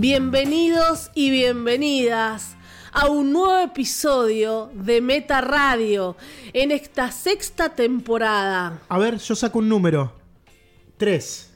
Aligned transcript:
Bienvenidos 0.00 1.12
y 1.12 1.30
bienvenidas 1.30 2.56
a 2.90 3.08
un 3.08 3.34
nuevo 3.34 3.58
episodio 3.58 4.70
de 4.72 5.02
Meta 5.02 5.42
Radio 5.42 6.16
en 6.54 6.70
esta 6.70 7.12
sexta 7.12 7.68
temporada. 7.68 8.80
A 8.88 8.96
ver, 8.96 9.18
yo 9.18 9.34
saco 9.34 9.58
un 9.58 9.68
número. 9.68 10.10
Tres. 10.96 11.52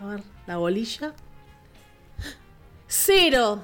A 0.00 0.06
ver, 0.06 0.22
la 0.46 0.56
bolilla. 0.56 1.12
Cero. 2.86 3.62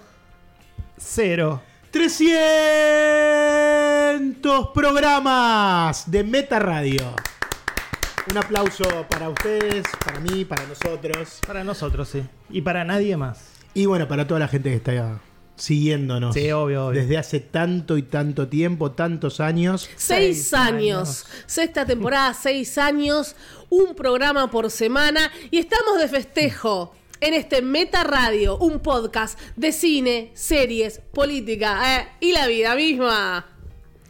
Cero. 0.98 1.62
300 1.91 4.69
programas 4.74 6.11
de 6.11 6.24
Meta 6.24 6.59
Radio. 6.59 7.15
Un 8.29 8.37
aplauso 8.37 8.84
para 9.09 9.29
ustedes, 9.29 9.84
para 10.05 10.20
mí, 10.20 10.45
para 10.45 10.65
nosotros. 10.66 11.41
Para 11.47 11.65
nosotros, 11.65 12.09
sí. 12.09 12.23
Y 12.51 12.60
para 12.60 12.84
nadie 12.84 13.16
más. 13.16 13.52
Y 13.74 13.87
bueno, 13.87 14.06
para 14.09 14.27
toda 14.27 14.41
la 14.41 14.48
gente 14.48 14.70
que 14.70 14.77
está 14.77 15.20
siguiéndonos. 15.56 16.34
Sí, 16.34 16.51
obvio, 16.52 16.87
obvio. 16.87 17.01
Desde 17.01 17.19
hace 17.19 17.41
tanto 17.41 17.96
y 17.96 18.02
tanto 18.02 18.48
tiempo, 18.48 18.93
tantos 18.93 19.41
años. 19.41 19.88
Seis, 19.96 20.48
Seis 20.48 20.55
años. 20.55 20.74
años. 20.74 21.27
Sexta 21.46 21.87
temporada, 21.87 22.34
seis 22.41 22.79
años. 22.79 23.37
Un 23.69 23.95
programa 23.95 24.51
por 24.51 24.71
semana. 24.71 25.30
Y 25.51 25.59
estamos 25.59 25.98
de 25.98 26.09
festejo. 26.09 26.95
En 27.23 27.34
este 27.34 27.60
Meta 27.60 28.02
Radio, 28.02 28.57
un 28.57 28.80
podcast 28.80 29.38
de 29.55 29.73
cine, 29.73 30.30
series, 30.34 31.01
política 31.12 31.98
eh, 31.98 32.09
y 32.21 32.32
la 32.32 32.46
vida 32.46 32.74
misma. 32.74 33.49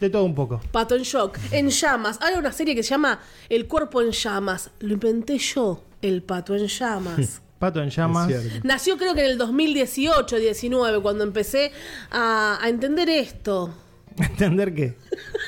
De 0.01 0.09
todo 0.09 0.25
un 0.25 0.35
poco. 0.35 0.59
Pato 0.71 0.95
en 0.95 1.03
shock, 1.03 1.37
en 1.51 1.69
llamas. 1.69 2.19
Hay 2.21 2.33
una 2.35 2.51
serie 2.51 2.75
que 2.75 2.83
se 2.83 2.89
llama 2.89 3.19
El 3.47 3.67
cuerpo 3.67 4.01
en 4.01 4.11
llamas. 4.11 4.71
Lo 4.79 4.93
inventé 4.93 5.37
yo, 5.37 5.83
el 6.01 6.23
pato 6.23 6.55
en 6.55 6.67
llamas. 6.67 7.41
Pato 7.61 7.79
en 7.83 7.91
llamas. 7.91 8.27
Nació 8.63 8.97
creo 8.97 9.13
que 9.13 9.23
en 9.23 9.29
el 9.29 9.37
2018, 9.37 10.35
19, 10.37 10.99
cuando 11.03 11.23
empecé 11.23 11.71
a, 12.09 12.57
a 12.59 12.67
entender 12.69 13.07
esto. 13.07 13.71
¿Entender 14.17 14.73
qué? 14.73 14.97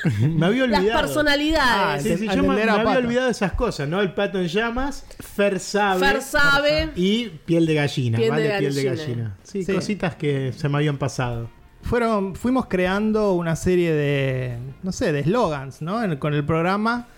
Me 0.20 0.46
había 0.46 0.68
Las 0.68 0.78
olvidado. 0.78 1.00
personalidades. 1.00 2.02
Sí, 2.04 2.16
sí, 2.18 2.28
A 2.28 2.36
yo 2.36 2.44
me, 2.44 2.62
había 2.62 2.98
olvidado 2.98 3.26
de 3.26 3.32
esas 3.32 3.52
cosas, 3.54 3.88
¿no? 3.88 4.00
El 4.00 4.14
pato 4.14 4.38
en 4.38 4.46
llamas, 4.46 5.04
Fer 5.18 5.58
sabe. 5.58 6.06
Fer 6.06 6.22
sabe. 6.22 6.90
Y 6.94 7.30
piel 7.44 7.66
de 7.66 7.74
gallina, 7.74 8.16
Piel 8.18 8.26
de 8.36 8.48
¿vale? 8.48 8.58
Piel 8.60 8.74
de 8.76 8.84
gallina. 8.84 9.04
gallina. 9.06 9.36
Sí, 9.42 9.64
Sí. 9.64 9.74
cositas 9.74 10.14
que 10.14 10.52
se 10.56 10.68
me 10.68 10.76
habían 10.78 10.98
pasado. 10.98 11.50
Fueron, 11.84 12.34
fuimos 12.34 12.66
creando 12.66 13.32
una 13.34 13.56
serie 13.56 13.92
de, 13.92 14.58
no 14.82 14.90
sé, 14.92 15.12
de 15.12 15.20
eslogans, 15.20 15.82
¿no? 15.82 16.02
En- 16.02 16.16
con 16.16 16.34
el 16.34 16.44
programa. 16.44 17.08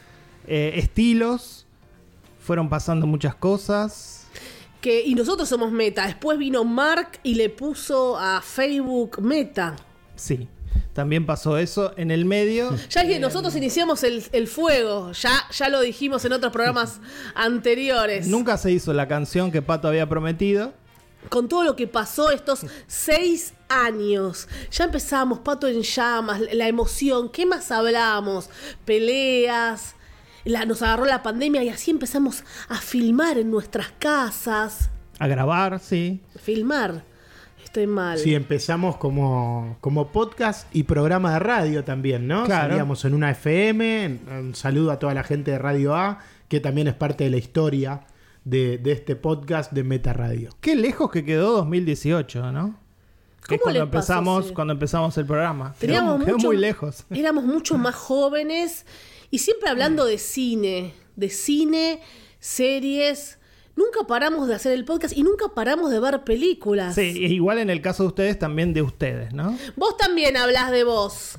eh, 0.48 0.75
estilos. 0.77 1.67
Fueron 2.41 2.69
pasando 2.69 3.06
muchas 3.06 3.34
cosas. 3.34 4.27
Que, 4.81 5.03
y 5.05 5.14
nosotros 5.17 5.48
somos 5.48 5.73
Meta. 5.73 6.06
Después 6.06 6.39
vino 6.39 6.62
Mark 6.64 7.19
y 7.25 7.34
le 7.34 7.48
puso 7.50 8.17
a 8.17 8.41
Facebook 8.42 9.20
Meta. 9.20 9.75
Sí. 10.14 10.47
También 10.92 11.27
pasó 11.27 11.58
eso 11.58 11.92
en 11.97 12.11
el 12.12 12.25
medio. 12.25 12.70
Ya 12.91 13.03
es 13.03 13.08
que 13.08 13.19
nosotros 13.19 13.56
iniciamos 13.56 14.05
el, 14.05 14.23
el 14.33 14.47
fuego. 14.47 15.11
Ya, 15.12 15.33
ya 15.51 15.69
lo 15.69 15.80
dijimos 15.80 16.25
en 16.25 16.33
otros 16.34 16.53
programas 16.53 17.01
anteriores. 17.34 18.28
Nunca 18.28 18.56
se 18.56 18.70
hizo 18.70 18.92
la 18.92 19.08
canción 19.08 19.51
que 19.51 19.62
Pato 19.62 19.89
había 19.89 20.08
prometido. 20.08 20.73
Con 21.28 21.48
todo 21.48 21.64
lo 21.64 21.77
que 21.77 21.86
pasó 21.86 22.30
estos 22.30 22.66
seis 22.86 23.55
años. 23.69 24.48
Ya 24.70 24.84
empezamos, 24.84 25.41
Pato 25.41 25.66
en 25.68 25.83
llamas, 25.83 26.41
la 26.52 26.68
emoción, 26.68 27.30
¿qué 27.30 27.46
más 27.46 27.70
hablamos? 27.70 28.48
Peleas, 28.84 29.94
la- 30.44 30.64
nos 30.64 30.83
agarró 30.83 31.05
la 31.05 31.23
pandemia 31.23 31.62
y 31.62 31.68
así 31.68 31.90
empezamos 31.90 32.45
a 32.68 32.77
filmar 32.77 33.39
en 33.39 33.51
nuestras 33.51 33.89
casas. 33.98 34.90
A 35.18 35.27
grabar, 35.27 35.78
sí. 35.80 36.20
Filmar, 36.40 37.02
estoy 37.64 37.86
mal. 37.86 38.18
Sí, 38.18 38.34
empezamos 38.34 38.96
como, 38.96 39.77
como 39.80 40.08
podcast 40.12 40.67
y 40.74 40.84
programa 40.84 41.33
de 41.34 41.39
radio 41.40 41.84
también, 41.84 42.27
¿no? 42.28 42.45
Claro. 42.45 42.70
Salíamos 42.70 43.05
en 43.05 43.14
una 43.14 43.30
FM. 43.30 44.20
Un 44.40 44.55
saludo 44.55 44.92
a 44.92 44.98
toda 44.98 45.14
la 45.14 45.24
gente 45.24 45.51
de 45.52 45.58
Radio 45.58 45.95
A, 45.96 46.18
que 46.48 46.61
también 46.61 46.86
es 46.89 46.95
parte 46.95 47.24
de 47.24 47.30
la 47.30 47.36
historia 47.39 48.02
de, 48.46 48.79
de 48.79 48.92
este 48.92 49.17
podcast 49.17 49.73
de 49.73 49.83
Meta 49.83 50.12
Radio. 50.12 50.51
Qué 50.61 50.77
lejos 50.77 51.11
que 51.11 51.24
quedó 51.24 51.51
2018, 51.57 52.52
¿no? 52.52 52.79
Que 53.46 53.57
es 53.57 53.61
¿Cómo 53.61 53.73
cuando 53.73 53.90
pasó, 53.90 54.12
empezamos, 54.12 54.46
sí? 54.46 54.55
cuando 54.55 54.73
empezamos 54.73 55.18
el 55.18 55.27
programa. 55.27 55.74
Teníamos 55.79 56.17
quedó, 56.18 56.24
quedó 56.27 56.36
mucho- 56.36 56.46
muy 56.46 56.57
lejos. 56.57 57.05
Éramos 57.11 57.45
mucho 57.45 57.77
más 57.77 57.96
jóvenes 57.96 58.86
y 59.30 59.39
siempre 59.39 59.68
hablando 59.68 60.05
de 60.05 60.18
cine, 60.18 60.95
de 61.17 61.29
cine, 61.29 62.01
series. 62.39 63.39
Nunca 63.74 64.07
paramos 64.07 64.46
de 64.48 64.55
hacer 64.55 64.73
el 64.73 64.84
podcast 64.84 65.17
y 65.17 65.23
nunca 65.24 65.48
paramos 65.55 65.90
de 65.90 65.98
ver 66.01 66.23
películas. 66.24 66.95
Sí, 66.95 67.02
igual 67.02 67.58
en 67.58 67.68
el 67.68 67.83
caso 67.83 68.05
de 68.05 68.07
ustedes, 68.08 68.39
también 68.39 68.73
de 68.73 68.80
ustedes, 68.83 69.33
¿no? 69.34 69.58
Vos 69.74 69.96
también 69.96 70.36
hablas 70.36 70.70
de 70.70 70.84
vos. 70.84 71.39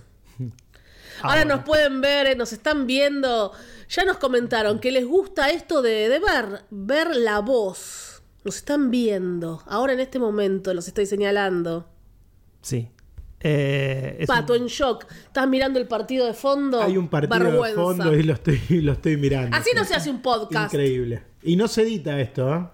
Ahora 1.21 1.41
bueno. 1.43 1.55
nos 1.57 1.65
pueden 1.65 2.01
ver, 2.01 2.27
eh, 2.27 2.35
nos 2.35 2.53
están 2.53 2.87
viendo. 2.87 3.51
Ya 3.89 4.03
nos 4.05 4.17
comentaron 4.17 4.79
que 4.79 4.91
les 4.91 5.05
gusta 5.05 5.49
esto 5.49 5.81
de, 5.81 6.09
de 6.09 6.19
ver, 6.19 6.63
ver 6.69 7.15
la 7.15 7.39
voz. 7.39 8.21
Nos 8.43 8.57
están 8.57 8.91
viendo. 8.91 9.63
Ahora 9.67 9.93
en 9.93 9.99
este 9.99 10.19
momento 10.19 10.73
los 10.73 10.87
estoy 10.87 11.05
señalando. 11.05 11.89
Sí. 12.61 12.89
Eh, 13.39 14.23
Pato 14.27 14.53
un- 14.53 14.61
en 14.63 14.67
shock. 14.67 15.05
¿Estás 15.11 15.47
mirando 15.47 15.79
el 15.79 15.87
partido 15.87 16.25
de 16.25 16.33
fondo? 16.33 16.81
Hay 16.81 16.97
un 16.97 17.07
partido 17.07 17.37
Vergüenza. 17.39 17.67
de 17.67 17.73
fondo 17.87 18.15
y 18.15 18.23
lo 18.23 18.33
estoy, 18.33 18.59
lo 18.81 18.91
estoy 18.93 19.17
mirando. 19.17 19.55
Así 19.55 19.71
no 19.75 19.83
se 19.85 19.95
hace 19.95 20.09
un 20.09 20.21
podcast. 20.21 20.73
Increíble. 20.73 21.23
Y 21.43 21.55
no 21.55 21.67
se 21.67 21.83
edita 21.83 22.19
esto, 22.19 22.53
¿eh? 22.53 22.67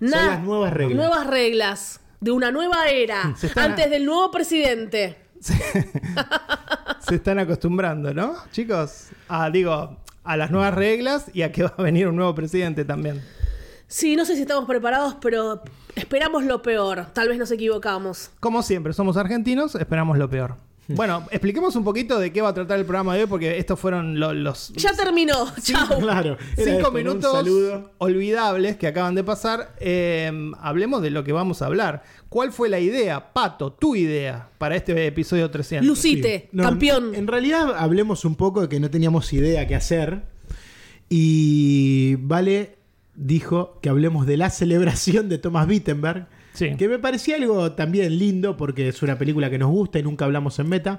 Nah, 0.00 0.10
Son 0.18 0.26
las 0.26 0.40
nuevas 0.42 0.72
reglas. 0.72 0.96
Nuevas 0.96 1.26
reglas. 1.26 2.00
De 2.20 2.30
una 2.32 2.50
nueva 2.50 2.88
era. 2.88 3.32
Están- 3.42 3.70
Antes 3.72 3.90
del 3.90 4.04
nuevo 4.04 4.30
presidente. 4.30 5.18
se 7.00 7.16
están 7.16 7.38
acostumbrando, 7.38 8.12
¿no? 8.12 8.34
Chicos, 8.50 9.08
a, 9.28 9.50
digo, 9.50 9.96
a 10.24 10.36
las 10.36 10.50
nuevas 10.50 10.74
reglas 10.74 11.26
y 11.32 11.42
a 11.42 11.52
que 11.52 11.62
va 11.62 11.74
a 11.76 11.82
venir 11.82 12.08
un 12.08 12.16
nuevo 12.16 12.34
presidente 12.34 12.84
también. 12.84 13.22
Sí, 13.86 14.16
no 14.16 14.24
sé 14.26 14.34
si 14.36 14.42
estamos 14.42 14.66
preparados, 14.66 15.16
pero 15.20 15.62
esperamos 15.94 16.44
lo 16.44 16.60
peor. 16.60 17.06
Tal 17.14 17.28
vez 17.28 17.38
nos 17.38 17.50
equivocamos. 17.50 18.30
Como 18.38 18.62
siempre, 18.62 18.92
somos 18.92 19.16
argentinos, 19.16 19.74
esperamos 19.74 20.18
lo 20.18 20.28
peor. 20.28 20.56
Bueno, 20.96 21.26
expliquemos 21.30 21.76
un 21.76 21.84
poquito 21.84 22.18
de 22.18 22.32
qué 22.32 22.40
va 22.40 22.48
a 22.48 22.54
tratar 22.54 22.78
el 22.78 22.86
programa 22.86 23.14
de 23.14 23.20
hoy, 23.22 23.26
porque 23.28 23.58
estos 23.58 23.78
fueron 23.78 24.18
lo- 24.18 24.32
los 24.32 24.72
Ya 24.74 24.92
terminó. 24.94 25.34
Chao. 25.62 25.98
Claro. 26.00 26.36
cinco 26.56 26.90
minutos 26.90 27.46
olvidables 27.98 28.76
que 28.76 28.86
acaban 28.86 29.14
de 29.14 29.22
pasar. 29.22 29.74
Eh, 29.80 30.32
hablemos 30.60 31.02
de 31.02 31.10
lo 31.10 31.24
que 31.24 31.32
vamos 31.32 31.60
a 31.62 31.66
hablar. 31.66 32.02
¿Cuál 32.30 32.52
fue 32.52 32.68
la 32.70 32.80
idea, 32.80 33.32
Pato, 33.34 33.72
tu 33.72 33.96
idea 33.96 34.48
para 34.58 34.76
este 34.76 35.06
episodio 35.06 35.50
300? 35.50 35.86
Lucite, 35.86 36.48
Sí. 36.50 36.56
No, 36.56 36.62
campeón. 36.62 37.14
En 37.14 37.26
realidad 37.26 37.74
hablemos 37.76 38.24
un 38.24 38.34
poco 38.34 38.62
de 38.62 38.68
que 38.68 38.80
no 38.80 38.90
teníamos 38.90 39.30
idea 39.32 39.66
qué 39.66 39.74
hacer. 39.74 40.22
Y 41.08 42.16
Vale 42.16 42.76
dijo 43.14 43.78
que 43.82 43.88
hablemos 43.88 44.26
de 44.26 44.36
la 44.36 44.50
celebración 44.50 45.28
de 45.28 45.38
Thomas 45.38 45.66
Wittenberg. 45.68 46.28
Sí. 46.58 46.74
Que 46.76 46.88
me 46.88 46.98
parecía 46.98 47.36
algo 47.36 47.72
también 47.72 48.18
lindo 48.18 48.56
porque 48.56 48.88
es 48.88 49.02
una 49.02 49.16
película 49.16 49.48
que 49.50 49.58
nos 49.58 49.70
gusta 49.70 49.98
y 49.98 50.02
nunca 50.02 50.24
hablamos 50.24 50.58
en 50.58 50.68
meta. 50.68 50.98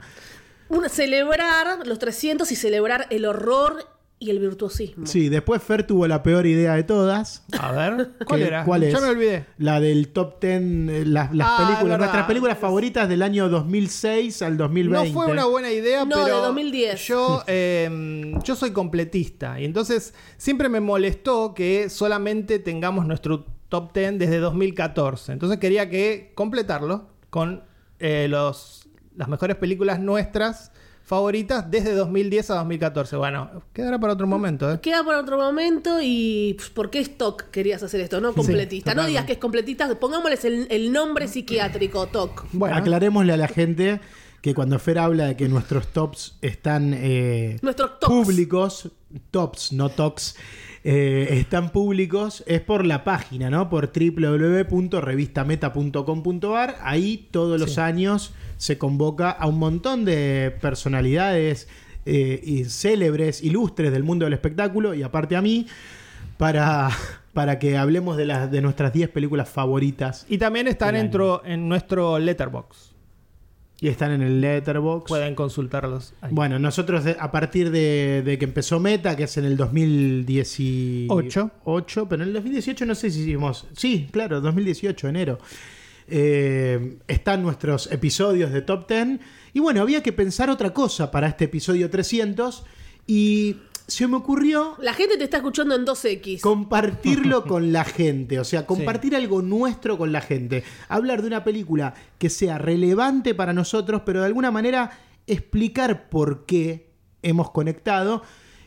Una- 0.69 0.87
celebrar 0.89 1.85
los 1.85 1.99
300 1.99 2.51
y 2.51 2.55
celebrar 2.55 3.07
el 3.09 3.25
horror 3.25 3.85
y 4.21 4.29
el 4.31 4.39
virtuosismo. 4.39 5.05
Sí, 5.07 5.29
después 5.29 5.63
Fer 5.63 5.83
tuvo 5.87 6.05
la 6.05 6.21
peor 6.23 6.45
idea 6.45 6.75
de 6.75 6.83
todas. 6.83 7.43
A 7.57 7.71
ver, 7.71 8.09
¿cuál 8.25 8.41
¿Qué- 8.41 8.47
era? 8.47 8.63
¿Cuál 8.65 8.83
es? 8.83 8.93
Ya 8.93 8.99
me 8.99 9.07
olvidé. 9.07 9.45
La 9.57 9.79
del 9.79 10.09
top 10.09 10.41
10, 10.41 10.53
eh, 10.61 11.03
las, 11.05 11.33
las 11.33 11.47
Ah, 11.49 11.65
películas, 11.65 11.97
nuestras 11.99 12.25
películas 12.25 12.57
favoritas 12.57 13.07
del 13.09 13.21
año 13.21 13.47
2006 13.49 14.41
al 14.41 14.57
2020. 14.57 15.07
No 15.09 15.13
fue 15.13 15.31
una 15.31 15.45
buena 15.45 15.71
idea, 15.71 16.03
No, 16.05 16.15
pero 16.15 16.25
de 16.25 16.31
2010. 16.47 17.07
Yo, 17.07 17.43
eh, 17.47 18.33
yo 18.43 18.55
soy 18.55 18.71
completista 18.71 19.59
y 19.59 19.65
entonces 19.65 20.13
siempre 20.37 20.67
me 20.69 20.79
molestó 20.81 21.53
que 21.53 21.89
solamente 21.89 22.59
tengamos 22.59 23.05
nuestro 23.07 23.45
top 23.69 23.93
10 23.93 24.19
desde 24.19 24.39
2014. 24.39 25.31
Entonces 25.31 25.59
quería 25.59 25.89
que 25.89 26.31
completarlo 26.35 27.07
con 27.29 27.63
eh, 27.99 28.27
los, 28.29 28.87
las 29.15 29.27
mejores 29.27 29.55
películas 29.57 29.99
nuestras 29.99 30.71
favoritas 31.03 31.69
desde 31.71 31.93
2010 31.93 32.51
a 32.51 32.55
2014. 32.55 33.15
Bueno, 33.15 33.63
quedará 33.73 33.99
para 33.99 34.13
otro 34.13 34.27
momento. 34.27 34.71
¿eh? 34.71 34.79
Queda 34.79 35.03
para 35.03 35.19
otro 35.19 35.37
momento 35.37 35.97
y 36.01 36.53
pues, 36.55 36.69
¿por 36.69 36.89
qué 36.91 36.99
stock 36.99 37.45
querías 37.49 37.81
hacer 37.81 38.01
esto? 38.01 38.21
No 38.21 38.33
completista. 38.33 38.93
no 38.93 39.05
digas 39.07 39.25
que 39.25 39.33
es 39.33 39.39
completista, 39.39 39.87
pongámosles 39.99 40.45
el, 40.45 40.67
el 40.69 40.91
nombre 40.91 41.27
psiquiátrico, 41.27 42.05
TOC. 42.07 42.45
Bueno, 42.53 42.75
Aclarémosle 42.75 43.33
a 43.33 43.37
la 43.37 43.47
gente 43.47 43.99
que 44.41 44.53
cuando 44.53 44.77
Fer 44.79 44.99
habla 44.99 45.25
de 45.25 45.35
que 45.35 45.49
nuestros 45.49 45.87
tops 45.87 46.37
están 46.41 46.93
eh, 46.95 47.57
Nuestros 47.61 47.99
tops. 47.99 48.13
públicos, 48.13 48.91
tops, 49.31 49.73
no 49.73 49.89
tocs, 49.89 50.35
eh, 50.91 51.37
están 51.37 51.69
públicos, 51.69 52.43
es 52.47 52.61
por 52.61 52.83
la 52.83 53.03
página, 53.03 53.51
¿no? 53.51 53.69
Por 53.69 53.91
www.revistameta.com.ar. 53.93 56.77
Ahí 56.81 57.27
todos 57.29 57.59
los 57.59 57.77
años 57.77 58.33
se 58.57 58.79
convoca 58.79 59.29
a 59.29 59.45
un 59.45 59.59
montón 59.59 60.03
de 60.03 60.51
personalidades 60.59 61.67
eh, 62.07 62.41
y 62.43 62.65
célebres, 62.65 63.43
ilustres 63.43 63.91
del 63.91 64.03
mundo 64.03 64.25
del 64.25 64.33
espectáculo 64.33 64.95
y 64.95 65.03
aparte 65.03 65.35
a 65.35 65.43
mí 65.43 65.67
para, 66.37 66.89
para 67.33 67.59
que 67.59 67.77
hablemos 67.77 68.17
de, 68.17 68.25
las 68.25 68.49
de 68.49 68.61
nuestras 68.61 68.91
10 68.91 69.09
películas 69.09 69.47
favoritas. 69.47 70.25
Y 70.27 70.39
también 70.39 70.67
están 70.67 70.95
en 70.95 71.69
nuestro 71.69 72.17
letterbox. 72.17 72.88
Y 73.81 73.87
están 73.87 74.11
en 74.11 74.21
el 74.21 74.41
Letterboxd. 74.41 75.07
Pueden 75.07 75.35
consultarlos 75.35 76.13
ahí. 76.21 76.31
Bueno, 76.33 76.59
nosotros 76.59 77.05
de- 77.05 77.15
a 77.17 77.31
partir 77.31 77.71
de, 77.71 78.21
de 78.25 78.37
que 78.37 78.43
empezó 78.45 78.79
Meta, 78.79 79.15
que 79.15 79.23
es 79.23 79.37
en 79.37 79.45
el 79.45 79.55
2018, 79.55 81.51
Ocho. 81.63 82.07
pero 82.09 82.23
en 82.23 82.29
el 82.29 82.33
2018 82.33 82.85
no 82.85 82.95
sé 82.95 83.09
si 83.09 83.21
hicimos, 83.21 83.67
sí, 83.75 84.07
claro, 84.11 84.41
2018, 84.41 85.07
enero, 85.07 85.39
eh, 86.07 86.97
están 87.07 87.41
nuestros 87.41 87.91
episodios 87.91 88.51
de 88.51 88.61
Top 88.61 88.87
10. 88.87 89.19
Y 89.53 89.59
bueno, 89.59 89.81
había 89.81 90.03
que 90.03 90.11
pensar 90.13 90.49
otra 90.49 90.73
cosa 90.73 91.09
para 91.11 91.27
este 91.27 91.45
episodio 91.45 91.89
300 91.89 92.63
y 93.07 93.55
se 93.89 94.07
me 94.07 94.17
ocurrió 94.17 94.75
La 94.79 94.93
gente 94.93 95.17
te 95.17 95.23
está 95.25 95.37
escuchando 95.37 95.75
en 95.75 95.85
2X. 95.85 96.41
compartirlo 96.41 97.43
con 97.47 97.71
la 97.71 97.83
gente, 97.83 98.39
o 98.39 98.43
sea, 98.43 98.65
compartir 98.65 99.15
algo 99.15 99.41
nuestro 99.41 99.97
con 99.97 100.11
la 100.11 100.21
gente, 100.21 100.63
hablar 100.87 101.21
de 101.21 101.27
una 101.27 101.43
película 101.43 101.93
que 102.17 102.29
sea 102.29 102.57
relevante 102.57 103.35
para 103.35 103.53
nosotros, 103.53 104.03
pero 104.05 104.21
de 104.21 104.27
alguna 104.27 104.51
manera 104.51 104.91
explicar 105.27 106.09
por 106.09 106.45
qué 106.45 106.89
hemos 107.21 107.51
conectado 107.51 108.23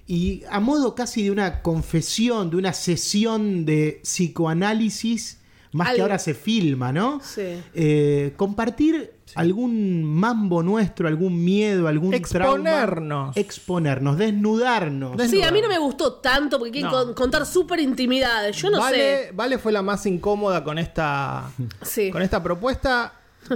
y 0.07 0.43
a 0.51 0.61
modo 0.61 0.95
casi 0.95 1.23
de 1.23 1.31
una 1.31 1.63
confesión, 1.63 2.51
de 2.51 2.57
una 2.57 2.73
sesión 2.73 3.65
de 3.65 4.01
psicoanálisis, 4.03 5.39
más 5.73 5.95
que 5.95 6.03
ahora 6.03 6.19
se 6.19 6.35
filma, 6.35 6.93
¿no? 6.93 7.21
Sí. 7.23 7.61
Eh, 7.75 8.35
compartir 8.37 9.13
algún 9.35 10.05
mambo 10.05 10.63
nuestro, 10.63 11.09
algún 11.09 11.43
miedo, 11.43 11.89
algún 11.89 12.11
trauma. 12.21 12.53
Exponernos. 12.71 13.37
Exponernos, 13.37 14.19
desnudarnos. 14.19 15.17
Des- 15.17 15.31
Sí, 15.31 15.43
a 15.43 15.51
mí 15.51 15.61
no 15.63 15.69
me 15.69 15.79
gustó 15.79 16.15
tanto 16.15 16.59
porque 16.59 16.73
quieren 16.73 16.91
No. 16.91 17.05
con- 17.07 17.15
contar 17.15 17.47
súper 17.47 17.81
intimidades. 17.81 18.57
Yo 18.57 18.71
no 18.71 18.79
vale, 18.79 19.31
Vale 19.33 19.57
fue 19.59 19.73
la 19.73 19.81
más 19.83 20.05
incómoda 20.07 20.63
con 20.63 20.79
esta, 20.79 21.51
sé. 21.81 22.07
Sí. 22.07 22.11
con 22.11 22.21
esta 22.23 22.43
propuesta. 22.43 23.15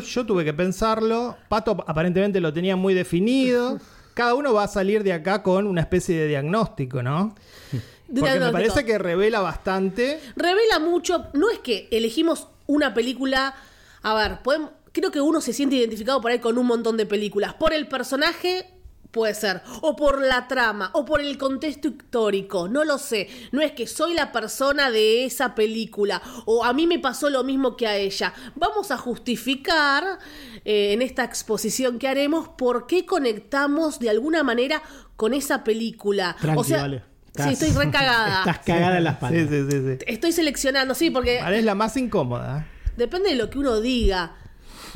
Yo 0.08 0.24
tuve 0.26 0.44
que 0.44 0.52
pensarlo. 0.54 1.36
Pato 1.48 1.72
aparentemente 1.86 2.40
lo 2.40 2.52
tenía 2.52 2.74
muy 2.76 2.94
definido. 2.94 3.78
Cada 4.14 4.34
uno 4.34 4.54
va 4.54 4.64
a 4.64 4.68
salir 4.68 5.02
de 5.04 5.12
acá 5.12 5.42
con 5.42 5.66
una 5.66 5.82
especie 5.82 6.16
de 6.18 6.28
diagnóstico, 6.28 7.02
¿no? 7.02 7.34
Porque 8.08 8.38
me 8.40 8.52
parece 8.52 8.84
que 8.84 8.98
revela 8.98 9.40
bastante. 9.40 10.20
Revela 10.36 10.78
mucho. 10.78 11.26
No 11.34 11.50
es 11.50 11.58
que 11.58 11.88
elegimos 11.90 12.48
una 12.66 12.94
película. 12.94 13.54
A 14.02 14.14
ver, 14.14 14.42
podemos- 14.42 14.70
creo 14.92 15.10
que 15.10 15.20
uno 15.20 15.40
se 15.40 15.52
siente 15.52 15.76
identificado 15.76 16.20
por 16.20 16.30
ahí 16.30 16.38
con 16.38 16.56
un 16.58 16.66
montón 16.66 16.96
de 16.96 17.06
películas. 17.06 17.54
Por 17.54 17.72
el 17.72 17.88
personaje. 17.88 18.70
Puede 19.12 19.32
ser, 19.34 19.62
o 19.80 19.96
por 19.96 20.20
la 20.20 20.46
trama, 20.46 20.90
o 20.92 21.06
por 21.06 21.22
el 21.22 21.38
contexto 21.38 21.88
histórico, 21.88 22.68
no 22.68 22.84
lo 22.84 22.98
sé. 22.98 23.28
No 23.50 23.62
es 23.62 23.72
que 23.72 23.86
soy 23.86 24.12
la 24.12 24.30
persona 24.30 24.90
de 24.90 25.24
esa 25.24 25.54
película, 25.54 26.20
o 26.44 26.62
a 26.64 26.74
mí 26.74 26.86
me 26.86 26.98
pasó 26.98 27.30
lo 27.30 27.42
mismo 27.42 27.78
que 27.78 27.86
a 27.86 27.96
ella. 27.96 28.34
Vamos 28.56 28.90
a 28.90 28.98
justificar 28.98 30.18
eh, 30.66 30.92
en 30.92 31.00
esta 31.00 31.24
exposición 31.24 31.98
que 31.98 32.08
haremos 32.08 32.48
por 32.48 32.86
qué 32.86 33.06
conectamos 33.06 34.00
de 34.00 34.10
alguna 34.10 34.42
manera 34.42 34.82
con 35.16 35.32
esa 35.32 35.64
película. 35.64 36.36
Tranqui, 36.40 36.60
o 36.60 36.64
sea, 36.64 36.82
vale. 36.82 37.02
Sí, 37.44 37.52
estoy 37.52 37.70
recagada. 37.70 38.38
Estás 38.40 38.58
cagada 38.64 38.98
en 38.98 39.04
las 39.04 39.14
Sí, 39.14 39.20
patas. 39.20 39.38
sí, 39.38 39.66
sí, 39.70 39.70
sí. 39.70 39.98
Estoy 40.06 40.32
seleccionando, 40.32 40.94
sí, 40.94 41.10
porque 41.10 41.40
Vale, 41.40 41.58
es 41.58 41.64
la 41.64 41.74
más 41.74 41.96
incómoda. 41.96 42.66
depende 42.96 43.30
de 43.30 43.36
lo 43.36 43.50
que 43.50 43.58
uno 43.58 43.80
diga. 43.80 44.32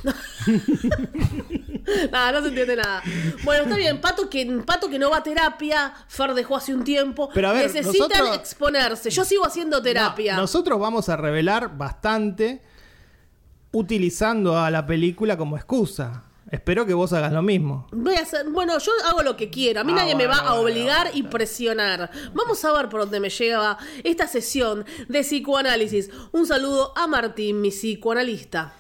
nada, 2.10 2.32
no 2.32 2.42
se 2.42 2.48
entiende 2.48 2.76
nada. 2.76 3.02
Bueno, 3.44 3.64
está 3.64 3.76
bien, 3.76 4.00
Pato 4.00 4.28
que, 4.30 4.46
Pato 4.66 4.88
que 4.88 4.98
no 4.98 5.10
va 5.10 5.18
a 5.18 5.22
terapia, 5.22 5.92
Fer 6.08 6.34
dejó 6.34 6.56
hace 6.56 6.74
un 6.74 6.84
tiempo. 6.84 7.28
Pero 7.34 7.48
a 7.48 7.52
ver, 7.52 7.66
Necesitan 7.66 8.08
nosotros- 8.08 8.36
exponerse. 8.38 9.10
Yo 9.10 9.24
sigo 9.24 9.44
haciendo 9.46 9.82
terapia. 9.82 10.34
No, 10.36 10.42
nosotros 10.42 10.78
vamos 10.80 11.08
a 11.08 11.16
revelar 11.16 11.76
bastante 11.76 12.62
utilizando 13.72 14.58
a 14.58 14.70
la 14.70 14.86
película 14.86 15.36
como 15.36 15.56
excusa. 15.56 16.24
Espero 16.50 16.84
que 16.84 16.94
vos 16.94 17.12
hagas 17.12 17.32
lo 17.32 17.42
mismo. 17.42 17.86
Voy 17.92 18.14
a 18.16 18.22
hacer, 18.22 18.48
bueno, 18.50 18.76
yo 18.78 18.90
hago 19.06 19.22
lo 19.22 19.36
que 19.36 19.50
quiero. 19.50 19.80
A 19.80 19.84
mí 19.84 19.92
Ah, 19.92 20.00
nadie 20.00 20.16
me 20.16 20.26
bueno, 20.26 20.42
va 20.42 20.48
a 20.48 20.54
bueno, 20.54 20.62
obligar 20.62 21.10
y 21.14 21.22
presionar. 21.22 22.10
Vamos 22.34 22.64
a 22.64 22.72
ver 22.72 22.88
por 22.88 23.00
dónde 23.00 23.20
me 23.20 23.30
lleva 23.30 23.78
esta 24.02 24.26
sesión 24.26 24.84
de 25.08 25.20
psicoanálisis. 25.22 26.10
Un 26.32 26.46
saludo 26.46 26.92
a 26.96 27.06
Martín, 27.06 27.60
mi 27.60 27.70
psicoanalista, 27.70 28.72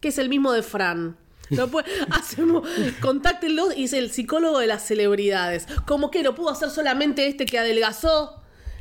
que 0.00 0.08
es 0.08 0.18
el 0.18 0.28
mismo 0.28 0.52
de 0.52 0.62
Fran. 0.62 1.16
Lo 1.48 1.68
puede- 1.68 1.88
hacemos, 2.10 2.68
contáctenlo 3.00 3.72
y 3.74 3.84
es 3.84 3.92
el 3.94 4.10
psicólogo 4.10 4.58
de 4.58 4.66
las 4.66 4.86
celebridades. 4.86 5.66
Como 5.86 6.10
que 6.10 6.22
lo 6.22 6.34
pudo 6.34 6.50
hacer 6.50 6.70
solamente 6.70 7.26
este 7.26 7.46
que 7.46 7.58
adelgazó. 7.58 8.39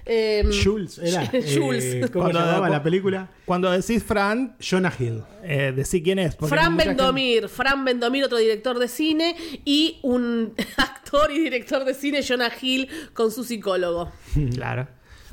Em, 0.09 0.51
Jules 0.51 0.97
era. 0.97 1.25
Jules. 1.55 1.83
eh, 1.85 2.01
¿Cómo 2.11 2.25
Cuando- 2.25 2.39
llamaba 2.39 2.67
la 2.69 2.81
película? 2.83 3.29
Cuando 3.45 3.69
decís 3.71 4.03
Fran, 4.03 4.55
Jonah 4.59 4.91
Hill. 4.97 5.21
eh, 5.43 5.71
decí 5.75 6.01
quién 6.01 6.19
es. 6.19 6.35
Fran 6.35 6.71
gente- 6.77 6.87
Bendomir, 6.87 7.47
Fran 7.47 7.85
Bendomir, 7.85 8.23
otro 8.25 8.37
director 8.37 8.79
de 8.79 8.87
cine, 8.87 9.35
y 9.65 9.99
un 10.03 10.53
actor 10.77 11.31
y 11.31 11.39
director 11.39 11.85
de 11.85 11.93
cine, 11.93 12.21
Jonah 12.27 12.51
Hill, 12.61 12.87
con 13.13 13.31
su 13.31 13.43
psicólogo. 13.43 14.11
Claro. 14.55 14.87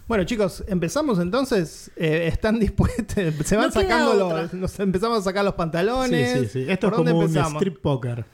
Bueno, 0.09 0.23
chicos, 0.23 0.63
empezamos 0.69 1.19
entonces. 1.19 1.91
Eh, 1.97 2.29
¿Están 2.33 2.61
dispuestos? 2.61 3.17
Se 3.45 3.57
van 3.57 3.67
No 3.67 3.73
sacando 3.73 4.15
los. 4.15 4.55
Nos 4.55 4.79
empezamos 4.79 5.19
a 5.19 5.23
sacar 5.23 5.45
los 5.45 5.55
pantalones. 5.55 6.33
Sí, 6.33 6.39
sí, 6.45 6.49
sí. 6.65 6.71
Esto 6.71 6.87
es 6.87 6.91
¿Por 6.93 6.97
dónde 6.99 7.11
como 7.11 7.25
un 7.25 7.27
empezamos? 7.27 7.55
strip 7.61 7.79
poker. 7.81 8.25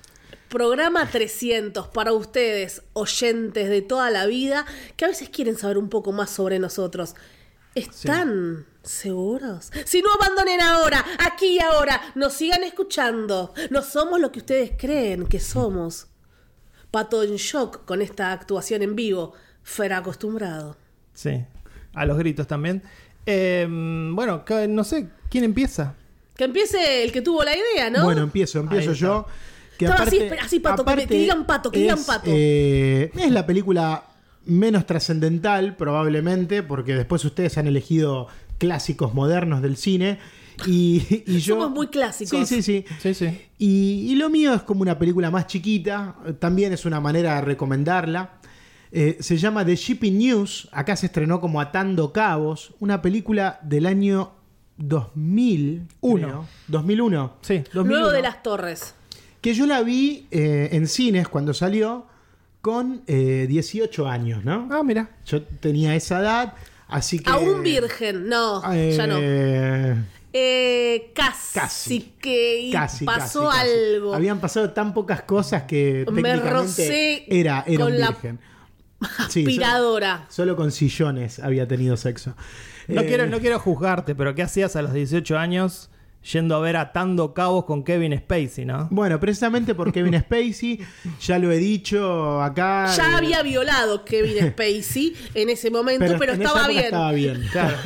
Programa 0.53 1.09
300 1.09 1.89
para 1.89 2.13
ustedes, 2.13 2.83
oyentes 2.93 3.71
de 3.71 3.81
toda 3.81 4.11
la 4.11 4.27
vida, 4.27 4.67
que 4.99 5.07
a 5.07 5.09
veces 5.09 5.31
quieren 5.31 5.57
saber 5.57 5.79
un 5.79 5.89
poco 5.89 6.13
más 6.13 6.29
sobre 6.29 6.59
nosotros. 6.59 7.15
¿Están 7.75 8.67
seguros? 8.83 9.73
Si 9.87 10.03
no 10.03 10.13
abandonen 10.13 10.61
ahora, 10.61 11.03
aquí 11.21 11.57
y 11.57 11.61
ahora, 11.61 11.99
nos 12.15 12.35
sigan 12.35 12.65
escuchando. 12.65 13.55
No 13.71 13.81
somos 13.81 14.21
lo 14.21 14.31
que 14.31 14.41
ustedes 14.41 14.73
creen 14.77 15.27
que 15.27 15.41
somos. 15.41 16.09
Pato 16.91 17.23
en 17.23 17.37
shock 17.37 17.87
con 17.87 18.03
esta 18.03 18.31
actuación 18.33 18.83
en 18.83 18.95
vivo. 18.95 19.33
Fer 19.63 19.95
acostumbrado. 19.95 20.77
Sí. 21.15 21.43
A 21.95 22.05
los 22.05 22.19
gritos 22.19 22.47
también. 22.47 22.83
Eh, 23.25 23.67
bueno, 24.13 24.45
que- 24.45 24.69
no 24.69 24.85
sé, 24.85 25.09
¿quién 25.31 25.45
empieza? 25.45 25.95
Que 26.37 26.45
empiece 26.45 27.05
el 27.05 27.11
que 27.11 27.23
tuvo 27.23 27.43
la 27.43 27.57
idea, 27.57 27.89
¿no? 27.89 28.05
Bueno, 28.05 28.21
empiezo, 28.21 28.59
empiezo 28.61 28.93
yo. 28.93 29.27
Que 29.87 29.93
Estaba 29.93 30.03
aparte, 30.09 30.39
así, 30.41 30.61
Pato, 30.61 30.85
que 30.85 30.91
me- 30.91 30.97
que 30.97 31.03
aparte 31.03 31.15
digan 31.15 31.47
Pato, 31.47 31.71
que 31.71 31.79
digan 31.81 31.99
es, 31.99 32.05
Pato. 32.05 32.25
eh, 32.27 33.11
es 33.15 33.31
la 33.31 33.47
película 33.47 34.05
menos 34.45 34.87
trascendental, 34.87 35.77
probablemente, 35.77 36.63
porque 36.63 36.95
después 36.95 37.25
ustedes 37.25 37.57
han 37.59 37.67
elegido 37.67 38.29
clásicos 38.59 39.15
modernos 39.15 39.63
del 39.63 39.77
cine. 39.77 40.19
Y, 40.67 41.03
y 41.27 41.39
yo. 41.39 41.55
Somos 41.55 41.71
muy 41.71 41.87
clásicos. 41.89 42.47
Sí, 42.49 42.63
sí, 42.63 42.63
sí. 42.63 42.85
Sí, 43.01 43.15
sí. 43.15 43.41
Y, 43.59 44.13
y 44.13 44.15
lo 44.17 44.29
mío 44.31 44.53
es 44.55 44.63
como 44.63 44.83
una 44.83 44.99
película 44.99 45.31
más 45.31 45.47
chiquita, 45.47 46.15
también 46.39 46.73
es 46.73 46.85
una 46.85 47.01
manera 47.01 47.37
de 47.37 47.41
recomendarla. 47.43 48.33
Eh, 48.95 49.17
se 49.21 49.39
llama 49.39 49.65
The 49.65 49.75
Shipping 49.75 50.19
News, 50.19 50.69
acá 50.71 50.95
se 50.97 51.07
estrenó 51.07 51.41
como 51.41 51.61
Atando 51.61 52.13
Cabos, 52.13 52.75
una 52.81 53.01
película 53.01 53.59
del 53.63 53.87
año 53.87 54.33
2000. 54.77 55.87
Uno. 56.01 56.27
creo. 56.29 56.47
2001. 56.69 57.33
Sí. 57.41 57.59
2001. 57.73 57.85
Luego 57.89 58.11
de 58.13 58.23
las 58.23 58.43
torres. 58.43 58.95
Que 59.43 59.53
yo 59.55 59.67
la 59.67 59.83
vi 59.83 60.27
eh, 60.31 60.71
en 60.73 60.87
cines 60.89 61.29
cuando 61.29 61.53
salió 61.53 62.07
con 62.63 63.03
eh, 63.07 63.47
18 63.49 64.09
años, 64.09 64.45
¿no? 64.45 64.69
Ah, 64.71 64.83
mira. 64.83 65.11
Yo 65.27 65.43
tenía 65.43 65.95
esa 65.97 66.21
edad, 66.21 66.55
así 66.89 67.19
que... 67.19 67.29
Aún 67.31 67.63
virgen. 67.63 68.29
No, 68.29 68.63
eh, 68.73 68.95
ya 68.97 69.07
no. 69.07 69.19
Eh, 70.35 71.11
casi, 71.15 71.59
Casi. 71.59 72.01
que 72.19 72.71
Casi, 72.73 73.05
pasó 73.05 73.49
casi, 73.49 73.59
casi. 73.59 73.71
algo. 73.95 74.15
Habían 74.15 74.41
pasado 74.41 74.71
tan 74.71 74.95
pocas 74.95 75.23
cosas 75.23 75.65
que 75.65 76.07
Me 76.11 76.23
técnicamente 76.23 76.51
rocé 76.51 77.25
era, 77.29 77.65
era 77.67 77.85
con 77.85 77.93
un 77.93 78.01
la 78.01 78.09
virgen. 78.09 78.39
Sí, 79.29 79.41
Aspiradora. 79.41 80.19
Solo, 80.29 80.31
solo 80.53 80.57
con 80.57 80.71
sillones 80.73 81.41
había 81.41 81.67
tenido 81.67 81.97
sexo. 81.97 82.35
No, 82.89 83.01
Eh, 83.03 83.07
quiero, 83.07 83.27
no 83.27 83.41
quiero 83.41 83.59
juzgarte, 83.59 84.15
pero 84.15 84.35
¿qué 84.35 84.43
hacías 84.45 84.77
a 84.77 84.83
los 84.83 84.93
18 84.93 85.37
años 85.37 85.91
yendo 86.31 86.55
a 86.57 86.61
ver 86.61 86.77
Atando 86.77 87.35
Cabos 87.35 87.65
con 87.65 87.83
Kevin 87.85 88.17
Spacey, 88.19 88.65
no? 88.65 88.89
Bueno, 88.91 89.19
precisamente 89.19 89.75
por 89.75 89.93
Kevin 89.93 90.15
Spacey, 90.21 90.81
ya 91.21 91.39
lo 91.39 91.51
he 91.51 91.59
dicho 91.59 92.41
acá. 92.43 92.87
Ya 92.97 93.11
eh, 93.13 93.15
había 93.17 93.43
violado 93.43 94.05
Kevin 94.05 94.39
Spacey 94.53 95.15
en 95.35 95.51
ese 95.51 95.71
momento, 95.71 96.05
pero, 96.19 96.33
en 96.35 96.43
esa 96.43 96.49
estaba 96.53 96.69
bien. 96.69 96.85
Estaba 96.85 97.13
bien. 97.13 97.49
Claro. 97.51 97.77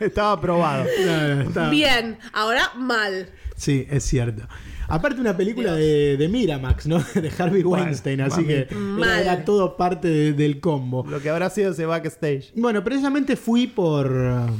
Estaba 0.00 0.32
aprobado. 0.32 0.84
No, 1.06 1.34
no, 1.36 1.42
estaba- 1.42 1.70
Bien, 1.70 2.18
ahora 2.32 2.72
mal. 2.76 3.28
Sí, 3.56 3.86
es 3.90 4.04
cierto. 4.04 4.46
Aparte 4.88 5.20
una 5.20 5.36
película 5.36 5.74
de, 5.74 6.16
de 6.16 6.28
Miramax, 6.28 6.86
¿no? 6.86 6.98
De 7.14 7.30
Harvey 7.38 7.62
Bueno, 7.62 7.84
Weinstein, 7.84 8.20
así 8.20 8.42
mami. 8.42 8.46
que 8.46 8.58
era, 8.68 8.76
Mal. 8.76 9.20
era 9.22 9.44
todo 9.44 9.76
parte 9.76 10.08
de- 10.08 10.32
del 10.32 10.60
combo. 10.60 11.04
Lo 11.08 11.20
que 11.20 11.30
habrá 11.30 11.48
sido 11.50 11.72
ese 11.72 11.86
backstage. 11.86 12.52
Bueno, 12.54 12.84
precisamente 12.84 13.36
fui 13.36 13.66
por, 13.66 14.12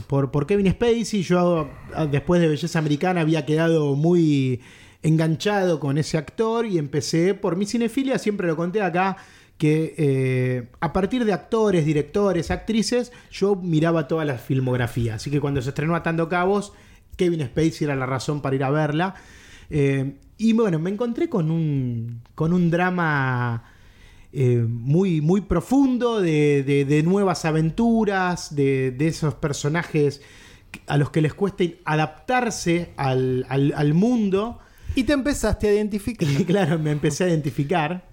por, 0.07 0.31
por 0.31 0.47
Kevin 0.47 0.71
Spacey. 0.71 1.23
Yo, 1.23 1.69
ah, 1.95 2.07
después 2.07 2.40
de 2.40 2.49
Belleza 2.49 2.78
Americana, 2.78 3.21
había 3.21 3.45
quedado 3.45 3.95
muy 3.97 4.61
enganchado 5.02 5.81
con 5.81 5.99
ese 5.99 6.16
actor 6.16 6.64
y 6.66 6.78
empecé 6.78 7.35
por 7.35 7.57
mi 7.57 7.66
cinefilia. 7.66 8.19
Siempre 8.19 8.47
lo 8.47 8.57
conté 8.57 8.81
acá 8.83 9.16
que 9.59 9.95
eh, 9.99 10.69
a 10.81 10.93
partir 10.93 11.25
de 11.25 11.33
actores, 11.33 11.85
directores, 11.85 12.50
actrices, 12.50 13.12
yo 13.31 13.54
miraba 13.54 14.09
toda 14.09 14.25
la 14.25 14.38
filmografía. 14.38 15.14
Así 15.16 15.31
que 15.31 15.40
cuando 15.40 15.62
se 15.62 15.69
estrenó 15.69 15.95
Atando 15.95 16.28
Cabos, 16.28 16.73
Kevin 17.16 17.43
Spacey 17.47 17.85
era 17.85 17.95
la 17.95 18.07
razón 18.07 18.40
para 18.43 18.57
ir 18.57 18.64
a 18.64 18.71
verla. 18.71 19.14
Eh, 19.71 20.14
y 20.38 20.52
bueno, 20.52 20.78
me 20.78 20.90
encontré 20.90 21.28
con 21.28 21.50
un, 21.50 22.21
con 22.35 22.52
un 22.52 22.71
drama 22.71 23.64
eh, 24.33 24.64
muy, 24.68 25.21
muy 25.21 25.42
profundo 25.42 26.21
de, 26.21 26.62
de- 26.64 26.85
de 26.85 27.02
nuevas 27.02 27.44
aventuras, 27.44 28.54
de, 28.54 28.90
de 28.90 29.06
esos 29.09 29.35
personajes 29.35 30.23
a 30.88 30.97
los 30.97 31.11
que 31.11 31.21
les 31.23 31.35
cuesta 31.35 31.62
adaptarse 31.85 32.90
al, 32.97 33.47
al- 33.49 33.73
al 33.76 33.94
mundo. 33.94 34.59
Y 34.97 35.04
te 35.04 35.12
empezaste 35.12 35.68
a 35.68 35.73
identificar. 35.75 36.28
Y 36.28 36.44
claro, 36.44 36.78
me 36.78 36.90
empecé 36.90 37.25
a 37.25 37.28
identificar. 37.28 38.09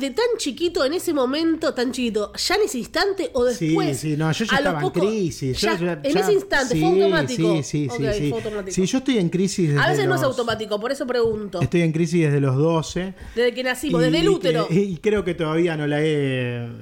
De 0.00 0.10
tan 0.10 0.24
chiquito 0.38 0.84
en 0.84 0.92
ese 0.94 1.12
momento, 1.12 1.74
tan 1.74 1.92
chiquito, 1.92 2.32
ya 2.34 2.54
en 2.54 2.62
ese 2.62 2.78
instante 2.78 3.30
o 3.34 3.48
Sí, 3.50 3.66
después. 3.68 3.98
sí, 3.98 4.16
no, 4.16 4.30
yo 4.32 4.44
ya 4.44 4.56
estaba 4.56 4.80
poco- 4.80 5.00
en 5.02 5.08
crisis. 5.08 5.58
Yo 5.60 5.68
ya- 5.72 5.78
ya- 5.78 6.00
en 6.02 6.16
ese 6.18 6.32
instante, 6.32 6.74
sí, 6.74 6.80
fue 6.80 6.88
automático. 6.90 7.56
Sí, 7.56 7.62
sí, 7.62 7.88
sí. 7.96 8.06
Ok, 8.06 8.12
sí. 8.14 8.28
fue 8.30 8.38
automático. 8.38 8.74
Sí, 8.74 8.86
yo 8.86 8.98
estoy 8.98 9.18
en 9.18 9.28
crisis 9.28 9.68
desde 9.70 9.80
a 9.82 9.88
veces 9.88 10.06
no 10.06 10.14
es 10.14 10.20
los- 10.20 10.30
automático, 10.30 10.80
por 10.80 10.92
eso 10.92 11.06
pregunto. 11.06 11.60
Estoy 11.60 11.82
en 11.82 11.92
crisis 11.92 12.22
desde 12.26 12.40
los 12.40 12.56
12. 12.56 13.14
Desde 13.34 13.54
que 13.54 13.62
nacimos, 13.62 14.00
y 14.00 14.04
desde 14.04 14.18
el 14.20 14.28
útero. 14.28 14.66
y 14.70 14.96
creo 14.98 15.24
que 15.24 15.34
todavía 15.34 15.76
no 15.76 15.86
la 15.86 16.00
he 16.02 16.06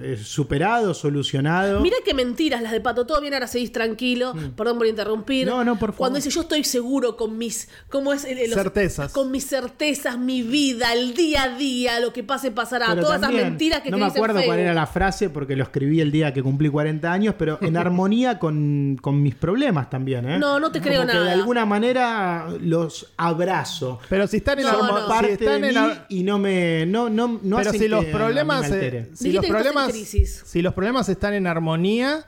eh, 0.02 0.18
superado, 0.22 0.94
solucionado. 0.94 1.80
Mira 1.80 1.96
qué 2.04 2.14
mentiras 2.14 2.62
las 2.62 2.72
de 2.72 2.80
Pato. 2.80 3.06
Todo 3.06 3.20
bien, 3.20 3.34
ahora 3.34 3.46
seguís 3.46 3.72
tranquilo. 3.72 4.34
Perdón 4.56 4.78
por 4.78 4.86
interrumpir. 4.86 5.46
Mm. 5.46 5.50
No, 5.50 5.64
no, 5.64 5.72
por 5.78 5.90
favor. 5.90 5.96
Cuando 5.98 6.16
dice 6.16 6.30
yo 6.30 6.42
estoy 6.42 6.64
seguro 6.64 7.16
con 7.16 7.38
mis. 7.38 7.68
¿Cómo 7.90 8.12
es? 8.12 8.24
Eh, 8.24 8.46
los- 8.48 8.54
Certezas. 8.56 9.12
Con 9.12 9.30
mis 9.30 9.46
certezas, 9.46 10.18
mi 10.18 10.42
vida, 10.42 10.92
el 10.92 11.14
día 11.14 11.44
a 11.44 11.56
día, 11.56 12.00
lo 12.00 12.12
que 12.12 12.22
pase 12.22 12.50
pasará. 12.50 12.85
Pero 12.90 13.02
Todas 13.02 13.20
también, 13.20 13.40
esas 13.40 13.50
mentiras 13.50 13.80
que 13.82 13.90
No 13.90 13.96
te 13.96 14.00
me 14.00 14.06
dicen 14.08 14.22
acuerdo 14.24 14.42
cuál 14.46 14.58
era 14.58 14.74
la 14.74 14.86
frase 14.86 15.30
porque 15.30 15.56
lo 15.56 15.62
escribí 15.64 16.00
el 16.00 16.10
día 16.12 16.32
que 16.32 16.42
cumplí 16.42 16.68
40 16.68 17.12
años, 17.12 17.34
pero 17.38 17.58
en 17.62 17.76
armonía 17.76 18.38
con, 18.38 18.98
con 19.00 19.22
mis 19.22 19.34
problemas 19.34 19.88
también. 19.90 20.28
¿eh? 20.28 20.38
No, 20.38 20.58
no 20.60 20.70
te 20.72 20.80
creo 20.80 21.00
Como 21.00 21.10
que 21.12 21.14
nada. 21.18 21.26
de 21.26 21.32
alguna 21.32 21.64
manera 21.66 22.48
los 22.60 23.12
abrazo. 23.16 23.98
Pero 24.08 24.26
si 24.26 24.38
están 24.38 24.58
en 24.58 24.66
No, 24.66 24.72
no. 24.86 25.02
si 25.02 25.08
parte 25.08 25.32
están 25.32 25.60
de 25.62 25.68
en 25.68 25.74
mí 25.74 25.80
ar- 25.80 26.06
y 26.08 26.22
no 26.22 26.38
me 26.38 26.86
no 26.86 27.08
no 27.08 27.28
no 27.42 27.56
pero 27.58 27.70
hacen 27.70 27.80
si 27.80 27.88
los 27.88 28.04
que 28.04 28.12
problemas 28.12 28.70
me 28.70 28.86
eh, 28.86 29.10
si 29.14 29.32
los 29.32 29.46
problemas 29.46 29.92
si 29.92 30.62
los 30.62 30.74
problemas 30.74 31.08
están 31.08 31.34
en 31.34 31.46
armonía 31.46 32.24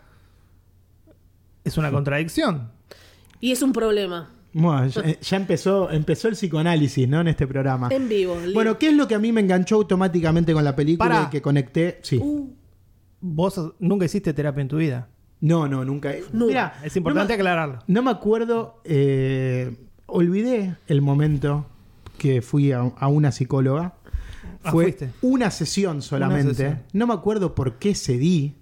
es 1.65 1.77
una 1.77 1.91
contradicción 1.91 2.71
Y 3.41 3.53
es 3.53 3.62
un 3.62 3.73
problema. 3.73 4.31
Bueno, 4.52 4.87
ya, 4.88 5.21
ya 5.21 5.37
empezó 5.37 5.90
empezó 5.90 6.28
el 6.28 6.35
psicoanálisis 6.35 7.09
no 7.09 7.21
en 7.21 7.28
este 7.28 7.47
programa 7.47 7.88
En 7.90 8.09
vivo. 8.09 8.37
Bueno 8.55 8.78
qué 8.78 8.88
es 8.88 8.95
lo 8.95 9.07
que 9.07 9.14
a 9.14 9.19
mí 9.19 9.31
me 9.33 9.40
enganchó 9.40 9.76
automáticamente 9.76 10.52
con 10.52 10.64
la 10.64 10.75
película 10.76 11.09
Pará. 11.09 11.25
y 11.28 11.31
que 11.31 11.43
conecté 11.43 11.99
sí 12.02 12.19
Uh, 12.19 12.49
vos 13.21 13.61
nunca 13.78 14.05
hiciste 14.07 14.33
terapia 14.33 14.62
en 14.62 14.69
tu 14.69 14.76
vida 14.78 15.09
no 15.40 15.69
no 15.69 15.85
nunca 15.85 16.12
No. 16.33 16.47
Mira, 16.47 16.81
es 16.83 16.97
importante 16.97 17.25
no 17.35 17.37
me- 17.37 17.40
aclararlo 17.43 17.78
No 17.87 18.02
me 18.02 18.11
acuerdo, 18.11 18.81
eh, 18.85 19.76
olvidé 20.07 20.76
el 20.87 21.02
momento 21.02 21.67
que 22.17 22.43
fui 22.43 22.73
a, 22.73 22.81
a 22.81 23.07
una 23.09 23.31
psicóloga. 23.31 23.95
Ah, 24.64 24.73
Fue 24.73 24.85
fuiste. 24.87 25.11
una 25.23 25.50
sesión 25.52 26.02
solamente. 26.02 26.55
sesión. 26.55 26.83
No 26.93 27.07
me 27.07 27.14
acuerdo 27.14 27.55
por 27.55 27.75
qué 27.78 27.95
cedí 27.95 28.57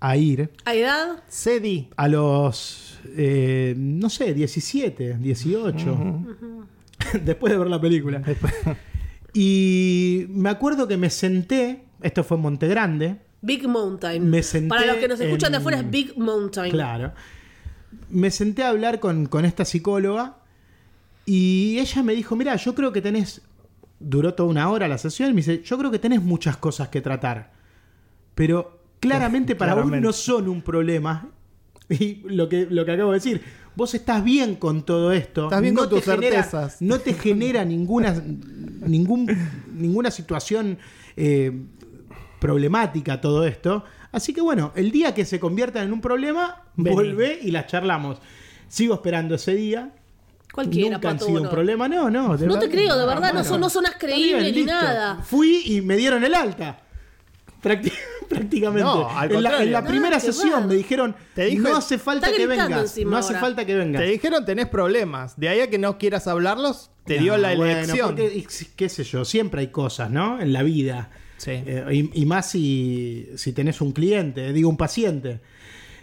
a 0.00 0.16
ir 0.16 0.50
¿A 0.64 0.74
edad? 0.74 1.22
cedi 1.28 1.88
a 1.96 2.08
los, 2.08 2.98
eh, 3.16 3.74
no 3.76 4.10
sé, 4.10 4.34
17, 4.34 5.18
18. 5.18 6.24
Después 7.24 7.52
de 7.52 7.58
ver 7.58 7.68
la 7.68 7.80
película. 7.80 8.22
Y 9.32 10.26
me 10.30 10.50
acuerdo 10.50 10.88
que 10.88 10.96
me 10.96 11.10
senté, 11.10 11.84
esto 12.02 12.24
fue 12.24 12.36
en 12.36 12.42
Monte 12.42 12.66
Grande, 12.68 13.18
Big 13.42 13.66
Mountain. 13.66 14.28
Me 14.28 14.42
senté 14.42 14.68
Para 14.68 14.86
los 14.86 14.96
que 14.96 15.08
nos 15.08 15.20
escuchan 15.20 15.52
de 15.52 15.58
afuera 15.58 15.78
es 15.78 15.90
Big 15.90 16.18
Mountain. 16.18 16.70
Claro. 16.70 17.12
Me 18.10 18.30
senté 18.30 18.62
a 18.62 18.68
hablar 18.68 19.00
con, 19.00 19.26
con 19.26 19.44
esta 19.44 19.64
psicóloga 19.64 20.36
y 21.24 21.78
ella 21.78 22.02
me 22.02 22.14
dijo, 22.14 22.36
mira, 22.36 22.56
yo 22.56 22.74
creo 22.74 22.92
que 22.92 23.00
tenés, 23.00 23.42
duró 23.98 24.34
toda 24.34 24.48
una 24.48 24.68
hora 24.68 24.88
la 24.88 24.98
sesión, 24.98 25.30
y 25.30 25.32
me 25.32 25.38
dice, 25.38 25.62
yo 25.62 25.78
creo 25.78 25.90
que 25.90 25.98
tenés 25.98 26.22
muchas 26.22 26.56
cosas 26.56 26.88
que 26.88 27.00
tratar, 27.00 27.52
pero 28.34 28.79
claramente 29.00 29.56
para 29.56 29.74
vos 29.74 29.82
Claramente. 29.82 30.06
no 30.06 30.12
son 30.12 30.48
un 30.48 30.62
problema. 30.62 31.28
Y 31.88 32.22
lo 32.26 32.48
que, 32.48 32.66
lo 32.70 32.84
que 32.84 32.92
acabo 32.92 33.10
de 33.10 33.16
decir, 33.18 33.42
vos 33.74 33.94
estás 33.94 34.22
bien 34.22 34.54
con 34.54 34.84
todo 34.84 35.10
esto. 35.12 35.44
Estás 35.44 35.60
bien 35.60 35.74
con 35.74 35.88
te 35.88 35.96
tus 35.96 36.04
genera- 36.04 36.42
certezas. 36.44 36.80
No 36.80 37.00
te 37.00 37.14
genera 37.14 37.64
ninguna, 37.64 38.14
ningún, 38.86 39.26
ninguna 39.74 40.10
situación 40.12 40.78
eh, 41.16 41.50
problemática 42.38 43.20
todo 43.20 43.44
esto. 43.46 43.84
Así 44.12 44.32
que 44.32 44.40
bueno, 44.40 44.72
el 44.76 44.90
día 44.90 45.14
que 45.14 45.24
se 45.24 45.40
conviertan 45.40 45.84
en 45.86 45.92
un 45.92 46.00
problema, 46.00 46.62
Vení. 46.76 46.94
vuelve 46.94 47.38
y 47.42 47.50
las 47.50 47.66
charlamos. 47.66 48.18
Sigo 48.68 48.94
esperando 48.94 49.34
ese 49.34 49.54
día. 49.54 49.92
Cualquiera, 50.52 50.96
Nunca 50.96 51.10
han 51.10 51.18
sido 51.20 51.38
un 51.38 51.42
no. 51.44 51.50
problema, 51.50 51.88
no, 51.88 52.10
no. 52.10 52.36
No 52.36 52.58
te 52.58 52.68
creo, 52.68 52.96
de 52.98 53.06
verdad, 53.06 53.32
no, 53.32 53.44
son, 53.44 53.60
no 53.60 53.70
sonás 53.70 53.92
Está 53.92 54.06
creíble 54.06 54.40
bien, 54.40 54.54
ni 54.54 54.62
listo. 54.62 54.72
nada. 54.72 55.16
Fui 55.22 55.62
y 55.64 55.80
me 55.80 55.96
dieron 55.96 56.24
el 56.24 56.34
alta. 56.34 56.80
Prácti- 57.62 57.92
prácticamente. 58.28 58.82
No, 58.84 59.08
al 59.08 59.30
en, 59.32 59.42
la, 59.42 59.50
contrario. 59.50 59.66
en 59.66 59.72
la 59.72 59.80
No, 59.82 59.86
primera 59.88 60.20
sesión 60.20 60.66
me 60.66 60.74
dijeron, 60.74 61.14
Te 61.34 61.46
dijo- 61.46 61.68
no 61.68 61.76
hace 61.76 61.98
falta 61.98 62.32
que 62.32 62.46
vengas. 62.46 62.96
No 63.04 63.16
hace 63.16 63.28
ahora. 63.28 63.40
falta 63.40 63.64
que 63.66 63.74
vengas. 63.74 64.00
te 64.02 64.08
dijeron 64.08 64.44
tenés 64.44 64.68
problemas 64.68 65.38
de 65.38 65.48
ahí 65.48 65.60
a 65.60 65.68
que 65.70 65.78
no 65.78 65.98
quieras 65.98 66.26
hablarlos 66.26 66.90
te 67.04 67.18
dio 67.18 67.36
la 67.36 67.54
bueno, 67.56 67.64
elección 67.72 68.08
porque, 68.16 68.32
y- 68.36 68.46
qué 68.76 68.88
sé 68.88 69.02
yo, 69.04 69.24
siempre 69.24 69.62
hay 69.62 69.68
cosas, 69.68 70.10
¿no? 70.10 70.40
En 70.40 70.52
la 70.52 70.62
vida. 70.62 71.10
Sí. 71.38 71.50
Eh, 71.52 71.84
y, 71.90 72.22
y 72.22 72.26
más 72.26 72.50
si, 72.50 73.30
si 73.36 73.52
tenés 73.52 73.80
un 73.80 73.92
cliente, 73.92 74.52
digo 74.52 74.68
un 74.68 74.76
paciente. 74.76 75.40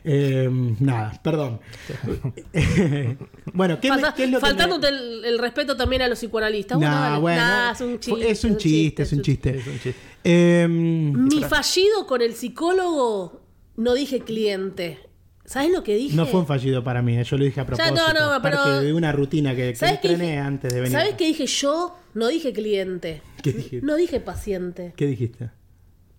Eh, 0.03 0.49
nada, 0.79 1.19
perdón. 1.23 1.59
bueno, 3.53 3.79
¿qué, 3.79 3.89
me- 3.89 3.95
Falta- 3.99 4.13
qué 4.15 4.23
es 4.25 4.31
lo 4.31 4.39
que 4.39 4.43
me- 4.45 4.49
faltándote 4.49 4.87
el, 4.89 5.25
el 5.25 5.39
respeto 5.39 5.75
también 5.77 6.01
a 6.01 6.07
los 6.07 6.19
psicoanalistas. 6.19 6.77
Bueno, 6.77 6.91
Nah, 6.93 7.09
dale. 7.09 7.21
bueno, 7.21 7.41
Nah, 7.41 7.71
es 7.71 7.81
un 7.81 7.87
fue- 7.89 7.99
chiste. 7.99 8.31
es 8.31 8.43
un 8.43 8.57
chiste, 8.57 9.03
es 9.03 9.13
un 9.13 9.21
chiste. 9.21 9.49
Es 9.57 9.67
un 9.67 9.73
chiste. 9.73 9.95
Eh, 10.29 10.67
Mi 10.69 11.41
fallido 11.46 12.05
con 12.05 12.22
el 12.22 12.34
psicólogo, 12.34 13.41
no 13.77 13.93
dije 13.93 14.19
cliente. 14.19 15.00
¿Sabes 15.46 15.72
lo 15.72 15.81
que 15.84 15.96
dije? 15.96 16.15
no 16.17 16.25
fue 16.25 16.41
un 16.41 16.46
fallido 16.48 16.84
para 16.84 17.01
mí, 17.01 17.17
eh, 17.17 17.24
yo 17.24 17.38
lo 17.38 17.46
dije 17.46 17.62
a 17.62 17.65
propósito. 17.65 17.96
no, 17.96 18.12
no, 18.36 18.41
parte 18.41 18.57
pero- 18.62 18.81
de 18.81 18.91
una 18.93 19.13
rutina 19.13 19.51
que, 19.55 19.69
que 19.69 19.75
¿Sabes 19.77 19.96
entrené 19.96 20.24
dije? 20.25 20.38
antes 20.39 20.74
de 20.74 20.81
venir. 20.81 20.98
¿Sabes 20.98 21.15
qué 21.15 21.27
dije 21.27 21.46
yo? 21.46 21.96
No 22.13 22.27
dije 22.27 22.51
cliente. 22.51 23.22
¿Qué 23.41 23.53
dijiste? 23.53 23.81
No 23.86 23.96
dije 23.96 24.19
paciente. 24.19 24.93
¿Qué 24.98 25.05
dijiste? 25.07 25.50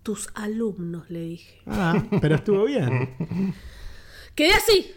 Tus 0.01 0.29
alumnos, 0.33 1.07
le 1.11 1.19
dije. 1.21 1.61
Ah, 1.67 2.03
pero 2.21 2.35
estuvo 2.35 2.65
bien. 2.65 3.15
Quedé 4.33 4.53
así. 4.53 4.91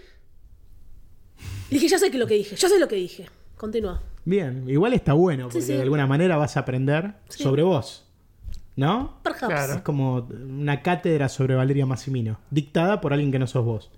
Dije, 1.71 1.89
ya 1.89 1.99
sé 1.99 2.11
que 2.11 2.17
lo 2.19 2.27
que 2.27 2.35
dije, 2.35 2.57
ya 2.57 2.69
sé 2.71 2.79
lo 2.79 2.89
que 2.89 2.97
dije. 2.97 3.29
Continúa. 3.57 4.01
Bien, 4.25 4.65
igual 4.69 4.95
está 4.95 5.13
bueno, 5.13 5.45
porque 5.49 5.61
sí. 5.63 5.73
de 5.75 5.83
alguna 5.83 6.07
manera 6.07 6.37
vas 6.39 6.57
a 6.57 6.61
aprender 6.61 7.15
Sí. 7.29 7.43
sobre 7.43 7.63
vos. 7.63 8.02
¿No? 8.77 9.19
Perhaps. 9.23 9.47
Claro. 9.47 9.73
Es 9.75 9.83
como 9.83 10.17
una 10.17 10.83
cátedra 10.83 11.29
sobre 11.29 11.55
Valeria 11.55 11.87
Massimino, 11.87 12.39
dictada 12.51 13.01
por 13.01 13.13
alguien 13.13 13.31
que 13.33 13.39
no 13.39 13.47
sos 13.47 13.65
vos. 13.65 13.91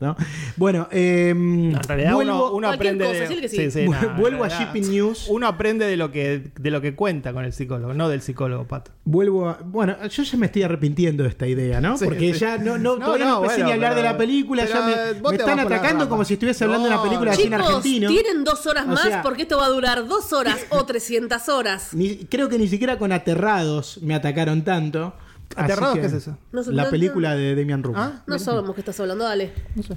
¿No? 0.00 0.16
Bueno, 0.56 0.86
eh, 0.92 1.32
No, 1.36 1.76
en 1.78 1.82
realidad 1.82 2.14
vuelvo, 2.14 2.52
uno, 2.52 2.70
aprende 2.70 3.04
cosa, 3.04 3.14
de, 3.14 3.20
decirle 3.22 3.42
que 3.50 3.70
sí. 3.72 3.80
vu- 3.84 3.90
no, 4.00 4.00
en 4.10 4.16
vuelvo 4.16 4.44
a 4.44 4.48
Shipping 4.48 4.88
News. 4.90 5.26
Uno 5.28 5.48
aprende 5.48 5.86
de 5.86 5.96
lo 5.96 6.12
que 6.12 6.52
de 6.56 6.70
lo 6.70 6.80
que 6.80 6.94
cuenta 6.94 7.32
con 7.32 7.44
el 7.44 7.52
psicólogo, 7.52 7.94
no 7.94 8.08
del 8.08 8.22
psicólogo, 8.22 8.64
Pato. 8.68 8.92
Vuelvo 9.04 9.48
a. 9.48 9.58
Bueno, 9.64 9.96
yo 10.08 10.22
ya 10.22 10.38
me 10.38 10.46
estoy 10.46 10.62
arrepintiendo 10.62 11.24
de 11.24 11.30
esta 11.30 11.48
idea, 11.48 11.80
¿no? 11.80 11.98
Sí, 11.98 12.04
Porque 12.04 12.32
sí. 12.32 12.38
ya 12.38 12.58
no, 12.58 12.78
no, 12.78 12.96
No, 12.96 13.06
todavía 13.06 13.24
no, 13.26 13.30
no, 13.32 13.36
empecé 13.38 13.54
bueno, 13.56 13.66
ni 13.66 13.70
a 13.72 13.74
hablar 13.74 13.94
de 13.96 14.02
la 14.04 14.16
película, 14.16 14.64
ya 14.66 14.86
me, 15.30 15.34
están 15.36 15.58
atacando 15.58 16.08
como 16.08 16.24
si 16.24 16.34
estuviese 16.34 16.62
hablando 16.62 16.86
de 16.88 16.94
una 16.94 17.02
película 17.02 17.30
de 17.32 17.36
cine 17.36 17.56
Chicos, 17.56 17.68
argentino. 17.68 18.08
tienen 18.10 18.44
dos 18.44 18.66
horas 18.68 18.84
O 18.84 18.88
más 18.90 19.02
sea- 19.02 19.22
porque 19.22 19.42
esto 19.42 19.58
va 19.58 19.66
a 19.66 19.70
durar 19.70 20.06
dos 20.06 20.32
horas 20.32 20.58
o 20.70 20.84
300 20.84 21.48
horas. 21.48 21.88
Ni- 21.92 22.18
creo 22.26 22.48
que 22.48 22.56
ni 22.58 22.68
siquiera 22.68 22.98
con 22.98 23.10
Aterrados 23.10 23.98
me 24.00 24.14
atacaron 24.14 24.62
tanto. 24.62 25.12
¿Aterrados 25.56 25.94
que- 25.94 26.00
qué 26.02 26.06
es 26.06 26.12
eso? 26.12 26.38
No 26.52 26.62
la 26.70 26.84
no- 26.84 26.90
película 26.90 27.34
de 27.34 27.54
Demian 27.54 27.82
Rubin. 27.82 27.98
Ah, 28.00 28.22
No 28.26 28.38
sabemos 28.38 28.74
qué 28.74 28.80
estás 28.80 28.98
hablando, 29.00 29.24
dale. 29.24 29.52
no 29.74 29.82
sé. 29.82 29.96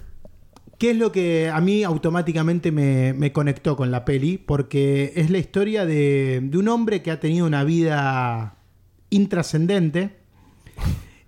¿Qué 0.78 0.92
es 0.92 0.98
lo 0.98 1.12
que 1.12 1.48
a 1.50 1.62
mí 1.62 1.84
automáticamente 1.84 2.72
me, 2.72 3.14
me 3.14 3.32
conectó 3.32 3.76
con 3.78 3.92
la 3.92 4.04
peli? 4.04 4.40
Porque 4.40 5.14
es 5.16 5.30
la 5.30 5.38
historia 5.38 5.86
de, 5.86 6.40
de 6.44 6.58
un 6.58 6.68
hombre 6.70 7.04
que 7.04 7.12
ha 7.12 7.20
tenido 7.20 7.46
una 7.46 7.64
vida 7.64 8.56
intrascendente, 9.12 10.16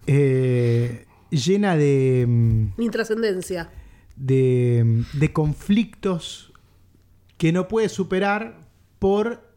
eh, 0.07 1.05
llena 1.29 1.75
de, 1.75 2.25
mm, 2.27 2.81
Intrascendencia. 2.81 3.69
de, 4.15 5.03
de 5.13 5.33
conflictos 5.33 6.51
que 7.37 7.51
no 7.51 7.67
puede 7.67 7.89
superar 7.89 8.67
por 8.99 9.47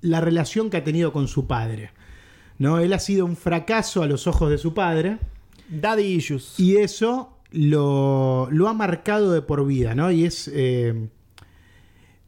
la 0.00 0.20
relación 0.20 0.70
que 0.70 0.78
ha 0.78 0.84
tenido 0.84 1.12
con 1.12 1.28
su 1.28 1.46
padre. 1.46 1.90
¿No? 2.60 2.78
Él 2.78 2.92
ha 2.92 3.00
sido 3.00 3.26
un 3.26 3.34
fracaso 3.34 4.04
a 4.04 4.06
los 4.06 4.28
ojos 4.28 4.48
de 4.48 4.58
su 4.58 4.72
padre. 4.72 5.18
Daddy 5.68 6.04
issues. 6.04 6.54
Y 6.58 6.76
eso 6.76 7.36
lo, 7.50 8.46
lo 8.52 8.68
ha 8.68 8.74
marcado 8.74 9.32
de 9.32 9.42
por 9.42 9.66
vida, 9.66 9.96
¿no? 9.96 10.12
Y 10.12 10.24
es. 10.26 10.48
eh, 10.54 11.08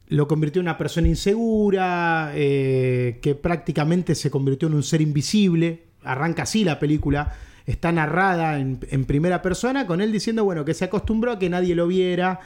lo 0.09 0.27
convirtió 0.27 0.59
en 0.59 0.67
una 0.67 0.77
persona 0.77 1.07
insegura, 1.07 2.33
eh, 2.35 3.19
que 3.21 3.33
prácticamente 3.33 4.13
se 4.13 4.29
convirtió 4.29 4.67
en 4.67 4.73
un 4.75 4.83
ser 4.83 5.01
invisible 5.01 5.93
arranca 6.03 6.43
así 6.43 6.63
la 6.63 6.79
película, 6.79 7.33
está 7.65 7.91
narrada 7.91 8.59
en, 8.59 8.79
en 8.89 9.05
primera 9.05 9.41
persona, 9.41 9.87
con 9.87 10.01
él 10.01 10.11
diciendo, 10.11 10.43
bueno, 10.43 10.65
que 10.65 10.73
se 10.73 10.85
acostumbró 10.85 11.31
a 11.31 11.39
que 11.39 11.49
nadie 11.49 11.75
lo 11.75 11.87
viera 11.87 12.39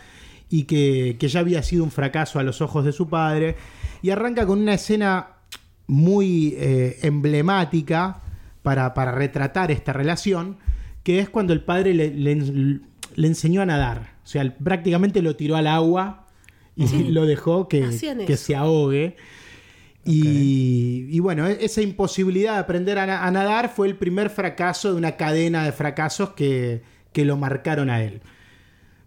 y 0.49 0.63
que, 0.63 1.17
que 1.19 1.27
ya 1.27 1.39
había 1.41 1.63
sido 1.63 1.83
un 1.83 1.91
fracaso 1.91 2.39
a 2.39 2.43
los 2.43 2.61
ojos 2.61 2.85
de 2.85 2.91
su 2.91 3.09
padre. 3.09 3.55
Y 4.01 4.11
arranca 4.11 4.45
con 4.45 4.59
una 4.59 4.75
escena 4.75 5.36
muy 5.87 6.53
eh, 6.57 6.99
emblemática 7.03 8.21
para, 8.61 8.93
para 8.93 9.11
retratar 9.13 9.71
esta 9.71 9.93
relación, 9.93 10.57
que 11.03 11.19
es 11.19 11.29
cuando 11.29 11.53
el 11.53 11.61
padre 11.61 11.93
le, 11.93 12.09
le- 12.13 12.79
le 13.15 13.27
enseñó 13.27 13.61
a 13.61 13.65
nadar. 13.65 14.13
O 14.23 14.27
sea, 14.27 14.53
prácticamente 14.61 15.21
lo 15.21 15.35
tiró 15.35 15.55
al 15.55 15.67
agua 15.67 16.27
y 16.75 16.85
lo 17.11 17.25
dejó 17.25 17.67
que, 17.67 17.83
que 18.27 18.37
se 18.37 18.55
ahogue. 18.55 19.15
Y, 20.05 21.07
y 21.09 21.19
bueno, 21.19 21.47
e- 21.47 21.63
esa 21.65 21.81
imposibilidad 21.81 22.53
de 22.53 22.59
aprender 22.59 22.97
a, 22.99 23.05
na- 23.05 23.25
a 23.25 23.31
nadar 23.31 23.69
fue 23.69 23.87
el 23.87 23.95
primer 23.95 24.29
fracaso 24.29 24.91
de 24.91 24.97
una 24.97 25.13
cadena 25.17 25.63
de 25.65 25.71
fracasos 25.71 26.29
que, 26.31 26.81
que 27.13 27.25
lo 27.25 27.37
marcaron 27.37 27.89
a 27.89 28.01
él. 28.03 28.21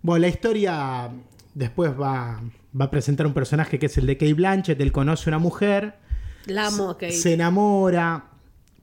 Bueno, 0.02 0.22
la 0.22 0.28
historia 0.28 1.10
después 1.54 1.92
va, 1.92 2.42
va 2.78 2.84
a 2.86 2.90
presentar 2.90 3.26
un 3.26 3.34
personaje 3.34 3.78
que 3.78 3.86
es 3.86 3.98
el 3.98 4.06
de 4.06 4.16
Kate 4.16 4.34
Blanchett. 4.34 4.80
Él 4.80 4.92
conoce 4.92 5.30
una 5.30 5.38
mujer, 5.38 5.94
La 6.46 6.66
amo, 6.68 6.90
ok. 6.90 7.04
se 7.10 7.34
enamora, 7.34 8.24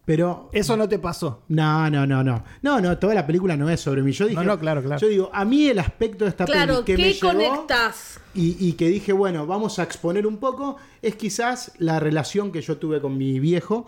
pero 0.06 0.50
Eso 0.54 0.78
no 0.78 0.88
te 0.88 1.00
pasó. 1.00 1.42
no, 1.50 1.90
no, 1.90 2.06
no, 2.08 2.24
no. 2.24 2.44
No, 2.62 2.80
no, 2.80 2.98
toda 2.98 3.14
la 3.14 3.26
película 3.28 3.58
no 3.58 3.70
es 3.70 3.82
sobre 3.82 4.02
mí. 4.02 4.12
Yo 4.14 4.26
dije, 4.26 4.36
No, 4.36 4.44
no, 4.44 4.60
claro, 4.60 4.82
claro. 4.82 5.02
Yo 5.02 5.08
digo, 5.08 5.30
a 5.34 5.44
mí 5.44 5.68
el 5.68 5.80
aspecto 5.80 6.24
de 6.26 6.30
esta 6.30 6.46
Claro, 6.46 6.76
peli 6.76 6.86
que 6.86 6.98
me 6.98 7.04
¿qué 7.10 7.14
llegó 7.14 7.28
conectas? 7.34 8.20
y, 8.34 8.56
y 8.70 8.74
que 8.74 8.88
dije, 8.90 9.12
bueno, 9.12 9.46
vamos 9.46 9.80
a 9.80 9.84
exponer 9.84 10.26
un 10.26 10.38
poco, 10.38 10.78
es 11.02 11.16
quizás 11.16 11.74
la 11.80 12.00
relación 12.00 12.52
que 12.52 12.62
yo 12.62 12.78
tuve 12.78 13.02
con 13.02 13.18
mi 13.18 13.40
viejo 13.40 13.86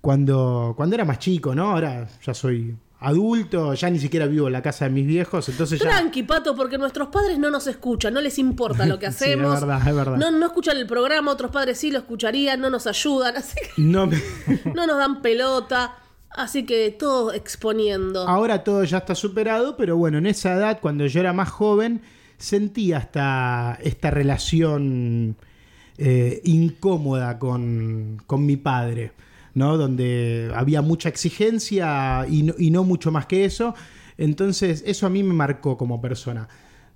cuando, 0.00 0.74
cuando 0.76 0.96
era 0.96 1.04
más 1.06 1.18
chico, 1.18 1.54
¿no? 1.54 1.70
Ahora 1.70 2.08
ya 2.22 2.34
soy 2.34 2.76
adulto, 3.00 3.74
ya 3.74 3.90
ni 3.90 3.98
siquiera 3.98 4.26
vivo 4.26 4.46
en 4.46 4.52
la 4.54 4.62
casa 4.62 4.86
de 4.86 4.90
mis 4.90 5.06
viejos, 5.06 5.48
entonces 5.48 5.78
ya... 5.80 5.90
Tranqui, 5.90 6.22
Pato, 6.22 6.54
porque 6.56 6.78
nuestros 6.78 7.08
padres 7.08 7.38
no 7.38 7.50
nos 7.50 7.66
escuchan, 7.66 8.14
no 8.14 8.20
les 8.20 8.38
importa 8.38 8.86
lo 8.86 8.98
que 8.98 9.06
Sí, 9.12 9.12
es 9.12 9.22
hacemos. 9.32 9.60
verdad, 9.60 9.88
es 9.88 9.94
verdad. 9.94 10.16
No, 10.16 10.30
no 10.30 10.46
escuchan 10.46 10.76
el 10.78 10.86
programa, 10.86 11.30
otros 11.32 11.50
padres 11.50 11.76
sí 11.78 11.90
lo 11.90 11.98
escucharían, 11.98 12.60
no 12.60 12.70
nos 12.70 12.86
ayudan, 12.86 13.36
así 13.38 13.56
que 13.60 13.82
No 13.82 14.06
me- 14.06 14.22
no 14.74 14.86
nos 14.86 14.96
dan 14.98 15.20
pelota. 15.22 15.96
Así 16.36 16.66
que 16.66 16.90
todo 16.98 17.32
exponiendo. 17.32 18.26
Ahora 18.26 18.64
todo 18.64 18.82
ya 18.82 18.98
está 18.98 19.14
superado, 19.14 19.76
pero 19.76 19.96
bueno, 19.96 20.18
en 20.18 20.26
esa 20.26 20.54
edad, 20.54 20.80
cuando 20.80 21.06
yo 21.06 21.20
era 21.20 21.32
más 21.32 21.48
joven, 21.48 22.02
sentía 22.38 22.98
esta, 22.98 23.78
esta 23.80 24.10
relación 24.10 25.36
eh, 25.96 26.40
incómoda 26.42 27.38
con, 27.38 28.20
con 28.26 28.44
mi 28.44 28.56
padre, 28.56 29.12
¿no? 29.54 29.76
Donde 29.76 30.50
había 30.54 30.82
mucha 30.82 31.08
exigencia 31.08 32.26
y 32.28 32.42
no, 32.42 32.54
y 32.58 32.70
no 32.70 32.84
mucho 32.84 33.10
más 33.10 33.26
que 33.26 33.44
eso. 33.44 33.74
Entonces, 34.18 34.82
eso 34.86 35.06
a 35.06 35.10
mí 35.10 35.22
me 35.22 35.34
marcó 35.34 35.76
como 35.76 36.00
persona. 36.00 36.48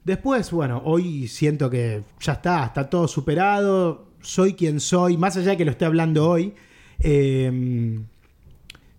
Después, 0.04 0.50
bueno, 0.50 0.82
hoy 0.84 1.28
siento 1.28 1.70
que 1.70 2.02
ya 2.20 2.32
está, 2.32 2.64
está 2.64 2.88
todo 2.88 3.08
superado, 3.08 4.08
soy 4.20 4.54
quien 4.54 4.80
soy, 4.80 5.16
más 5.16 5.36
allá 5.36 5.50
de 5.50 5.56
que 5.56 5.64
lo 5.64 5.70
esté 5.70 5.84
hablando 5.84 6.28
hoy. 6.28 6.54
eh, 7.00 8.00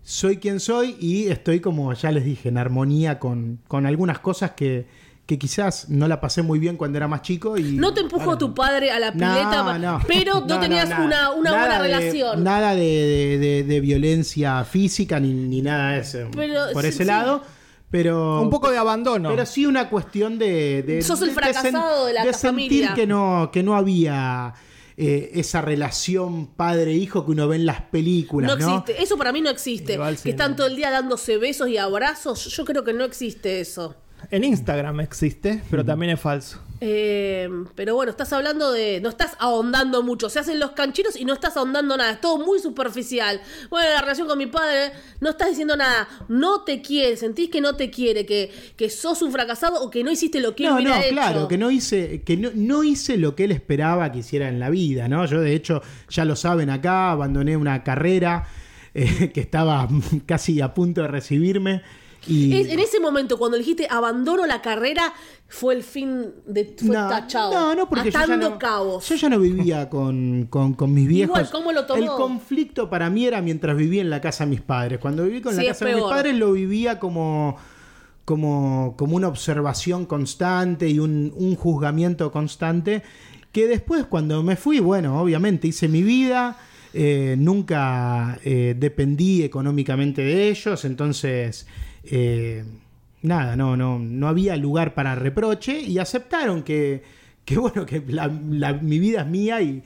soy 0.02 0.38
quien 0.38 0.58
soy 0.58 0.96
y 0.98 1.28
estoy, 1.28 1.60
como 1.60 1.92
ya 1.92 2.10
les 2.10 2.24
dije, 2.24 2.48
en 2.48 2.58
armonía 2.58 3.20
con, 3.20 3.60
con 3.68 3.86
algunas 3.86 4.18
cosas 4.18 4.52
que, 4.52 4.86
que 5.30 5.38
quizás 5.38 5.88
no 5.88 6.08
la 6.08 6.20
pasé 6.20 6.42
muy 6.42 6.58
bien 6.58 6.76
cuando 6.76 6.98
era 6.98 7.06
más 7.06 7.22
chico. 7.22 7.56
Y, 7.56 7.62
no 7.76 7.94
te 7.94 8.00
empujó 8.00 8.36
tu 8.36 8.52
padre 8.52 8.90
a 8.90 8.98
la 8.98 9.12
pileta, 9.12 9.78
no. 9.78 10.00
pero 10.08 10.34
no, 10.40 10.40
No, 10.40 10.54
no, 10.56 10.60
tenías 10.60 10.88
nada. 10.88 11.04
una, 11.04 11.30
una 11.30 11.50
buena 11.52 11.74
de- 11.80 11.82
relación. 11.84 12.42
Nada 12.42 12.74
de, 12.74 12.80
de- 12.82 13.38
de- 13.38 13.62
de 13.62 13.80
violencia 13.80 14.64
física 14.64 15.20
ni, 15.20 15.32
ni 15.32 15.62
nada 15.62 15.92
de 15.92 16.00
eso. 16.00 16.18
Pero, 16.34 16.64
por 16.72 16.82
sí, 16.82 16.88
ese 16.88 16.98
sí. 16.98 17.04
lado. 17.04 17.44
Pero, 17.92 18.42
Un 18.42 18.50
poco 18.50 18.72
de 18.72 18.78
abandono. 18.78 19.28
pero 19.30 19.46
sí 19.46 19.66
una 19.66 19.88
cuestión 19.88 20.36
de. 20.36 20.82
de 20.82 21.00
Sos 21.02 21.20
el 21.22 21.28
de- 21.28 21.34
de 21.34 21.40
fracasado 21.40 22.06
de 22.06 22.12
la 22.12 22.24
de 22.24 22.32
familia. 22.32 22.78
sentir 22.88 22.94
que 22.96 23.06
no, 23.06 23.50
que 23.52 23.62
no 23.62 23.76
había 23.76 24.54
eh, 24.96 25.30
esa 25.34 25.60
relación 25.62 26.48
padre-hijo 26.56 27.24
que 27.24 27.30
uno 27.30 27.46
ve 27.46 27.54
en 27.54 27.66
las 27.66 27.82
películas. 27.82 28.50
No 28.58 28.66
¿no? 28.66 28.78
existe. 28.78 29.00
Eso 29.00 29.16
para 29.16 29.30
mí 29.30 29.40
no 29.40 29.48
existe. 29.50 29.92
Igual 29.92 30.16
que 30.16 30.22
sí, 30.22 30.30
están 30.30 30.50
no. 30.50 30.56
todo 30.56 30.66
el 30.66 30.74
día 30.74 30.90
dándose 30.90 31.36
besos 31.38 31.68
y 31.68 31.78
abrazos. 31.78 32.46
Yo 32.46 32.64
creo 32.64 32.82
que 32.82 32.92
no 32.92 33.04
existe 33.04 33.60
eso. 33.60 33.94
En 34.32 34.44
Instagram 34.44 35.00
existe, 35.00 35.60
pero 35.70 35.84
también 35.84 36.12
es 36.12 36.20
falso. 36.20 36.60
Eh, 36.82 37.48
pero 37.74 37.94
bueno, 37.96 38.10
estás 38.10 38.32
hablando 38.32 38.70
de. 38.72 39.00
No 39.00 39.08
estás 39.08 39.32
ahondando 39.38 40.02
mucho. 40.02 40.30
Se 40.30 40.38
hacen 40.38 40.58
los 40.60 40.70
cancheros 40.70 41.16
y 41.16 41.24
no 41.24 41.34
estás 41.34 41.56
ahondando 41.56 41.96
nada. 41.96 42.12
Es 42.12 42.20
todo 42.20 42.38
muy 42.38 42.58
superficial. 42.60 43.40
Bueno, 43.68 43.90
la 43.90 44.00
relación 44.00 44.28
con 44.28 44.38
mi 44.38 44.46
padre. 44.46 44.92
No 45.20 45.30
estás 45.30 45.48
diciendo 45.50 45.76
nada. 45.76 46.08
No 46.28 46.62
te 46.62 46.80
quiere. 46.80 47.16
Sentís 47.16 47.50
que 47.50 47.60
no 47.60 47.74
te 47.74 47.90
quiere. 47.90 48.24
Que, 48.24 48.50
que 48.76 48.88
sos 48.88 49.20
un 49.20 49.32
fracasado 49.32 49.82
o 49.82 49.90
que 49.90 50.04
no 50.04 50.10
hiciste 50.12 50.40
lo 50.40 50.54
que 50.54 50.62
él 50.62 50.70
No, 50.70 50.76
hubiera 50.76 50.94
no, 50.96 51.02
hecho. 51.02 51.10
claro, 51.12 51.48
que 51.48 51.58
no 51.58 51.70
hice, 51.70 52.22
que 52.22 52.36
no, 52.36 52.50
no 52.54 52.84
hice 52.84 53.16
lo 53.18 53.34
que 53.34 53.44
él 53.44 53.52
esperaba 53.52 54.10
que 54.12 54.20
hiciera 54.20 54.48
en 54.48 54.58
la 54.60 54.70
vida, 54.70 55.08
¿no? 55.08 55.26
Yo 55.26 55.40
de 55.40 55.54
hecho, 55.54 55.82
ya 56.08 56.24
lo 56.24 56.36
saben 56.36 56.70
acá, 56.70 57.10
abandoné 57.10 57.56
una 57.56 57.82
carrera 57.82 58.46
eh, 58.94 59.30
que 59.34 59.40
estaba 59.40 59.86
casi 60.26 60.60
a 60.60 60.72
punto 60.72 61.02
de 61.02 61.08
recibirme. 61.08 61.82
Y 62.26 62.54
Es- 62.54 62.68
en 62.68 62.78
ese 62.80 63.00
momento, 63.00 63.38
cuando 63.38 63.56
dijiste 63.56 63.86
abandono 63.90 64.46
la 64.46 64.60
carrera, 64.60 65.12
fue 65.48 65.74
el 65.74 65.82
fin 65.82 66.26
de. 66.46 66.74
Fue 66.78 66.88
no, 66.94 67.08
tachado. 67.08 67.52
no, 67.52 67.74
no, 67.74 67.88
porque 67.88 68.10
yo 68.10 68.18
ya 68.18 68.20
Atando 68.24 68.50
no, 68.50 68.58
cabos. 68.58 69.08
yo 69.08 69.14
ya 69.16 69.28
no 69.30 69.38
vivía 69.40 69.88
con, 69.90 70.46
con- 70.50 70.74
con 70.74 70.92
mis 70.92 71.08
viejos. 71.08 71.38
Igual, 71.38 71.50
¿cómo 71.50 71.72
lo 71.72 71.86
tomó? 71.86 72.00
El 72.02 72.08
conflicto 72.10 72.90
para 72.90 73.08
mí 73.10 73.24
era 73.26 73.40
mientras 73.40 73.76
vivía 73.76 74.02
en 74.02 74.10
la 74.10 74.20
casa 74.20 74.44
de 74.44 74.50
mis 74.50 74.60
padres. 74.60 74.98
Cuando 75.00 75.24
viví 75.24 75.40
con 75.40 75.54
Sí, 75.54 75.62
la 75.62 75.68
casa 75.68 75.86
de 75.86 75.94
mis 75.94 76.04
padres 76.04 76.34
lo 76.36 76.52
vivía 76.52 76.98
como, 77.00 77.56
como, 78.24 78.94
como 78.96 79.16
una 79.16 79.28
observación 79.28 80.06
constante 80.06 80.88
y 80.88 80.98
un, 80.98 81.32
un 81.36 81.56
juzgamiento 81.56 82.30
constante. 82.30 83.02
Que 83.52 83.66
después, 83.66 84.04
cuando 84.06 84.42
me 84.44 84.56
fui, 84.56 84.78
bueno, 84.78 85.20
obviamente 85.20 85.66
hice 85.68 85.88
mi 85.88 86.02
vida. 86.02 86.56
eh, 86.92 87.36
nunca 87.38 88.38
eh, 88.44 88.74
dependí 88.78 89.42
económicamente 89.44 90.22
de 90.22 90.48
ellos, 90.50 90.84
entonces 90.84 91.66
eh, 92.04 92.64
nada, 93.22 93.56
no, 93.56 93.76
no, 93.76 93.98
no 93.98 94.28
había 94.28 94.56
lugar 94.56 94.94
para 94.94 95.14
reproche 95.14 95.80
y 95.80 95.98
aceptaron 95.98 96.62
que, 96.62 97.02
que 97.44 97.58
bueno, 97.58 97.86
que 97.86 98.02
la- 98.08 98.30
la- 98.50 98.72
mi 98.74 98.98
vida 98.98 99.22
es 99.22 99.26
mía 99.26 99.60
y, 99.62 99.82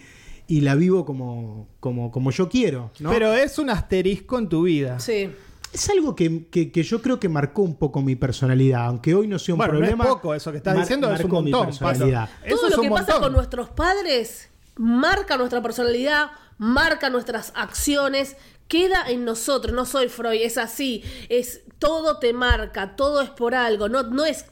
y 0.47 0.61
la 0.61 0.75
vivo 0.75 1.05
como, 1.05 1.69
como, 1.81 2.11
como 2.11 2.31
yo 2.31 2.49
quiero. 2.49 2.91
¿no? 3.01 3.11
Pero 3.11 3.33
es 3.35 3.59
un 3.59 3.71
asterisco 3.71 4.39
en 4.39 4.49
tu 4.49 4.63
vida. 4.63 4.99
Sí. 5.01 5.31
es 5.73 5.91
algo 5.91 6.15
que, 6.15 6.47
que- 6.51 6.71
que 6.71 6.83
yo 6.85 7.03
creo 7.03 7.19
que 7.19 7.29
marcó 7.29 7.63
un 7.63 7.75
poco 7.75 8.01
mi 8.01 8.15
personalidad, 8.15 8.87
aunque 8.87 9.15
hoy 9.15 9.27
no 9.27 9.39
sea 9.41 9.55
un 9.55 9.59
Bueno, 9.59 9.73
no 9.75 9.79
es 9.81 9.91
problema. 9.91 10.05
poco 10.09 10.33
eso 10.35 10.53
que 10.53 10.59
estás 10.59 10.75
mar- 10.75 10.85
diciendo, 10.85 11.09
es 11.13 11.19
un 11.21 11.31
marcó 11.31 11.43
mi 11.43 11.51
montón, 11.51 11.67
personalidad. 11.69 12.29
Eso 12.45 12.57
Todo 12.57 12.69
es 12.69 12.77
lo 12.77 12.83
que 12.83 12.89
pasa 12.91 13.03
montón. 13.15 13.23
con 13.23 13.33
nuestros 13.33 13.69
padres 13.71 14.51
marca 14.77 15.37
nuestra 15.37 15.63
personalidad, 15.63 16.31
marca 16.59 17.11
nuestras 17.11 17.53
acciones, 17.57 18.37
queda 18.75 19.05
en 19.07 19.25
nosotros. 19.25 19.73
No 19.73 19.87
soy 19.87 20.09
Freud, 20.09 20.41
es 20.43 20.59
así. 20.59 21.05
Es 21.29 21.63
todo 21.79 22.19
te 22.19 22.33
marca, 22.33 22.97
todo 22.97 23.21
es 23.21 23.31
por 23.31 23.55
algo. 23.55 23.89
No, 23.89 24.03
no 24.03 24.25
es 24.25 24.47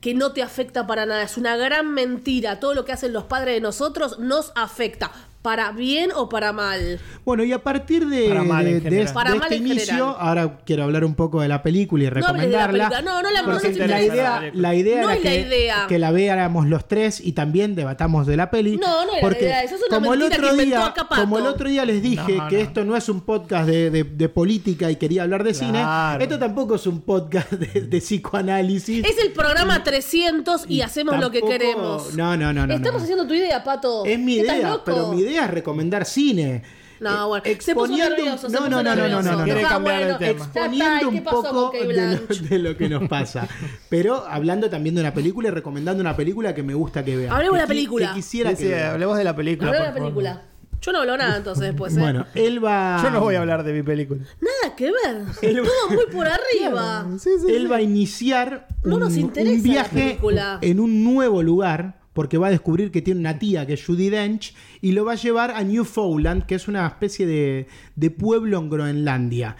que 0.00 0.14
no 0.14 0.32
te 0.32 0.42
afecta 0.42 0.86
para 0.86 1.04
nada. 1.04 1.22
Es 1.22 1.36
una 1.36 1.58
gran 1.58 1.92
mentira. 1.92 2.58
Todo 2.58 2.72
lo 2.72 2.86
que 2.86 2.92
hacen 2.92 3.12
los 3.12 3.24
padres 3.24 3.56
de 3.56 3.60
nosotros 3.60 4.18
nos 4.18 4.50
afecta. 4.54 5.12
Para 5.46 5.70
bien 5.70 6.10
o 6.12 6.28
para 6.28 6.52
mal. 6.52 6.98
Bueno, 7.24 7.44
y 7.44 7.52
a 7.52 7.62
partir 7.62 8.04
de, 8.08 8.28
Para 8.30 8.42
mal 8.42 8.66
en 8.66 8.72
de- 8.72 8.74
de 8.74 8.80
general. 8.80 9.04
este- 9.06 9.14
Para 9.14 9.30
de 9.30 9.38
mal 9.38 9.44
este 9.52 9.56
en 9.64 9.66
inicio, 9.68 9.94
general. 9.94 10.16
ahora 10.18 10.58
quiero 10.66 10.82
hablar 10.82 11.04
un 11.04 11.14
poco 11.14 11.40
de 11.40 11.46
la 11.46 11.62
película 11.62 12.02
y 12.02 12.06
No 12.08 12.14
recomendarla. 12.14 12.88
película. 12.88 13.02
No, 13.02 13.22
no 13.22 13.30
la- 13.30 13.42
no 13.42 13.52
nos 13.52 13.62
la 13.62 14.02
idea, 14.02 14.40
la 14.40 14.50
la 14.54 14.74
idea 14.74 15.02
No 15.02 15.10
era 15.10 15.14
es 15.18 15.24
la 15.24 15.30
que, 15.30 15.40
idea. 15.42 15.86
que 15.88 15.98
la 16.00 16.10
veáramos 16.10 16.66
los 16.66 16.88
tres 16.88 17.20
y 17.20 17.30
también 17.30 17.76
debatamos 17.76 18.26
de 18.26 18.36
la 18.36 18.50
peli. 18.50 18.76
No, 18.76 19.06
no 19.06 19.14
era 19.14 19.28
la 19.30 19.38
idea, 19.38 19.62
eso 19.62 19.76
es 19.76 19.82
una 19.88 19.98
como 20.00 20.14
el 20.14 20.22
otro 20.24 20.52
día, 20.56 20.94
como 21.14 21.38
el 21.38 21.46
otro 21.46 21.68
día 21.68 21.84
les 21.84 22.02
dije 22.02 22.36
No, 22.38 22.48
que 22.48 22.56
no. 22.56 22.62
esto 22.62 22.84
no 22.84 22.96
es 22.96 23.08
un 23.08 23.20
podcast 23.20 23.68
de, 23.68 23.90
de- 23.92 24.02
de 24.02 24.28
política 24.28 24.90
y 24.90 24.96
quería 24.96 25.22
hablar 25.22 25.44
de 25.44 25.54
cine, 25.54 25.80
esto 26.18 26.40
tampoco 26.40 26.74
es 26.74 26.88
un 26.88 27.02
podcast 27.02 27.52
de, 27.52 27.82
de 27.82 27.98
psicoanálisis. 28.00 29.04
Es 29.04 29.16
el 29.22 29.30
programa 29.30 29.84
300 29.84 30.64
y, 30.68 30.80
hacemos 30.80 31.20
lo 31.20 31.30
que 31.30 31.40
queremos. 31.40 32.14
No, 32.16 32.36
no, 32.36 32.52
no, 32.52 32.66
no. 32.66 32.74
Estamos 32.74 33.00
no. 33.00 33.04
haciendo 33.04 33.28
tu 33.28 33.34
idea, 33.34 33.62
Pato. 33.62 34.04
Es 34.04 34.18
mi 34.18 34.40
¿Estás 34.40 34.56
idea, 34.56 34.76
pero 34.84 35.12
mi 35.12 35.20
idea 35.20 35.35
es 35.44 35.50
recomendar 35.50 36.04
cine. 36.04 36.62
No, 36.98 37.28
bueno. 37.28 37.44
Eh, 37.44 37.58
Se 37.60 37.74
puso 37.74 37.86
exponiendo- 37.92 38.16
nervioso, 38.16 38.48
se 38.48 38.52
no, 38.54 38.58
puso 38.60 38.70
no, 38.70 38.82
no, 38.82 38.96
no, 38.96 39.08
no, 39.08 39.22
no, 39.22 39.36
no. 39.36 39.44
Quiere 39.44 39.64
Ah, 39.64 39.76
bueno, 39.78 40.16
exponiendo 40.18 40.96
¿y 40.96 41.00
qué 41.00 41.06
un 41.18 41.24
poco 41.24 41.70
de 41.72 41.84
lo, 41.92 42.26
de 42.48 42.58
lo 42.58 42.76
que 42.78 42.88
nos 42.88 43.06
pasa. 43.06 43.46
Pero 43.90 44.24
hablando 44.26 44.70
también 44.70 44.94
de 44.94 45.02
una 45.02 45.12
película 45.12 45.48
y 45.48 45.50
recomendando 45.50 46.00
una 46.00 46.16
película 46.16 46.54
que 46.54 46.62
me 46.62 46.72
gusta 46.72 47.04
que 47.04 47.14
vean. 47.16 47.32
Hablemos 47.34 47.56
de 47.56 47.62
la 47.62 47.66
película. 47.68 48.08
Que 48.08 48.14
quisiera 48.14 48.50
Sí, 48.50 48.56
que 48.56 48.62
sí, 48.62 48.68
vean. 48.70 48.92
hablemos 48.92 49.18
de 49.18 49.24
la 49.24 49.36
película. 49.36 49.68
Hablá 49.68 49.80
de 49.80 49.86
la 49.88 49.92
favor. 49.92 50.08
película. 50.08 50.42
Yo 50.80 50.92
no 50.92 51.00
hablo 51.00 51.16
nada 51.16 51.36
entonces 51.38 51.64
después, 51.64 51.96
¿eh? 51.96 52.00
Bueno, 52.00 52.26
él 52.34 52.64
va. 52.64 53.00
Yo 53.02 53.10
no 53.10 53.20
voy 53.20 53.34
a 53.34 53.40
hablar 53.40 53.62
de 53.64 53.72
mi 53.72 53.82
película. 53.82 54.22
Nada 54.40 54.74
que 54.76 54.84
ver. 54.86 55.24
Todo 55.64 55.90
muy 55.90 56.06
por 56.12 56.26
arriba. 56.28 57.06
Sí, 57.18 57.30
sí, 57.44 57.52
Él 57.52 57.62
sí. 57.62 57.66
va 57.66 57.76
a 57.76 57.82
iniciar 57.82 58.68
No 58.84 58.94
un, 58.94 59.00
nos 59.00 59.16
interesa 59.16 59.52
un 59.52 59.58
la 59.58 59.62
viaje 59.64 60.00
película. 60.02 60.58
en 60.62 60.80
un 60.80 61.02
nuevo 61.04 61.42
lugar 61.42 61.98
porque 62.16 62.38
va 62.38 62.46
a 62.46 62.50
descubrir 62.50 62.90
que 62.90 63.02
tiene 63.02 63.20
una 63.20 63.38
tía 63.38 63.66
que 63.66 63.74
es 63.74 63.84
Judy 63.84 64.08
Dench 64.08 64.54
y 64.80 64.92
lo 64.92 65.04
va 65.04 65.12
a 65.12 65.16
llevar 65.16 65.50
a 65.50 65.62
Newfoundland, 65.62 66.46
que 66.46 66.54
es 66.54 66.66
una 66.66 66.86
especie 66.86 67.26
de, 67.26 67.66
de 67.94 68.10
pueblo 68.10 68.58
en 68.58 68.70
Groenlandia. 68.70 69.56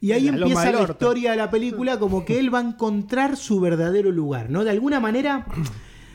Y 0.00 0.10
ahí 0.10 0.24
La 0.28 0.36
empieza 0.36 0.72
la 0.72 0.82
historia 0.82 1.30
de 1.30 1.36
la 1.36 1.48
película 1.48 1.98
como 1.98 2.24
que 2.24 2.40
él 2.40 2.52
va 2.52 2.58
a 2.58 2.62
encontrar 2.62 3.36
su 3.36 3.60
verdadero 3.60 4.10
lugar, 4.10 4.50
¿no? 4.50 4.64
De 4.64 4.70
alguna 4.70 4.98
manera, 4.98 5.46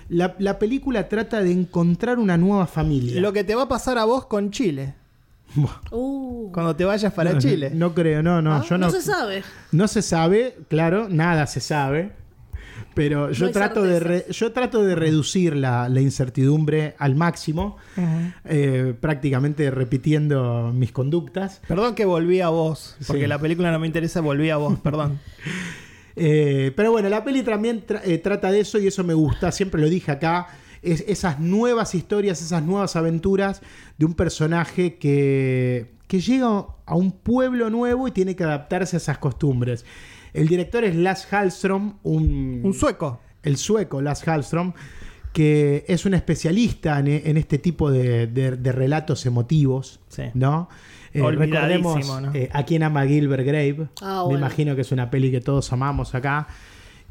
la, 0.10 0.36
la 0.40 0.60
película 0.60 1.08
trata 1.08 1.42
de 1.42 1.52
encontrar 1.54 2.20
una 2.20 2.38
nueva 2.38 2.68
familia. 2.68 3.22
Lo 3.22 3.32
que 3.32 3.46
te 3.46 3.56
va 3.56 3.64
a 3.64 3.68
pasar 3.70 3.98
a 3.98 4.04
vos 4.04 4.26
con 4.26 4.52
Chile. 4.52 4.94
Uh, 5.92 6.52
Cuando 6.52 6.76
te 6.76 6.84
vayas 6.86 7.14
para 7.14 7.34
no, 7.34 7.40
Chile. 7.40 7.72
No 7.74 7.94
creo, 7.94 8.22
no, 8.22 8.42
no, 8.42 8.56
Ah, 8.56 8.66
yo 8.70 8.78
no. 8.78 8.88
no 8.88 8.92
se 8.92 9.02
sabe. 9.02 9.44
No 9.72 9.88
se 9.88 10.02
sabe, 10.02 10.58
claro, 10.70 11.08
nada 11.10 11.48
se 11.48 11.60
sabe. 11.60 12.12
Pero 12.94 13.32
yo, 13.32 13.52
trato 13.52 13.84
de 13.84 14.00
re- 14.02 14.26
yo 14.32 14.52
trato 14.52 14.84
de 14.84 14.96
reducir 14.96 15.56
la, 15.56 15.88
la 15.88 16.02
incertidumbre 16.02 16.96
al 16.98 17.16
máximo, 17.16 17.78
eh, 18.46 18.94
prácticamente 19.00 19.72
repitiendo 19.72 20.72
mis 20.74 20.92
conductas. 20.92 21.62
Perdón 21.68 21.96
que 21.96 22.04
volví 22.06 22.42
a 22.42 22.50
vos, 22.50 22.98
porque 23.08 23.22
Sí. 23.24 23.28
la 23.28 23.40
película 23.40 23.72
no 23.72 23.80
me 23.80 23.88
interesa, 23.88 24.20
volví 24.22 24.50
a 24.50 24.58
vos, 24.58 24.78
perdón. 24.80 25.20
Eh, 26.16 26.74
pero 26.76 26.92
bueno, 26.92 27.08
la 27.08 27.24
peli 27.24 27.42
también 27.42 27.86
tra- 27.88 28.02
eh, 28.04 28.18
trata 28.18 28.52
de 28.52 28.60
eso 28.60 28.78
y 28.78 28.86
eso 28.86 29.02
me 29.04 29.14
gusta, 29.14 29.50
siempre 29.54 29.80
lo 29.82 29.88
dije 29.88 30.12
acá, 30.12 30.48
es 30.82 31.06
esas 31.08 31.40
nuevas 31.40 31.96
historias, 31.96 32.42
esas 32.42 32.64
nuevas 32.64 32.98
aventuras 32.98 33.62
de 33.98 34.06
un 34.06 34.14
personaje 34.14 34.96
que, 34.96 35.94
que 36.08 36.20
llega 36.20 36.66
a 36.86 36.96
un 36.96 37.12
pueblo 37.14 37.70
nuevo 37.70 38.10
y 38.10 38.12
tiene 38.12 38.36
que 38.36 38.44
adaptarse 38.44 38.98
a 38.98 39.00
esas 39.00 39.20
costumbres. 39.20 39.86
El 40.34 40.48
director 40.48 40.84
es 40.84 40.96
Lars 40.96 41.28
Hallström, 41.32 41.96
un, 42.04 42.62
Un 42.64 42.74
sueco. 42.74 43.20
el 43.44 43.58
sueco 43.58 44.02
Lars 44.02 44.24
Hallström, 44.26 44.74
que 45.34 45.86
es 45.88 46.06
un 46.06 46.14
especialista 46.14 47.00
en, 47.00 47.08
en 47.08 47.38
este 47.38 47.58
tipo 47.58 47.90
de, 47.92 48.28
de- 48.28 48.58
de 48.58 48.72
relatos 48.72 49.26
emotivos, 49.26 50.00
Sí. 50.10 50.24
¿no? 50.34 50.70
Eh, 51.14 51.22
recordemos 51.22 52.22
¿no? 52.22 52.34
eh, 52.34 52.50
a 52.54 52.64
quien 52.64 52.84
ama 52.84 53.06
Gilbert 53.06 53.46
Grave. 53.46 53.90
Ah, 54.02 54.20
Me 54.20 54.24
bueno. 54.24 54.40
imagino 54.40 54.76
que 54.76 54.82
es 54.82 54.92
una 54.94 55.10
peli 55.12 55.30
que 55.32 55.42
todos 55.42 55.72
amamos 55.74 56.16
acá. 56.16 56.48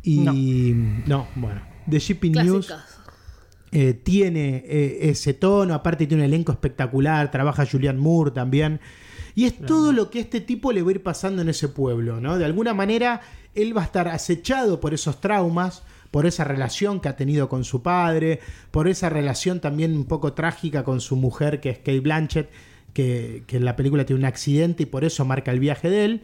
Y 0.03 0.73
no, 1.07 1.27
bueno. 1.35 1.61
The 1.89 1.99
Shipping 1.99 2.33
News 2.33 2.67
Clásicas. 2.69 2.99
eh, 3.73 3.93
tiene 3.93 4.65
eh, 4.67 5.11
ese 5.11 5.35
tono, 5.35 5.75
aparte 5.75 6.07
tiene 6.07 6.23
un 6.23 6.27
elenco 6.29 6.51
espectacular, 6.53 7.31
trabaja 7.31 7.67
Julian 7.71 7.99
Moore 7.99 8.31
también. 8.31 8.81
Y 9.35 9.45
es 9.45 9.59
todo 9.59 9.93
lo 9.93 10.11
que 10.11 10.19
a 10.19 10.23
este 10.23 10.41
tipo 10.41 10.73
le 10.73 10.83
va 10.83 10.89
a 10.89 10.93
ir 10.93 11.03
pasando 11.03 11.43
en 11.43 11.49
ese 11.49 11.69
pueblo, 11.69 12.21
¿no? 12.21 12.39
De 12.39 12.45
alguna 12.45 12.75
manera, 12.75 13.21
él 13.55 13.77
va 13.77 13.83
a 13.83 13.85
estar 13.85 14.09
acechado 14.09 14.81
por 14.81 14.95
esos 14.95 15.21
traumas, 15.21 15.83
por 16.11 16.27
esa 16.27 16.45
relación 16.45 17.01
que 17.01 17.09
ha 17.09 17.17
tenido 17.17 17.49
con 17.49 17.65
su 17.65 17.83
padre, 17.83 18.41
por 18.71 18.89
esa 18.89 19.09
relación 19.09 19.61
también 19.61 19.95
un 19.95 20.05
poco 20.05 20.33
trágica 20.33 20.85
con 20.85 21.01
su 21.01 21.17
mujer, 21.17 21.61
que 21.61 21.71
es 21.71 21.79
Kate 21.79 22.01
Blanchett, 22.01 22.51
que, 22.93 23.45
que 23.47 23.59
en 23.59 23.65
la 23.65 23.77
película 23.77 24.05
tiene 24.05 24.21
un 24.21 24.27
accidente 24.27 24.83
y 24.83 24.87
por 24.87 25.05
eso 25.05 25.25
marca 25.25 25.53
el 25.53 25.61
viaje 25.61 25.89
de 25.91 26.05
él. 26.05 26.23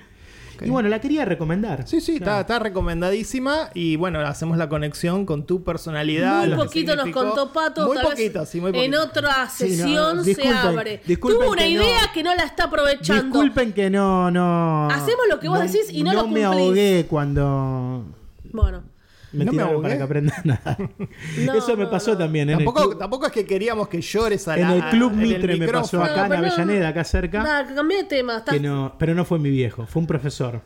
Y 0.64 0.70
bueno, 0.70 0.88
la 0.88 1.00
quería 1.00 1.24
recomendar. 1.24 1.86
Sí, 1.86 2.00
sí, 2.00 2.16
está, 2.16 2.40
está 2.40 2.58
recomendadísima 2.58 3.70
y 3.74 3.96
bueno, 3.96 4.20
hacemos 4.20 4.56
la 4.58 4.68
conexión 4.68 5.26
con 5.26 5.44
tu 5.46 5.62
personalidad. 5.64 6.46
Muy 6.46 6.56
poquito 6.56 6.96
nos 6.96 7.08
contó 7.10 7.52
Pato. 7.52 7.86
Muy 7.86 7.98
poquito, 7.98 8.44
sí, 8.46 8.60
muy 8.60 8.70
En 8.70 8.92
poquito. 8.92 9.02
otra 9.02 9.48
Sí, 9.48 9.64
no, 9.64 9.76
sesión 9.76 10.24
se 10.24 10.48
abre. 10.48 10.98
Tuvo 11.20 11.50
una 11.50 11.62
que 11.62 11.74
no- 11.74 11.82
idea 11.82 12.00
que 12.14 12.22
no 12.22 12.34
la 12.34 12.44
está 12.44 12.64
aprovechando. 12.64 13.24
Disculpen 13.24 13.72
que 13.72 13.90
no, 13.90 14.30
no. 14.30 14.88
Hacemos 14.90 15.26
lo 15.30 15.38
que 15.40 15.48
vos 15.48 15.60
decís 15.60 15.86
y 15.90 16.02
no 16.02 16.12
lo 16.12 16.18
me 16.28 16.42
cumplís. 16.42 16.44
ahogué 16.46 17.06
cuando 17.08 18.04
Bueno. 18.52 18.82
Me 19.37 19.44
No 19.44 19.53
me 19.53 19.59
tiraron 19.59 19.75
ahogué. 19.75 19.83
para 19.88 19.96
que 19.99 20.03
aprenda 20.03 20.35
nada. 20.44 20.79
No, 21.44 21.55
Eso 21.55 21.77
me 21.77 21.85
no, 21.85 21.90
pasó 21.90 22.12
no. 22.12 22.18
también 22.18 22.49
en 22.51 22.59
el 22.59 22.64
Tampoco, 22.64 22.88
club, 22.88 22.99
tampoco 22.99 23.27
es 23.27 23.33
que 23.33 23.44
queríamos 23.46 23.88
que 23.88 24.01
llores 24.01 24.49
a 24.49 24.57
en 24.57 24.62
la- 24.62 24.75
el 24.77 24.85
club 24.90 25.12
en 25.12 25.20
el 25.20 25.29
Mitre 25.29 25.57
me 25.57 25.68
pasó 25.68 26.03
acá 26.03 26.25
en 26.25 26.31
no- 26.31 26.37
Avellaneda, 26.38 26.88
acá 26.88 27.05
cerca. 27.05 27.42
Nada, 27.42 27.66
que 27.68 27.75
cambié 27.75 27.99
de 27.99 28.05
tema. 28.05 28.38
estás- 28.38 28.55
que 28.55 28.61
no, 28.61 28.94
pero 28.99 29.14
no 29.14 29.25
fue 29.25 29.38
mi 29.38 29.51
viejo, 29.51 29.87
fue 29.87 30.01
un 30.01 30.07
profesor. 30.07 30.61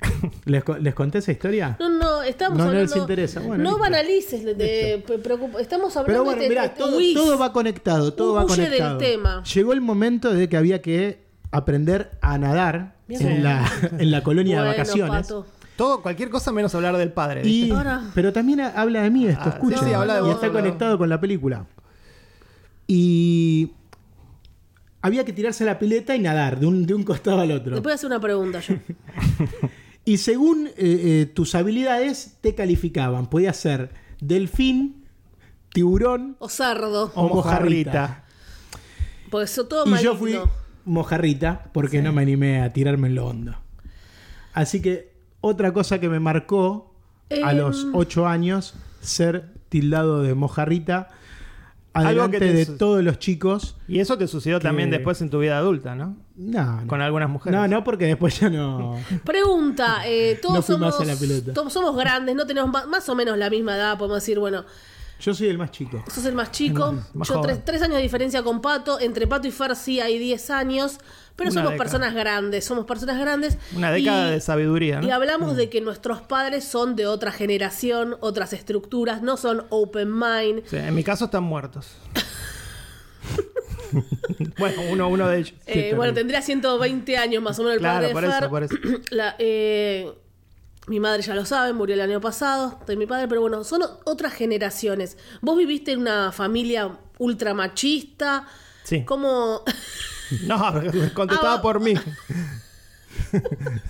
¿Les, 0.44 0.62
co- 0.62 0.78
les 0.78 0.94
conté 0.94 1.18
esa 1.18 1.32
historia? 1.32 1.76
No, 1.80 1.88
no, 1.88 2.22
estamos 2.22 2.56
No, 2.56 2.64
no 2.64 2.70
hablando. 2.70 2.94
les 2.94 3.02
interesa. 3.02 3.40
Bueno, 3.40 3.64
no 3.64 3.70
listo. 3.70 3.78
banalices, 3.82 4.44
de, 4.44 4.54
de- 4.54 5.18
preocupa- 5.22 5.60
estamos 5.60 5.96
hablando 5.96 6.06
Pero 6.12 6.24
bueno, 6.24 6.40
de, 6.42 6.48
mirá, 6.48 6.62
de 6.62 6.68
todo, 6.70 6.92
Luis. 6.92 7.14
todo 7.14 7.36
va 7.36 7.52
conectado, 7.52 8.14
todo 8.14 8.34
va 8.34 8.44
Huye 8.44 8.56
del 8.56 8.64
conectado. 8.66 8.98
tema. 8.98 9.42
Llegó 9.42 9.72
el 9.72 9.80
momento 9.80 10.32
de 10.32 10.48
que 10.48 10.56
había 10.56 10.80
que 10.82 11.26
aprender 11.50 12.12
a 12.20 12.38
nadar 12.38 12.94
Bien. 13.08 13.26
en 13.26 13.42
la, 13.42 13.68
en 13.98 14.10
la 14.12 14.22
colonia 14.22 14.58
Bueno, 14.58 14.70
de 14.72 14.78
vacaciones. 14.78 15.22
Pato. 15.26 15.46
Todo, 15.78 16.02
cualquier 16.02 16.28
cosa 16.28 16.52
menos 16.52 16.74
hablar 16.74 16.96
del 16.98 17.12
padre. 17.12 17.40
Y, 17.48 17.72
pero 18.14 18.32
también 18.32 18.60
ha- 18.60 18.70
habla 18.78 19.00
de 19.02 19.10
mí 19.10 19.26
esto, 19.28 19.44
Ah, 19.46 19.48
escuchen. 19.54 19.78
sí, 19.78 19.84
sí, 19.86 19.92
habla 19.94 20.14
de 20.14 20.20
y 20.20 20.22
vos, 20.24 20.34
está 20.34 20.46
habla 20.46 20.58
de 20.58 20.64
conectado 20.66 20.98
con 20.98 21.08
la 21.08 21.20
película. 21.20 21.66
Y 22.86 23.72
había 25.02 25.24
que 25.24 25.32
tirarse 25.32 25.64
a 25.64 25.66
la 25.66 25.78
pileta 25.78 26.16
y 26.16 26.18
nadar 26.20 26.58
de 26.58 26.66
un, 26.66 26.84
de 26.86 26.94
un 26.94 27.02
costado 27.04 27.40
al 27.40 27.52
otro. 27.52 27.76
Te 27.76 27.82
puedo 27.82 27.94
hacer 27.94 28.06
una 28.08 28.20
pregunta 28.20 28.60
yo. 28.60 28.74
Y 30.04 30.16
según 30.16 30.68
eh, 30.68 30.72
eh, 30.78 31.26
tus 31.34 31.54
habilidades 31.54 32.38
te 32.40 32.54
calificaban. 32.54 33.26
Podía 33.28 33.52
ser 33.52 33.90
delfín, 34.22 35.04
tiburón 35.74 36.36
O 36.38 36.48
sardo. 36.48 37.12
o 37.14 37.28
mojarrita. 37.28 38.24
Porque 39.30 39.44
eso 39.44 39.66
todo 39.66 39.84
Y 39.86 39.90
maligno. 39.90 40.12
yo 40.12 40.18
fui 40.18 40.38
mojarrita 40.86 41.70
porque 41.74 42.00
no 42.00 42.14
me 42.14 42.22
animé 42.22 42.62
a 42.62 42.72
tirarme 42.72 43.08
en 43.08 43.16
lo 43.16 43.26
hondo. 43.26 43.54
Así 44.54 44.80
que 44.80 45.07
otra 45.40 45.72
cosa 45.72 45.98
que 46.00 46.08
me 46.08 46.20
marcó 46.20 46.94
a 47.30 47.52
Em. 47.52 47.58
los 47.58 47.86
8 47.92 48.26
años, 48.26 48.74
ser 49.00 49.52
tildado 49.68 50.22
de 50.22 50.34
mojarrita, 50.34 51.08
Algo 51.94 52.08
adelante 52.22 52.38
que 52.38 52.52
de 52.52 52.66
todos 52.66 53.02
los 53.02 53.18
chicos. 53.18 53.76
Y 53.88 53.98
eso 53.98 54.16
te 54.16 54.28
sucedió 54.28 54.60
también 54.60 54.90
después 54.90 55.20
en 55.20 55.30
tu 55.30 55.40
vida 55.40 55.58
adulta, 55.58 55.96
¿no? 55.96 56.16
No, 56.36 56.82
no. 56.82 56.86
Con 56.86 57.00
algunas 57.00 57.28
mujeres. 57.28 57.58
No, 57.58 57.66
no, 57.66 57.82
porque 57.82 58.06
después 58.06 58.38
ya 58.38 58.48
no. 58.50 58.96
Pregunta, 59.24 60.02
eh, 60.06 60.38
todos 60.40 60.56
No 60.56 60.62
somos, 60.62 61.06
la 61.06 61.52
todos 61.54 61.72
somos 61.72 61.96
grandes, 61.96 62.36
no 62.36 62.46
tenemos 62.46 62.70
más 62.88 63.08
o 63.08 63.14
menos 63.16 63.36
la 63.36 63.50
misma 63.50 63.74
edad, 63.74 63.98
podemos 63.98 64.18
decir, 64.18 64.38
bueno, 64.38 64.64
Yo 65.20 65.34
soy 65.34 65.48
el 65.48 65.58
más 65.58 65.72
chico. 65.72 66.04
sos 66.08 66.24
el 66.26 66.34
más 66.36 66.52
chico, 66.52 66.94
más 67.14 67.28
yo 67.28 67.40
tres 67.64 67.82
años 67.82 67.96
de 67.96 68.02
diferencia 68.02 68.44
con 68.44 68.60
Pato, 68.60 69.00
entre 69.00 69.26
Pato 69.26 69.48
y 69.48 69.50
Fer 69.50 69.74
sí 69.74 69.98
hay 69.98 70.18
10 70.18 70.50
años, 70.50 70.98
pero 71.38 71.50
somos 71.52 71.70
década. 71.70 71.84
personas 71.84 72.14
grandes, 72.14 72.64
somos 72.66 72.84
personas 72.84 73.18
grandes. 73.18 73.56
Una 73.74 73.90
década 73.92 74.28
y- 74.28 74.32
de 74.32 74.40
sabiduría, 74.40 75.00
Y 75.02 75.06
¿no? 75.06 75.14
hablamos 75.14 75.56
de 75.56 75.70
que 75.70 75.80
nuestros 75.80 76.20
padres 76.20 76.64
son 76.64 76.96
de 76.96 77.06
otra 77.06 77.32
generación, 77.32 78.16
otras 78.20 78.52
estructuras, 78.52 79.22
no 79.22 79.36
son 79.38 79.64
open 79.70 80.12
mind. 80.12 80.64
Sí, 80.66 80.76
en 80.76 80.94
mi 80.94 81.02
caso 81.04 81.26
están 81.26 81.44
muertos. 81.44 81.92
bueno, 84.58 84.82
uno, 84.90 85.08
uno 85.08 85.28
de 85.28 85.38
ellos. 85.38 85.54
Eh, 85.66 85.92
bueno, 85.96 86.12
tendría 86.12 86.42
120 86.42 87.16
años 87.16 87.42
más 87.42 87.58
o 87.58 87.62
menos 87.62 87.74
el 87.76 87.80
Claro, 87.80 88.00
padre 88.00 88.12
por 88.12 88.22
de 88.22 88.28
eso, 88.28 88.50
por 88.50 88.62
eso. 88.64 88.74
La, 89.10 89.34
eh, 89.38 90.12
mi 90.88 91.00
madre 91.00 91.22
ya 91.22 91.34
lo 91.34 91.44
sabe, 91.44 91.72
murió 91.72 91.94
el 91.94 92.00
año 92.00 92.20
pasado, 92.20 92.78
de 92.86 92.96
mi 92.96 93.06
padre, 93.06 93.28
pero 93.28 93.40
bueno, 93.42 93.62
son 93.64 93.82
otras 94.04 94.32
generaciones. 94.32 95.16
Vos 95.40 95.56
viviste 95.56 95.92
en 95.92 96.00
una 96.00 96.32
familia 96.32 96.98
ultra 97.18 97.54
machista. 97.54 98.46
Sí. 98.84 99.04
¿Cómo? 99.04 99.62
No, 100.46 100.58
contestaba 101.14 101.54
Ah, 101.54 101.62
por 101.62 101.80
mí. 101.80 101.94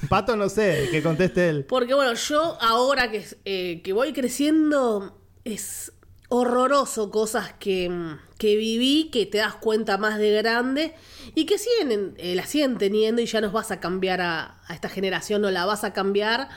Pato, 0.09 0.37
no 0.37 0.48
sé, 0.48 0.88
que 0.90 1.03
conteste 1.03 1.48
él. 1.48 1.64
Porque 1.64 1.94
bueno, 1.94 2.14
yo 2.14 2.59
ahora 2.61 3.11
que, 3.11 3.27
eh, 3.44 3.83
que 3.83 3.92
voy 3.92 4.12
creciendo 4.12 5.20
es 5.44 5.92
horroroso 6.29 7.11
cosas 7.11 7.55
que, 7.59 7.90
que 8.38 8.57
viví, 8.57 9.11
que 9.11 9.27
te 9.27 9.38
das 9.38 9.55
cuenta 9.55 9.96
más 9.98 10.18
de 10.18 10.31
grande 10.33 10.94
y 11.35 11.46
que 11.46 11.59
siguen, 11.59 12.14
eh, 12.18 12.35
la 12.35 12.44
siguen 12.46 12.77
teniendo 12.79 13.22
y 13.22 13.27
ya 13.27 13.40
nos 13.40 13.53
vas 13.53 13.70
a 13.70 13.81
cambiar 13.81 14.20
a, 14.20 14.61
a 14.66 14.74
esta 14.74 14.88
generación, 14.88 15.42
no 15.42 15.51
la 15.51 15.64
vas 15.64 15.85
a 15.85 15.92
cambiar. 15.92 16.48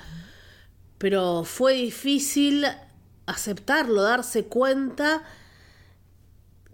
Pero 0.97 1.43
fue 1.43 1.73
difícil 1.73 2.65
aceptarlo, 3.25 4.01
darse 4.01 4.45
cuenta 4.45 5.23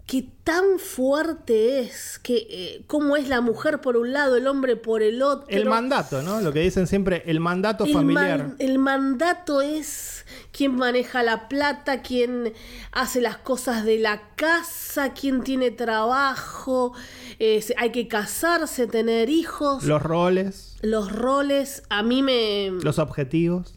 que 0.08 0.26
tan 0.42 0.78
fuerte 0.78 1.80
es, 1.80 2.18
que 2.18 2.46
eh, 2.48 2.82
cómo 2.86 3.18
es 3.18 3.28
la 3.28 3.42
mujer 3.42 3.82
por 3.82 3.98
un 3.98 4.14
lado, 4.14 4.36
el 4.36 4.46
hombre 4.46 4.74
por 4.74 5.02
el 5.02 5.20
otro. 5.20 5.46
El 5.50 5.66
mandato, 5.66 6.22
¿no? 6.22 6.40
Lo 6.40 6.50
que 6.50 6.60
dicen 6.60 6.86
siempre, 6.86 7.22
el 7.26 7.40
mandato 7.40 7.84
El, 7.84 7.92
familiar. 7.92 8.38
man- 8.38 8.56
el 8.58 8.78
mandato 8.78 9.60
es 9.60 10.24
quién 10.50 10.74
maneja 10.76 11.22
la 11.22 11.46
plata, 11.50 12.00
quién 12.00 12.54
hace 12.90 13.20
las 13.20 13.36
cosas 13.36 13.84
de 13.84 13.98
la 13.98 14.22
casa, 14.34 15.12
quién 15.12 15.42
tiene 15.42 15.70
trabajo, 15.72 16.94
eh, 17.38 17.62
hay 17.76 17.92
que 17.92 18.08
casarse, 18.08 18.86
tener 18.86 19.28
hijos, 19.28 19.84
Los 19.84 20.02
roles, 20.02 20.76
los 20.80 21.12
roles, 21.12 21.82
a 21.90 22.02
mí 22.02 22.22
me... 22.22 22.70
los 22.82 22.98
objetivos. 22.98 23.74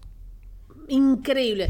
Increíble. 0.88 1.70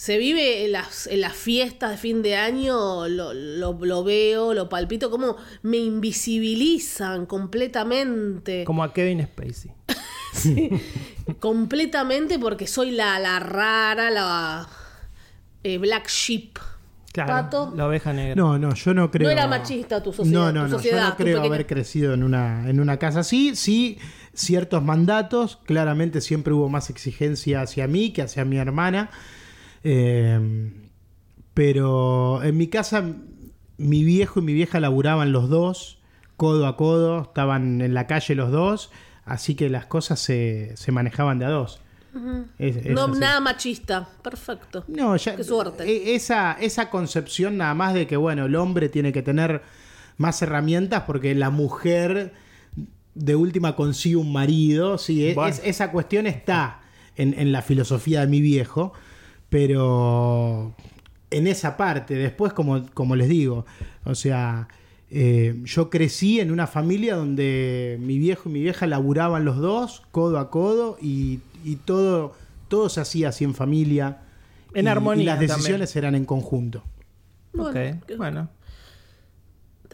Se 0.00 0.16
vive 0.16 0.64
en 0.64 0.72
las, 0.72 1.06
en 1.08 1.20
las 1.20 1.34
fiestas 1.36 1.90
de 1.90 1.96
fin 1.98 2.22
de 2.22 2.34
año, 2.34 3.06
lo, 3.06 3.34
lo- 3.34 3.74
lo 3.84 4.02
veo, 4.02 4.54
lo 4.54 4.66
palpito, 4.70 5.10
como 5.10 5.36
me 5.62 5.76
invisibilizan 5.76 7.26
completamente. 7.26 8.64
Como 8.64 8.82
a 8.82 8.94
Kevin 8.94 9.22
Spacey. 9.26 9.70
completamente 11.38 12.38
porque 12.38 12.66
soy 12.66 12.92
la, 12.92 13.18
la 13.18 13.40
rara, 13.40 14.10
la 14.10 14.66
eh, 15.62 15.76
black 15.76 16.08
sheep. 16.08 16.58
Claro, 17.12 17.28
Pato. 17.30 17.72
la 17.76 17.86
oveja 17.86 18.14
negra. 18.14 18.36
No, 18.36 18.56
no, 18.58 18.72
yo 18.74 18.94
no 18.94 19.10
creo. 19.10 19.26
No 19.28 19.32
era 19.32 19.48
machista 19.48 20.02
tu 20.02 20.14
sociedad, 20.14 20.40
No, 20.40 20.52
no, 20.52 20.64
tu 20.64 20.70
no. 20.70 20.76
sociedad, 20.78 21.02
yo 21.02 21.08
no 21.10 21.16
creo 21.16 21.36
pequeña- 21.36 21.54
haber 21.54 21.66
crecido 21.66 22.14
en 22.14 22.22
una, 22.22 22.70
en 22.70 22.80
una 22.80 22.98
casa 22.98 23.20
así. 23.20 23.54
Sí, 23.54 23.98
ciertos 24.32 24.82
mandatos. 24.82 25.58
Claramente 25.66 26.20
siempre 26.22 26.54
hubo 26.54 26.70
más 26.70 26.88
exigencia 26.88 27.60
hacia 27.62 27.86
mí 27.86 28.12
que 28.14 28.22
hacia 28.22 28.44
mi 28.46 28.56
hermana. 28.56 29.10
Eh, 29.84 30.72
pero 31.54 32.42
en 32.42 32.56
mi 32.56 32.68
casa, 32.68 33.04
mi 33.78 34.04
viejo 34.04 34.40
y 34.40 34.42
mi 34.42 34.52
vieja 34.52 34.80
laburaban 34.80 35.32
los 35.32 35.48
dos, 35.48 35.98
codo 36.36 36.66
a 36.66 36.76
codo. 36.76 37.22
Estaban 37.22 37.80
en 37.80 37.94
la 37.94 38.06
calle 38.06 38.34
los 38.34 38.50
dos. 38.50 38.90
Así 39.24 39.54
que 39.54 39.68
las 39.68 39.86
cosas 39.86 40.18
se, 40.18 40.72
se 40.76 40.92
manejaban 40.92 41.38
de 41.38 41.44
a 41.46 41.50
dos. 41.50 41.80
Es- 42.58 42.76
es 42.76 42.86
No, 42.94 43.04
así. 43.04 43.20
nada 43.20 43.40
machista. 43.40 44.08
Perfecto. 44.22 44.84
No, 44.88 45.16
ya. 45.16 45.36
Qué 45.36 45.44
suerte. 45.44 45.84
e- 45.84 46.14
Esa, 46.16 46.52
esa 46.60 46.90
concepción 46.90 47.56
nada 47.56 47.74
más 47.74 47.94
de 47.94 48.06
que, 48.06 48.16
bueno, 48.16 48.46
el 48.46 48.56
hombre 48.56 48.88
tiene 48.88 49.12
que 49.12 49.22
tener 49.22 49.62
más 50.16 50.42
herramientas 50.42 51.04
porque 51.06 51.34
la 51.34 51.50
mujer 51.50 52.32
de 53.14 53.36
última 53.36 53.76
consigue 53.76 54.16
un 54.16 54.32
marido. 54.32 54.98
Sí, 54.98 55.28
e- 55.28 55.34
Bueno. 55.34 55.50
es- 55.50 55.62
esa 55.64 55.92
cuestión 55.92 56.26
está 56.26 56.80
en, 57.16 57.38
en 57.38 57.52
la 57.52 57.62
filosofía 57.62 58.20
de 58.22 58.26
mi 58.26 58.40
viejo, 58.40 58.92
pero 59.50 60.74
en 61.30 61.46
esa 61.46 61.76
parte, 61.76 62.14
después, 62.14 62.52
como, 62.52 62.86
como 62.94 63.16
les 63.16 63.28
digo, 63.28 63.66
o 64.04 64.14
sea. 64.14 64.68
eh, 65.12 65.60
yo 65.64 65.90
crecí 65.90 66.38
en 66.38 66.52
una 66.52 66.68
familia 66.68 67.16
donde 67.16 67.98
mi 68.00 68.16
viejo 68.18 68.48
y 68.48 68.52
mi 68.52 68.60
vieja 68.62 68.86
laburaban 68.86 69.44
los 69.44 69.56
dos, 69.58 70.02
codo 70.12 70.38
a 70.38 70.50
codo, 70.50 70.96
y, 71.02 71.40
y 71.64 71.76
todo, 71.76 72.32
todo 72.68 72.88
se 72.88 73.00
hacía 73.00 73.30
así 73.30 73.42
en 73.44 73.54
familia. 73.54 74.18
En 74.72 74.84
Y- 74.84 74.88
armonía 74.88 75.22
Y 75.22 75.26
las 75.26 75.34
también. 75.38 75.56
decisiones 75.58 75.96
eran 75.96 76.14
en 76.14 76.24
conjunto. 76.24 76.84
Ok, 77.58 77.74
Bueno. 78.16 78.48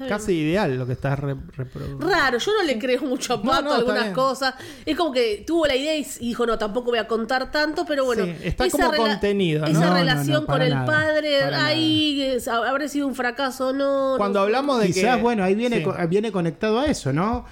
Casi 0.09 0.33
ideal 0.35 0.77
lo 0.77 0.87
que 0.87 0.93
estás 0.93 1.19
re- 1.19 1.35
reproduciendo. 1.57 2.07
Raro, 2.09 2.37
yo 2.39 2.53
no 2.53 2.63
le 2.65 2.79
creo 2.79 3.01
mucho 3.03 3.35
a 3.35 3.43
Pato 3.43 3.63
no, 3.63 3.73
algunas 3.73 4.11
cosas. 4.11 4.55
Es 4.85 4.95
como 4.97 5.11
que 5.13 5.43
tuvo 5.47 5.67
la 5.67 5.75
idea 5.75 5.97
y 5.97 6.05
dijo, 6.21 6.45
no, 6.45 6.59
tampoco 6.59 6.91
voy 6.91 6.99
a 6.99 7.07
contar 7.09 7.51
tanto, 7.51 7.85
pero 7.87 8.05
bueno. 8.05 8.25
Sí, 8.27 8.35
está 8.45 8.69
como 8.69 8.93
contenido, 8.93 9.63
¿no? 9.63 9.69
Esa 9.69 9.95
relación 9.95 10.43
no, 10.43 10.47
con 10.47 10.61
el 10.61 10.71
nada, 10.75 10.85
padre, 10.87 11.43
ahí, 11.45 12.21
es- 12.23 12.47
habrá 12.49 12.87
sido 12.89 13.07
un 13.07 13.15
fracaso 13.15 13.69
o 13.69 13.73
no. 13.73 14.15
Cuando 14.19 14.39
no. 14.41 14.45
hablamos 14.45 14.81
de 14.81 14.87
Quizás, 14.89 15.17
que... 15.17 15.23
bueno, 15.23 15.43
ahí 15.45 15.55
viene, 15.55 15.79
Sí. 15.79 15.83
co- 15.85 15.95
viene 16.09 16.31
conectado 16.31 16.81
a 16.81 16.87
eso, 16.87 17.13
¿no? 17.13 17.47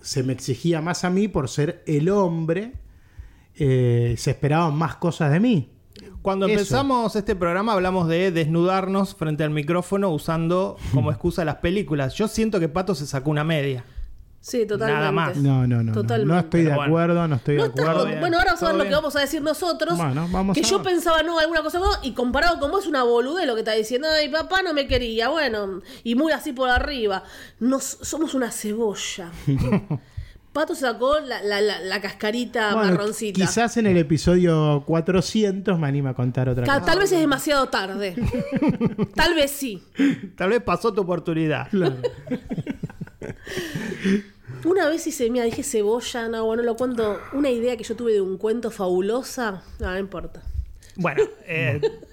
Se 0.00 0.22
me 0.22 0.32
exigía 0.32 0.80
más 0.80 1.04
a 1.04 1.10
mí 1.10 1.28
por 1.28 1.48
ser 1.50 1.82
el 1.86 2.08
hombre. 2.08 2.72
eh, 3.62 4.14
se 4.16 4.30
esperaban 4.30 4.74
más 4.74 4.96
cosas 4.96 5.30
de 5.32 5.40
mí. 5.40 5.70
Cuando 6.22 6.46
Eso. 6.46 6.52
empezamos 6.52 7.16
este 7.16 7.34
programa 7.34 7.72
hablamos 7.72 8.06
de 8.08 8.30
desnudarnos 8.30 9.14
frente 9.14 9.42
al 9.42 9.50
micrófono 9.50 10.10
usando 10.10 10.76
como 10.92 11.10
excusa 11.10 11.44
las 11.44 11.56
películas. 11.56 12.14
Yo 12.14 12.28
siento 12.28 12.60
que 12.60 12.68
Pato 12.68 12.94
se 12.94 13.06
sacó 13.06 13.30
una 13.30 13.44
media. 13.44 13.84
Sí, 14.42 14.64
totalmente. 14.66 15.00
Nada 15.00 15.12
más. 15.12 15.36
No, 15.36 15.66
no, 15.66 15.76
no. 15.76 15.82
no. 15.82 15.92
Totalmente. 15.92 16.32
No 16.32 16.40
estoy 16.40 16.62
de 16.62 16.68
bueno. 16.74 16.82
acuerdo, 16.84 17.28
no 17.28 17.36
estoy 17.36 17.56
de 17.56 17.62
acuerdo. 17.62 18.06
bueno, 18.20 18.38
ahora 18.38 18.54
vamos 18.54 18.62
a 18.62 18.66
ver 18.66 18.72
Todo 18.72 18.78
lo 18.78 18.84
que 18.84 18.94
vamos 18.94 19.16
a 19.16 19.20
decir 19.20 19.42
nosotros. 19.42 19.96
Bueno, 19.98 20.28
vamos 20.30 20.54
que 20.54 20.60
a 20.60 20.64
yo 20.64 20.78
ver. 20.78 20.92
pensaba, 20.92 21.22
no, 21.22 21.38
alguna 21.38 21.62
cosa 21.62 21.78
más, 21.78 21.98
y 22.02 22.12
comparado 22.12 22.58
con 22.58 22.70
vos, 22.70 22.86
una 22.86 23.02
boludez 23.02 23.46
lo 23.46 23.54
que 23.54 23.60
está 23.60 23.72
diciendo. 23.72 24.08
Ay, 24.08 24.30
papá 24.30 24.62
no 24.62 24.72
me 24.72 24.86
quería. 24.86 25.28
Bueno, 25.28 25.82
y 26.04 26.14
muy 26.14 26.32
así 26.32 26.52
por 26.52 26.70
arriba. 26.70 27.22
Nos, 27.58 27.84
somos 28.00 28.32
una 28.34 28.50
cebolla. 28.50 29.30
Pato 30.60 30.74
sacó 30.74 31.18
la, 31.20 31.42
la, 31.42 31.62
la, 31.62 31.80
la 31.80 32.00
cascarita 32.02 32.74
Bueno, 32.74 32.90
marroncita. 32.92 33.40
Quizás 33.40 33.78
en 33.78 33.86
el 33.86 33.96
episodio 33.96 34.84
400 34.86 35.78
me 35.78 35.86
anime 35.88 36.10
a 36.10 36.14
contar 36.14 36.50
otra 36.50 36.66
Ca- 36.66 36.74
cosa. 36.80 36.84
Tal 36.84 36.98
vez 36.98 37.12
es 37.12 37.18
demasiado 37.20 37.70
tarde. 37.70 38.14
Tal 39.14 39.34
vez 39.34 39.50
sí. 39.52 39.82
Tal 40.36 40.50
vez 40.50 40.62
pasó 40.62 40.92
tu 40.92 41.00
oportunidad. 41.00 41.70
Claro. 41.70 41.96
Una 44.66 44.86
vez 44.90 45.06
hice, 45.06 45.30
mira, 45.30 45.46
dije 45.46 45.62
cebolla, 45.62 46.28
no, 46.28 46.44
bueno, 46.44 46.62
lo 46.62 46.76
cuento. 46.76 47.18
Una 47.32 47.48
idea 47.48 47.78
que 47.78 47.84
yo 47.84 47.96
tuve 47.96 48.12
de 48.12 48.20
un 48.20 48.36
cuento 48.36 48.70
fabulosa. 48.70 49.62
No, 49.78 49.90
no 49.90 49.98
importa. 49.98 50.42
Bueno, 50.96 51.22
eh, 51.46 51.80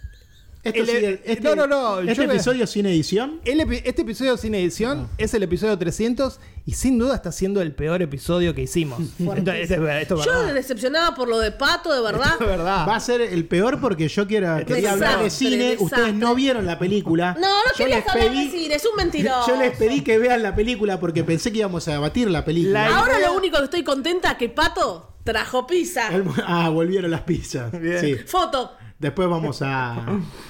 Esto 0.68 0.80
El- 0.82 0.88
sigue- 0.88 1.22
este, 1.26 1.42
no, 1.44 1.56
no, 1.56 1.68
no, 1.68 2.00
Este 2.00 2.16
yo 2.16 2.28
me- 2.28 2.34
episodio 2.36 2.68
sin 2.68 2.86
edición. 2.86 3.40
el 3.46 3.60
epi- 3.60 3.82
este 3.86 4.02
episodio 4.04 4.38
sin 4.38 4.56
edición 4.56 5.08
es 5.18 5.34
el 5.34 5.44
episodio 5.44 5.78
300 5.78 6.40
y 6.66 6.74
sin 6.74 6.98
duda 7.00 7.16
está 7.16 7.32
siendo 7.32 7.62
el 7.62 7.74
peor 7.74 8.02
episodio 8.02 8.54
que 8.54 8.62
hicimos. 8.64 9.00
Esto, 9.20 9.52
esto 9.52 9.52
es 9.52 9.80
ver- 9.80 10.02
esto 10.02 10.20
es 10.20 10.26
Yo 10.26 10.32
verdad. 10.32 10.54
decepcionaba 10.54 11.16
por 11.16 11.28
lo 11.28 11.40
de 11.40 11.52
Pato, 11.52 11.94
de 11.94 12.02
verdad. 12.02 12.34
Es 12.40 12.46
verdad. 12.46 12.88
Va 12.88 12.96
a 12.96 13.00
ser 13.00 13.22
el 13.22 13.46
peor 13.46 13.80
porque 13.80 14.08
yo 14.08 14.28
quiero, 14.28 14.64
quería 14.66 14.92
hablar 14.94 15.24
de 15.24 15.30
cine. 15.30 15.58
desastre. 15.58 15.86
Ustedes 15.86 16.14
no 16.14 16.36
vieron 16.36 16.66
la 16.66 16.78
película. 16.80 17.34
No, 17.40 17.48
no 17.48 17.48
Yo 17.78 17.84
hablar 17.86 18.04
de 18.04 18.20
pedí- 18.30 18.52
cine, 18.52 18.76
es 18.76 18.86
un 18.86 18.96
mentiroso. 18.98 19.48
Yo 19.48 19.56
les 19.58 19.78
pedí 19.78 20.02
que 20.02 20.18
vean 20.18 20.44
la 20.44 20.54
película 20.56 21.00
porque 21.00 21.24
pensé 21.24 21.52
que 21.52 21.60
íbamos 21.60 21.88
a 21.88 21.92
debatir 21.94 22.30
la 22.30 22.44
película. 22.46 22.90
La- 22.90 22.98
Ahora 23.00 23.18
idea- 23.20 23.30
lo 23.30 23.36
único 23.38 23.58
que 23.58 23.64
estoy 23.66 23.84
contenta 23.84 24.32
es 24.32 24.38
que 24.38 24.50
Pato 24.50 25.14
trajo 25.24 25.68
pizza. 25.68 26.08
El- 26.14 26.24
ah, 26.46 26.70
volvieron 26.70 27.12
las 27.12 27.22
pizzas. 27.22 27.72
Bien. 27.80 28.00
Sí. 28.00 28.16
Foto. 28.26 28.72
Después 29.00 29.28
vamos 29.30 29.62
a 29.62 30.06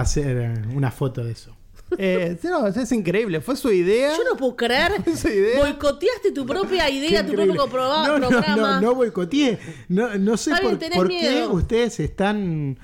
hacer 0.00 0.36
eh, 0.36 0.54
una 0.74 0.90
foto 0.90 1.24
de 1.24 1.32
eso. 1.32 1.56
Eh, 1.98 2.36
no, 2.42 2.66
es 2.66 2.92
increíble. 2.92 3.40
Fue 3.40 3.56
su 3.56 3.70
idea. 3.70 4.16
Yo 4.16 4.24
no 4.24 4.36
puedo 4.36 4.56
creer. 4.56 4.92
Esa 5.06 5.32
idea. 5.32 5.58
Boicoteaste 5.58 6.32
tu 6.32 6.44
propia 6.44 6.90
idea, 6.90 7.24
tu 7.24 7.32
propio 7.32 7.54
no, 7.54 8.18
no, 8.18 8.28
programa. 8.28 8.54
no, 8.56 8.80
no 8.80 8.94
boicoteé. 8.94 9.58
No, 9.88 10.16
no 10.16 10.36
sé 10.36 10.52
por, 10.60 10.78
qué 10.78 11.46
ustedes 11.48 12.00
están 12.00 12.78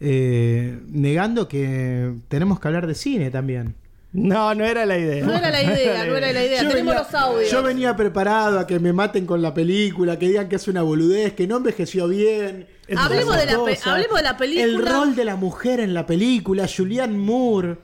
eh, 0.00 0.78
negando 0.88 1.48
que 1.48 2.14
tenemos 2.28 2.58
que 2.60 2.68
hablar 2.68 2.86
de 2.86 2.94
cine 2.94 3.30
también. 3.30 3.74
No, 4.12 4.54
no 4.54 4.64
era 4.64 4.86
la 4.86 4.98
idea. 4.98 5.24
No 5.24 5.34
era 5.34 5.50
la 5.50 5.62
idea, 5.62 6.06
no 6.06 6.16
era 6.16 6.32
la 6.32 6.44
idea. 6.44 6.62
Yo 6.62 6.70
Tenemos 6.70 6.94
venía, 6.94 7.02
los 7.02 7.14
audios. 7.14 7.50
yo 7.50 7.62
venía 7.62 7.94
preparado 7.94 8.58
a 8.58 8.66
que 8.66 8.80
me 8.80 8.92
maten 8.92 9.26
con 9.26 9.42
la 9.42 9.52
película, 9.52 10.18
que 10.18 10.28
digan 10.28 10.48
que 10.48 10.56
es 10.56 10.66
una 10.66 10.82
boludez, 10.82 11.34
que 11.34 11.46
no 11.46 11.58
envejeció 11.58 12.08
bien. 12.08 12.66
Hablemos 12.96 13.36
de 13.36 13.46
la 13.46 13.52
pe- 13.52 13.58
cosas. 13.58 13.86
hablemos 13.86 14.16
de 14.16 14.22
la 14.22 14.36
película. 14.36 14.64
El 14.64 14.86
rol 14.86 15.14
de 15.16 15.24
la 15.24 15.36
mujer 15.36 15.80
en 15.80 15.92
la 15.94 16.06
película, 16.06 16.66
Julianne 16.74 17.18
Moore. 17.18 17.78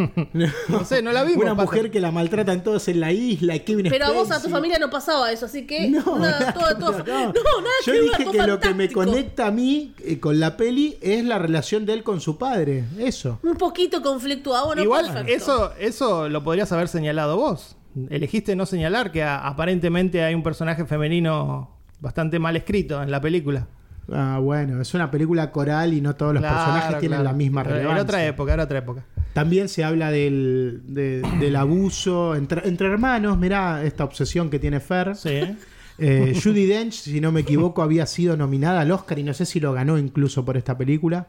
No 0.68 0.84
sé, 0.84 1.02
no 1.02 1.12
la 1.12 1.24
vimos. 1.24 1.42
Una 1.44 1.52
mujer 1.54 1.90
que 1.90 2.00
la 2.00 2.10
maltratan 2.10 2.62
todos 2.64 2.88
en 2.88 3.00
la 3.00 3.12
isla, 3.12 3.58
Kevin 3.58 3.86
Pero 3.90 4.06
a 4.06 4.10
vos, 4.12 4.30
a 4.30 4.40
tu 4.42 4.48
familia 4.48 4.78
no 4.78 4.88
pasaba 4.90 5.30
eso, 5.30 5.44
así 5.46 5.66
que. 5.66 5.88
No, 5.90 6.18
nada, 6.18 6.40
nada, 6.40 6.54
todo, 6.54 6.78
todo- 6.78 6.98
no, 7.04 7.04
no, 7.04 7.26
no. 7.26 7.60
nada 7.60 7.74
Yo 7.84 7.92
que 7.92 8.00
dije 8.00 8.26
que 8.32 8.46
lo 8.46 8.58
que 8.58 8.72
me 8.74 8.90
conecta 8.90 9.46
a 9.46 9.50
mí 9.50 9.94
eh, 10.02 10.18
con 10.20 10.40
la 10.40 10.56
peli 10.56 10.96
es 11.02 11.22
la 11.24 11.38
relación 11.38 11.84
de 11.86 11.92
él 11.92 12.02
con 12.02 12.20
su 12.22 12.38
padre. 12.38 12.84
Eso. 12.98 13.38
Un 13.42 13.56
poquito 13.56 14.00
conflictuado. 14.02 14.66
Bueno, 14.66 14.82
Igual, 14.82 15.06
perfecto. 15.06 15.32
eso, 15.34 15.72
eso 15.78 16.28
lo 16.30 16.42
podrías 16.42 16.72
haber 16.72 16.88
señalado 16.88 17.36
vos. 17.36 17.76
Elegiste 18.10 18.56
no 18.56 18.66
señalar 18.66 19.12
que 19.12 19.22
a- 19.22 19.46
aparentemente 19.46 20.24
hay 20.24 20.34
un 20.34 20.42
personaje 20.42 20.84
femenino 20.86 21.70
bastante 22.00 22.38
mal 22.38 22.56
escrito 22.56 23.02
en 23.02 23.10
la 23.10 23.20
película. 23.20 23.68
Ah, 24.12 24.38
bueno, 24.40 24.80
es 24.82 24.92
una 24.94 25.10
película 25.10 25.50
coral 25.50 25.94
y 25.94 26.00
no 26.00 26.14
todos 26.14 26.34
los 26.34 26.42
Claro, 26.42 26.56
personajes 26.56 26.98
tienen 27.00 27.24
la 27.24 27.32
misma 27.32 27.62
relevancia. 27.62 27.92
Era 27.92 28.02
otra 28.02 28.26
época, 28.26 28.52
era 28.54 28.64
otra 28.64 28.78
época. 28.78 29.04
También 29.32 29.68
se 29.68 29.82
habla 29.82 30.10
del, 30.10 30.82
de- 30.86 31.22
del 31.40 31.56
abuso 31.56 32.34
entre, 32.36 32.68
entre 32.68 32.86
hermanos. 32.88 33.38
Mirá 33.38 33.82
esta 33.82 34.04
obsesión 34.04 34.50
que 34.50 34.58
tiene 34.58 34.78
Fer. 34.80 35.16
Sí. 35.16 35.56
Eh, 35.98 36.38
Judy 36.42 36.66
Dench, 36.66 36.92
si 36.94 37.20
no 37.20 37.32
me 37.32 37.40
equivoco, 37.40 37.82
había 37.82 38.04
sido 38.06 38.36
nominada 38.36 38.80
al 38.82 38.90
Oscar 38.90 39.18
y 39.18 39.22
no 39.22 39.32
sé 39.32 39.46
si 39.46 39.58
lo 39.60 39.72
ganó 39.72 39.96
incluso 39.96 40.44
por 40.44 40.56
esta 40.56 40.76
película, 40.76 41.26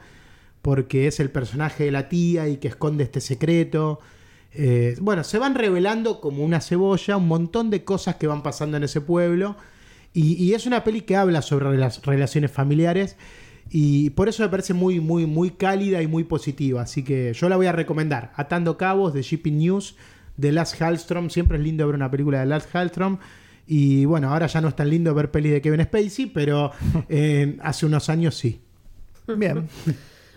porque 0.61 1.07
es 1.07 1.19
el 1.19 1.29
personaje 1.29 1.85
de 1.85 1.91
la 1.91 2.09
tía 2.09 2.47
y 2.47 2.57
que 2.57 2.67
esconde 2.67 3.03
este 3.05 3.21
secreto. 3.21 3.99
Eh, 4.53 4.95
bueno, 5.01 5.23
se 5.23 5.37
van 5.37 5.53
revelando 5.55 6.19
como 6.19 6.43
una 6.43 6.61
cebolla 6.61 7.17
un 7.17 7.27
montón 7.27 7.69
de 7.69 7.83
cosas 7.83 8.15
que 8.15 8.27
van 8.27 8.41
pasando 8.43 8.75
en 8.77 8.83
ese 8.83 9.01
pueblo. 9.01 9.55
Y, 10.15 10.33
y 10.43 10.53
es 10.55 10.65
una 10.65 10.83
peli 10.83 11.01
que 11.01 11.15
habla 11.15 11.43
sobre 11.43 11.77
las 11.77 12.03
relaciones 12.03 12.49
familiares. 12.49 13.17
Y 13.69 14.11
por 14.11 14.29
eso 14.29 14.43
me 14.43 14.49
parece 14.49 14.73
muy, 14.73 14.99
muy, 14.99 15.25
muy 15.25 15.51
cálida 15.51 16.01
y 16.01 16.07
muy 16.07 16.23
positiva. 16.23 16.81
Así 16.81 17.03
que 17.03 17.33
yo 17.33 17.49
la 17.49 17.57
voy 17.57 17.67
a 17.67 17.71
recomendar. 17.71 18.31
Atando 18.35 18.77
Cabos 18.77 19.13
de 19.13 19.21
Shipping 19.21 19.57
News 19.57 19.95
de 20.37 20.51
Lars 20.51 20.75
Hallstrom. 20.75 21.29
Siempre 21.29 21.57
es 21.57 21.63
lindo 21.63 21.85
ver 21.85 21.95
una 21.95 22.09
película 22.09 22.39
de 22.39 22.45
Lars 22.45 22.67
Hallstrom. 22.67 23.17
Y 23.67 24.05
bueno, 24.05 24.31
ahora 24.31 24.47
ya 24.47 24.61
no 24.61 24.67
es 24.67 24.75
tan 24.75 24.89
lindo 24.89 25.13
ver 25.13 25.31
pelis 25.31 25.51
de 25.51 25.61
Kevin 25.61 25.83
Spacey, 25.83 26.27
pero 26.27 26.71
eh, 27.09 27.57
hace 27.61 27.85
unos 27.85 28.09
años 28.09 28.35
sí. 28.35 28.61
Bien. 29.35 29.67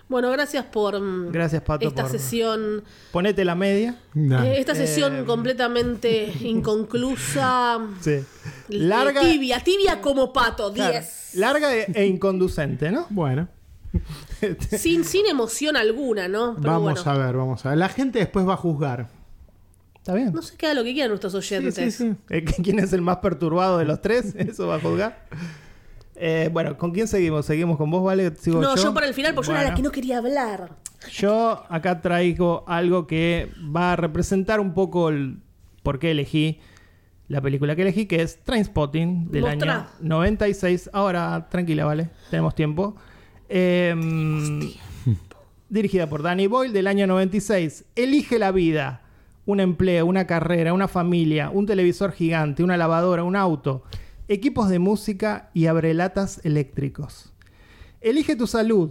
Bueno, 0.08 0.30
gracias 0.30 0.64
por 0.64 0.98
mm, 1.00 1.30
Gracias, 1.32 1.62
Pato, 1.62 1.86
esta 1.86 2.02
por- 2.02 2.10
sesión. 2.10 2.82
Ponete 3.12 3.44
la 3.44 3.54
media. 3.54 3.96
Nah. 4.14 4.44
eh, 4.44 4.58
esta 4.58 4.74
sesión 4.74 5.16
Eh, 5.20 5.24
completamente 5.24 6.32
inconclusa. 6.42 7.78
Sí. 8.00 8.12
eh, 8.12 8.24
Larga, 8.70 9.20
Tibia, 9.20 9.60
tibia 9.60 10.00
como 10.00 10.32
pato, 10.32 10.72
claro, 10.72 10.92
10. 10.92 11.34
larga 11.36 11.74
e, 11.76 11.86
e 11.94 12.06
inconducente, 12.06 12.90
¿no? 12.90 13.06
Bueno, 13.10 13.48
Sin, 14.78 15.04
sin 15.04 15.26
emoción 15.26 15.76
alguna, 15.76 16.28
¿no? 16.28 16.54
Pero 16.56 16.72
vamos 16.72 17.04
bueno, 17.04 17.10
a 17.22 17.26
ver, 17.26 17.36
vamos 17.36 17.66
a 17.66 17.70
ver. 17.70 17.78
La 17.78 17.88
gente 17.88 18.18
después 18.18 18.46
va 18.46 18.54
a 18.54 18.56
juzgar. 18.58 19.08
Está 19.96 20.14
bien. 20.14 20.32
No 20.32 20.40
sé 20.42 20.56
qué 20.56 20.66
haga 20.66 20.74
lo 20.76 20.84
que 20.84 20.92
quieran 20.92 21.10
nuestros 21.10 21.34
oyentes. 21.34 21.74
sí, 21.74 21.90
sí. 21.90 22.14
Eh, 22.30 22.44
¿Quién 22.44 22.78
es 22.78 22.92
el 22.94 23.02
más 23.02 23.18
perturbado 23.18 23.76
de 23.78 23.84
los 23.84 24.00
tres? 24.00 24.34
Eso 24.38 24.66
va 24.68 24.76
a 24.76 24.80
juzgar. 24.80 25.26
Eh, 26.20 26.50
bueno, 26.52 26.76
¿con 26.76 26.90
quién 26.90 27.06
seguimos? 27.06 27.46
¿Seguimos 27.46 27.76
con 27.76 27.90
vos, 27.90 28.02
Vale? 28.02 28.34
¿Sigo 28.36 28.60
No, 28.60 28.74
yo 28.76 28.92
para 28.92 29.06
el 29.06 29.14
final, 29.14 29.34
porque 29.34 29.50
yo 29.50 29.56
era 29.56 29.70
la 29.70 29.74
que 29.74 29.82
no 29.82 29.90
quería 29.90 30.18
hablar. 30.18 30.70
Yo 31.12 31.64
acá 31.68 32.00
traigo 32.00 32.64
algo 32.66 33.06
que 33.06 33.50
va 33.74 33.92
a 33.92 33.96
representar 33.96 34.58
un 34.58 34.74
poco 34.74 35.10
el 35.10 35.38
por 35.82 35.98
qué 35.98 36.10
elegí 36.10 36.60
la 37.28 37.40
película 37.40 37.76
que 37.76 37.82
elegí, 37.82 38.06
que 38.06 38.22
es 38.22 38.42
Trainspotting 38.42 39.30
del 39.30 39.42
Mostrá. 39.42 39.74
año 39.74 39.86
96. 40.00 40.90
Ahora, 40.92 41.46
tranquila, 41.50 41.84
vale, 41.84 42.10
tenemos 42.30 42.54
tiempo. 42.54 42.96
Em, 43.48 44.72
dirigida 45.68 46.08
por 46.08 46.22
Danny 46.22 46.46
Boyle 46.46 46.72
del 46.72 46.86
año 46.86 47.06
96. 47.06 47.84
Elige 47.94 48.38
la 48.38 48.50
vida, 48.50 49.02
un 49.46 49.60
empleo, 49.60 50.06
una 50.06 50.26
carrera, 50.26 50.72
una 50.72 50.88
familia, 50.88 51.50
un 51.50 51.66
televisor 51.66 52.12
gigante, 52.12 52.62
una 52.62 52.76
lavadora, 52.76 53.24
un 53.24 53.36
auto, 53.36 53.84
equipos 54.28 54.68
de 54.68 54.78
música 54.78 55.50
y 55.54 55.66
abrelatas 55.66 56.40
eléctricos. 56.44 57.32
Elige 58.00 58.36
tu 58.36 58.46
salud, 58.46 58.90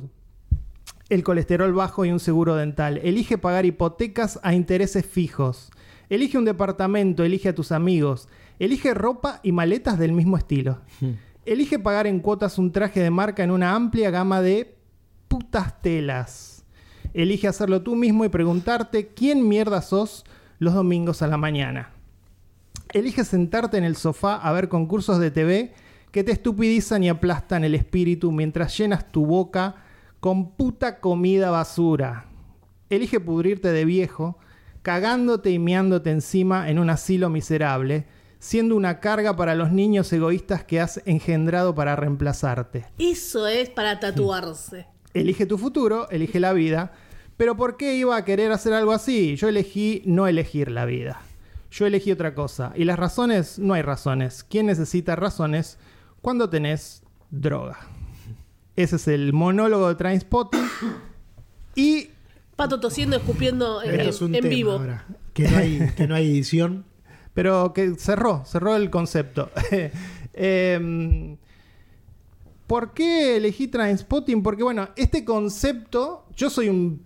el 1.10 1.24
colesterol 1.24 1.72
bajo 1.74 2.04
y 2.06 2.12
un 2.12 2.20
seguro 2.20 2.56
dental. 2.56 3.00
Elige 3.04 3.38
pagar 3.38 3.66
hipotecas 3.66 4.40
a 4.44 4.54
intereses 4.54 5.06
fijos. 5.06 5.72
Elige 6.10 6.38
un 6.38 6.46
departamento, 6.46 7.24
elige 7.24 7.50
a 7.50 7.56
tus 7.56 7.72
amigos. 7.72 8.28
Elige 8.60 8.94
ropa 8.94 9.40
y 9.44 9.52
maletas 9.52 10.00
del 10.00 10.12
mismo 10.12 10.38
estilo. 10.38 10.82
Elige 11.46 11.80
pagar 11.80 12.08
en 12.08 12.20
cuotas 12.20 12.58
un 12.58 12.72
traje 12.72 13.00
de 13.00 13.12
marca 13.12 13.44
en 13.44 13.52
una 13.52 13.76
amplia 13.76 14.10
gama 14.10 14.42
de 14.42 14.76
putas 15.28 15.82
telas. 15.82 16.66
Elige 17.14 17.48
hacerlo 17.48 17.84
tú 17.84 17.96
mismo 17.96 18.26
y 18.26 18.30
preguntarte 18.30 19.08
quién 19.08 19.48
mierda 19.48 19.82
sos 19.82 20.26
los 20.60 20.74
domingos 20.74 21.22
a 21.22 21.28
la 21.28 21.38
mañana. 21.38 21.97
Elige 22.94 23.26
sentarte 23.26 23.78
en 23.78 23.84
el 23.84 23.96
sofá 23.96 24.36
a 24.36 24.52
ver 24.54 24.70
concursos 24.70 25.20
de 25.20 25.32
TV 25.32 25.74
que 26.12 26.24
te 26.24 26.32
estupidizan 26.32 27.04
y 27.04 27.10
aplastan 27.10 27.64
el 27.64 27.76
espíritu 27.76 28.32
mientras 28.32 28.78
llenas 28.78 29.12
tu 29.12 29.26
boca 29.26 29.76
con 30.20 30.52
puta 30.52 31.00
comida 31.00 31.52
basura. 31.52 32.26
Elige 32.90 33.20
pudrirte 33.20 33.72
de 33.72 33.86
viejo, 33.86 34.38
cagándote 34.82 35.52
y 35.52 35.60
meándote 35.60 36.12
encima 36.12 36.70
en 36.70 36.80
un 36.80 36.90
asilo 36.90 37.30
miserable, 37.30 38.06
siendo 38.40 38.76
una 38.76 39.00
carga 39.00 39.36
para 39.36 39.56
los 39.56 39.72
niños 39.72 40.12
egoístas 40.14 40.64
que 40.64 40.80
has 40.80 41.02
engendrado 41.06 41.76
para 41.76 41.96
reemplazarte. 41.96 42.86
Eso 42.98 43.48
es 43.48 43.70
para 43.70 44.00
tatuarse. 44.00 44.88
Elige 45.14 45.46
tu 45.46 45.58
futuro, 45.58 46.10
elige 46.10 46.40
la 46.40 46.54
vida. 46.54 46.94
Pero 47.36 47.58
¿por 47.58 47.78
qué 47.78 47.96
iba 47.96 48.16
a 48.16 48.26
querer 48.26 48.52
hacer 48.52 48.74
algo 48.74 48.94
así? 48.94 49.36
Yo 49.36 49.48
elegí 49.48 50.02
no 50.06 50.28
elegir 50.28 50.72
la 50.72 50.86
vida. 50.86 51.22
Yo 51.72 51.86
elegí 51.86 52.12
otra 52.12 52.34
cosa. 52.34 52.72
Y 52.76 52.86
las 52.86 52.98
razones, 52.98 53.60
no 53.60 53.74
hay 53.74 53.82
razones. 53.82 54.44
¿Quién 54.44 54.68
necesita 54.68 55.16
razones 55.16 55.78
cuando 56.22 56.50
tenés 56.50 57.04
droga? 57.30 57.78
Ese 58.76 58.96
es 58.98 59.08
el 59.08 59.34
monólogo 59.34 59.88
de 59.90 59.96
Trainspotting. 59.96 60.62
Y 61.76 62.10
Pato 62.56 62.80
tosiendo, 62.80 63.18
escupiendo 63.18 63.84
en, 63.84 64.00
Esto 64.00 64.10
es 64.10 64.22
un 64.24 64.34
en 64.34 64.42
tema 64.42 64.50
vivo. 64.56 64.72
ahora. 64.72 65.06
Que 65.36 65.48
no 65.48 65.58
hay, 65.58 65.92
que 65.96 66.08
no 66.08 66.16
hay 66.16 66.26
edición. 66.32 66.86
Pero 67.36 67.72
que 67.72 67.94
cerró, 68.00 68.44
cerró 68.46 68.76
el 68.76 68.90
concepto. 68.90 69.52
Em, 70.34 71.38
¿Por 72.66 72.94
qué 72.94 73.38
elegí 73.38 73.68
Trainspotting? 73.68 74.42
Porque, 74.44 74.64
bueno, 74.64 74.90
este 74.96 75.24
concepto, 75.24 76.26
yo 76.36 76.50
soy 76.50 76.70
un- 76.70 77.04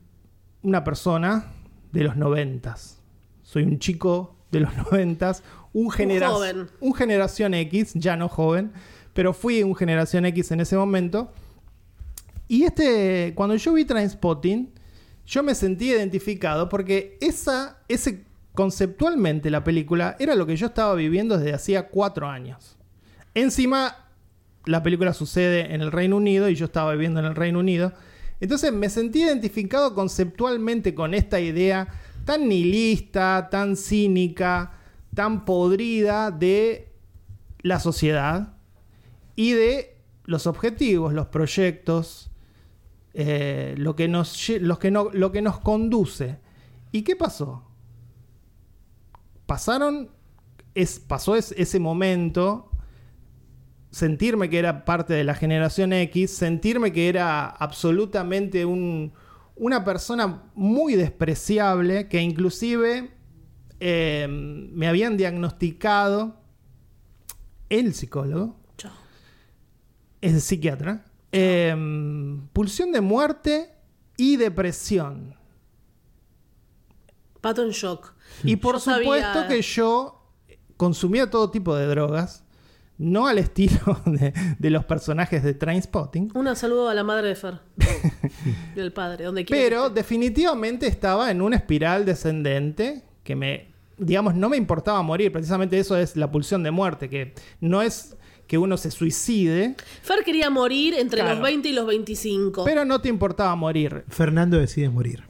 una 0.63 0.83
persona 0.83 1.45
de 1.91 2.03
los 2.03 2.15
noventas. 2.15 2.99
Soy 3.43 3.63
un 3.63 3.77
chico 3.79 4.35
de 4.51 4.59
los 4.61 4.75
noventas, 4.91 5.43
un, 5.73 5.89
genera- 5.91 6.29
joven. 6.29 6.67
un 6.79 6.93
generación 6.93 7.53
X, 7.53 7.93
ya 7.95 8.15
no 8.17 8.27
joven, 8.27 8.71
pero 9.13 9.33
fui 9.33 9.63
un 9.63 9.75
generación 9.75 10.25
X 10.25 10.51
en 10.51 10.59
ese 10.61 10.77
momento. 10.77 11.31
Y 12.47 12.63
este, 12.63 13.33
cuando 13.35 13.55
yo 13.55 13.73
vi 13.73 13.85
Trainspotting, 13.85 14.69
yo 15.25 15.43
me 15.43 15.55
sentí 15.55 15.89
identificado 15.89 16.67
porque 16.67 17.17
esa, 17.21 17.77
ese, 17.87 18.25
conceptualmente 18.53 19.49
la 19.49 19.63
película 19.63 20.17
era 20.19 20.35
lo 20.35 20.45
que 20.45 20.57
yo 20.57 20.67
estaba 20.67 20.93
viviendo 20.95 21.37
desde 21.37 21.53
hacía 21.53 21.87
cuatro 21.87 22.27
años. 22.27 22.77
Encima, 23.33 23.95
la 24.65 24.83
película 24.83 25.13
sucede 25.13 25.73
en 25.73 25.81
el 25.81 25.91
Reino 25.93 26.17
Unido 26.17 26.49
y 26.49 26.55
yo 26.55 26.65
estaba 26.65 26.91
viviendo 26.91 27.21
en 27.21 27.27
el 27.27 27.35
Reino 27.35 27.59
Unido. 27.59 27.93
Entonces 28.41 28.73
me 28.73 28.89
sentí 28.89 29.21
identificado 29.23 29.93
conceptualmente 29.95 30.93
con 30.93 31.13
esta 31.13 31.39
idea 31.39 31.87
tan 32.25 32.47
nihilista, 32.49 33.47
tan 33.51 33.75
cínica, 33.75 34.73
tan 35.13 35.45
podrida 35.45 36.31
de 36.31 36.91
la 37.61 37.79
sociedad 37.79 38.53
y 39.35 39.51
de 39.51 39.97
los 40.25 40.47
objetivos, 40.47 41.13
los 41.13 41.27
proyectos, 41.27 42.31
eh, 43.13 43.75
lo, 43.77 43.95
que 43.95 44.07
nos, 44.07 44.49
los 44.61 44.79
que 44.79 44.91
no- 44.91 45.09
lo 45.11 45.31
que 45.31 45.41
nos 45.41 45.59
conduce. 45.59 46.39
¿Y 46.91 47.01
qué 47.03 47.15
pasó? 47.15 47.63
Pasaron, 49.45 50.09
es, 50.75 50.99
pasó 50.99 51.35
es- 51.35 51.53
ese 51.57 51.79
momento, 51.79 52.71
sentirme 53.89 54.49
que 54.49 54.59
era 54.59 54.85
parte 54.85 55.13
de 55.13 55.23
la 55.25 55.35
generación 55.35 55.91
X, 55.91 56.31
sentirme 56.31 56.93
que 56.93 57.09
era 57.09 57.47
absolutamente 57.47 58.65
un- 58.65 59.11
una 59.61 59.83
persona 59.85 60.43
muy 60.55 60.95
despreciable, 60.95 62.07
que 62.09 62.19
inclusive 62.19 63.11
eh, 63.79 64.27
me 64.27 64.87
habían 64.87 65.17
diagnosticado 65.17 66.35
el 67.69 67.93
psicólogo, 67.93 68.59
Chao. 68.77 68.91
es 70.19 70.43
psiquiatra. 70.43 71.05
eh, 71.31 71.75
pulsión 72.53 72.91
de 72.91 73.01
muerte 73.01 73.71
y 74.17 74.35
depresión. 74.37 75.35
Pato 77.39 77.63
en 77.63 77.69
shock. 77.71 78.13
Y 78.43 78.55
por 78.57 78.75
Yo 78.75 78.79
sabía- 78.79 79.03
supuesto 79.03 79.47
que 79.47 79.61
yo 79.61 80.27
consumía 80.77 81.29
todo 81.29 81.51
tipo 81.51 81.75
de 81.75 81.85
drogas, 81.85 82.43
no 83.01 83.27
al 83.27 83.37
estilo 83.39 83.99
de, 84.05 84.33
de 84.59 84.69
los 84.69 84.85
personajes 84.85 85.43
de 85.43 85.53
Trainspotting, 85.53 86.31
Un 86.35 86.55
saludo 86.55 86.87
a 86.89 86.93
la 86.93 87.03
madre 87.03 87.29
de 87.29 87.35
Fer. 87.35 87.59
y 88.75 88.79
al 88.79 88.93
padre, 88.93 89.25
donde 89.25 89.43
quiera. 89.45 89.61
pero 89.63 89.89
definitivamente 89.89 90.87
estaba 90.87 91.31
en 91.31 91.41
una 91.41 91.55
espiral 91.55 92.05
descendente 92.05 93.03
que 93.23 93.35
me, 93.35 93.73
digamos, 93.97 94.35
no 94.35 94.49
me 94.49 94.57
importaba 94.57 95.01
morir. 95.01 95.31
Precisamente 95.31 95.77
eso 95.79 95.97
es 95.97 96.15
la 96.15 96.31
pulsión 96.31 96.63
de 96.63 96.71
muerte, 96.71 97.09
que 97.09 97.33
no 97.59 97.81
es 97.81 98.15
que 98.47 98.57
uno 98.57 98.75
se 98.75 98.91
suicide, 98.91 99.75
Fer 100.01 100.23
quería 100.25 100.49
morir 100.49 100.93
entre 100.95 101.21
Claro. 101.21 101.35
los 101.35 101.43
20 101.43 101.69
y 101.69 101.71
los 101.71 101.85
25. 101.87 102.65
pero 102.65 102.83
no 102.83 102.99
te 102.99 103.07
importaba 103.09 103.55
morir. 103.55 104.03
Fernando 104.09 104.57
decide 104.57 104.89
morir. 104.89 105.23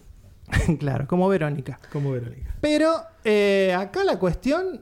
claro, 0.79 1.07
como 1.07 1.29
Verónica. 1.29 1.79
Como 1.91 2.11
Verónica. 2.11 2.55
Pero 2.61 2.91
eh, 3.23 3.75
acá 3.77 4.03
la 4.03 4.17
cuestión 4.17 4.81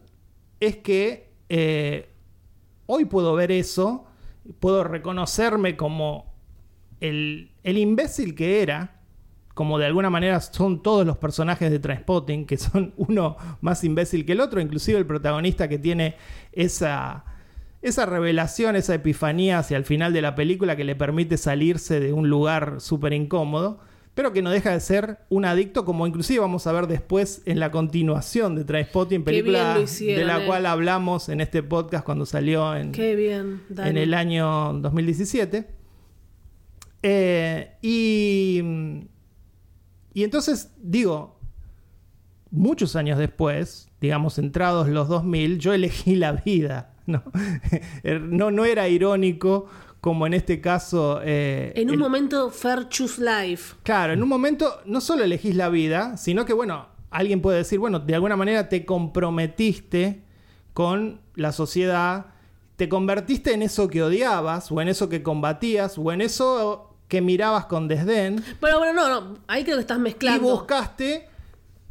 es 0.62 0.78
que 0.78 1.30
eh, 1.50 2.09
hoy 2.92 3.06
puedo 3.06 3.36
ver 3.36 3.52
eso, 3.52 4.08
puedo 4.60 4.84
reconocerme 4.84 5.78
como 5.78 6.34
el, 7.00 7.52
el 7.64 7.78
imbécil 7.78 8.34
que 8.34 8.64
era, 8.64 9.00
como 9.54 9.78
de 9.78 9.86
alguna 9.86 10.10
manera 10.10 10.42
son 10.42 10.82
todos 10.82 11.06
los 11.06 11.16
personajes 11.20 11.70
de 11.70 11.78
Transpotting, 11.78 12.48
que 12.48 12.58
son 12.58 12.94
uno 12.98 13.38
más 13.62 13.84
imbécil 13.84 14.26
que 14.26 14.32
el 14.32 14.42
otro, 14.42 14.60
inclusive 14.60 14.98
el 14.98 15.06
protagonista 15.06 15.70
que 15.70 15.78
tiene 15.78 16.16
esa, 16.52 17.26
esa 17.84 18.08
revelación, 18.08 18.76
esa 18.76 18.96
epifanía 18.96 19.60
hacia 19.60 19.78
el 19.78 19.86
final 19.86 20.12
de 20.12 20.24
la 20.24 20.34
película 20.34 20.76
que 20.76 20.84
le 20.84 20.96
permite 20.96 21.38
salirse 21.38 22.00
de 22.00 22.12
un 22.12 22.28
lugar 22.28 22.82
súper 22.82 23.14
incómodo, 23.14 23.82
pero 24.20 24.34
que 24.34 24.42
no 24.42 24.50
deja 24.50 24.72
de 24.72 24.82
ser 24.82 25.20
un 25.30 25.46
adicto, 25.46 25.86
como 25.86 26.06
inclusive 26.06 26.42
vamos 26.42 26.68
a 26.68 26.74
ver 26.74 26.88
después 26.88 27.42
en 27.46 27.58
la 27.58 27.72
continuación 27.72 28.54
de 28.54 28.66
bien 28.66 29.24
película 29.24 29.80
hicieron, 29.82 30.20
de 30.20 30.26
la 30.26 30.44
eh. 30.44 30.46
cual 30.46 30.66
hablamos 30.66 31.30
en 31.30 31.40
este 31.40 31.64
podcast 31.64 32.04
cuando 32.04 32.26
salió 32.26 32.76
en, 32.76 32.92
Qué 32.92 33.16
bien, 33.16 33.62
Dani. 33.70 33.92
en 33.92 33.98
el 33.98 34.14
año 34.14 34.74
2017. 34.74 35.70
Eh, 37.02 37.78
y, 37.82 38.62
y 40.14 40.24
entonces, 40.26 40.74
digo, 40.82 41.40
muchos 42.52 42.98
años 42.98 43.18
después, 43.18 43.88
digamos, 44.02 44.38
entrados 44.38 44.90
los 44.90 45.08
2000, 45.08 45.60
yo 45.60 45.72
elegí 45.72 46.18
la 46.18 46.34
vida. 46.34 46.94
No, 47.06 47.24
no, 48.04 48.52
no 48.52 48.66
era 48.66 48.90
irónico 48.90 49.70
como 50.02 50.26
en 50.28 50.34
este 50.34 50.62
caso... 50.62 51.20
eh, 51.24 51.74
En 51.76 51.90
un 51.90 51.96
el- 51.96 52.00
momento, 52.00 52.50
Fer 52.52 52.88
choose 52.90 53.22
life. 53.22 53.76
Claro, 53.84 54.14
en 54.14 54.24
un 54.24 54.30
momento 54.30 54.82
no 54.86 55.02
solo 55.02 55.24
elegís 55.24 55.56
la 55.56 55.70
vida, 55.70 56.16
sino 56.18 56.46
que, 56.46 56.54
bueno, 56.54 56.88
alguien 57.10 57.42
puede 57.42 57.58
decir, 57.60 57.80
bueno, 57.80 58.00
de 58.00 58.16
alguna 58.16 58.36
manera 58.38 58.70
te 58.70 58.86
comprometiste 58.86 60.24
con 60.74 61.20
la 61.36 61.52
sociedad, 61.52 62.28
te 62.78 62.88
convertiste 62.88 63.54
en 63.54 63.62
eso 63.62 63.88
que 63.90 64.02
odiabas, 64.04 64.72
o 64.72 64.80
en 64.82 64.88
eso 64.88 65.10
que 65.10 65.22
combatías, 65.24 65.98
o 65.98 66.12
en 66.12 66.22
eso 66.22 66.96
que 67.10 67.22
mirabas 67.22 67.66
con 67.66 67.88
desdén, 67.88 68.42
Bueno, 68.62 68.78
bueno, 68.80 68.94
no, 68.94 69.22
no. 69.22 69.38
Ahí 69.48 69.64
creo 69.64 69.76
que 69.78 69.82
estás 69.82 69.98
y 69.98 70.02
mezclando. 70.02 70.42
buscaste 70.48 71.28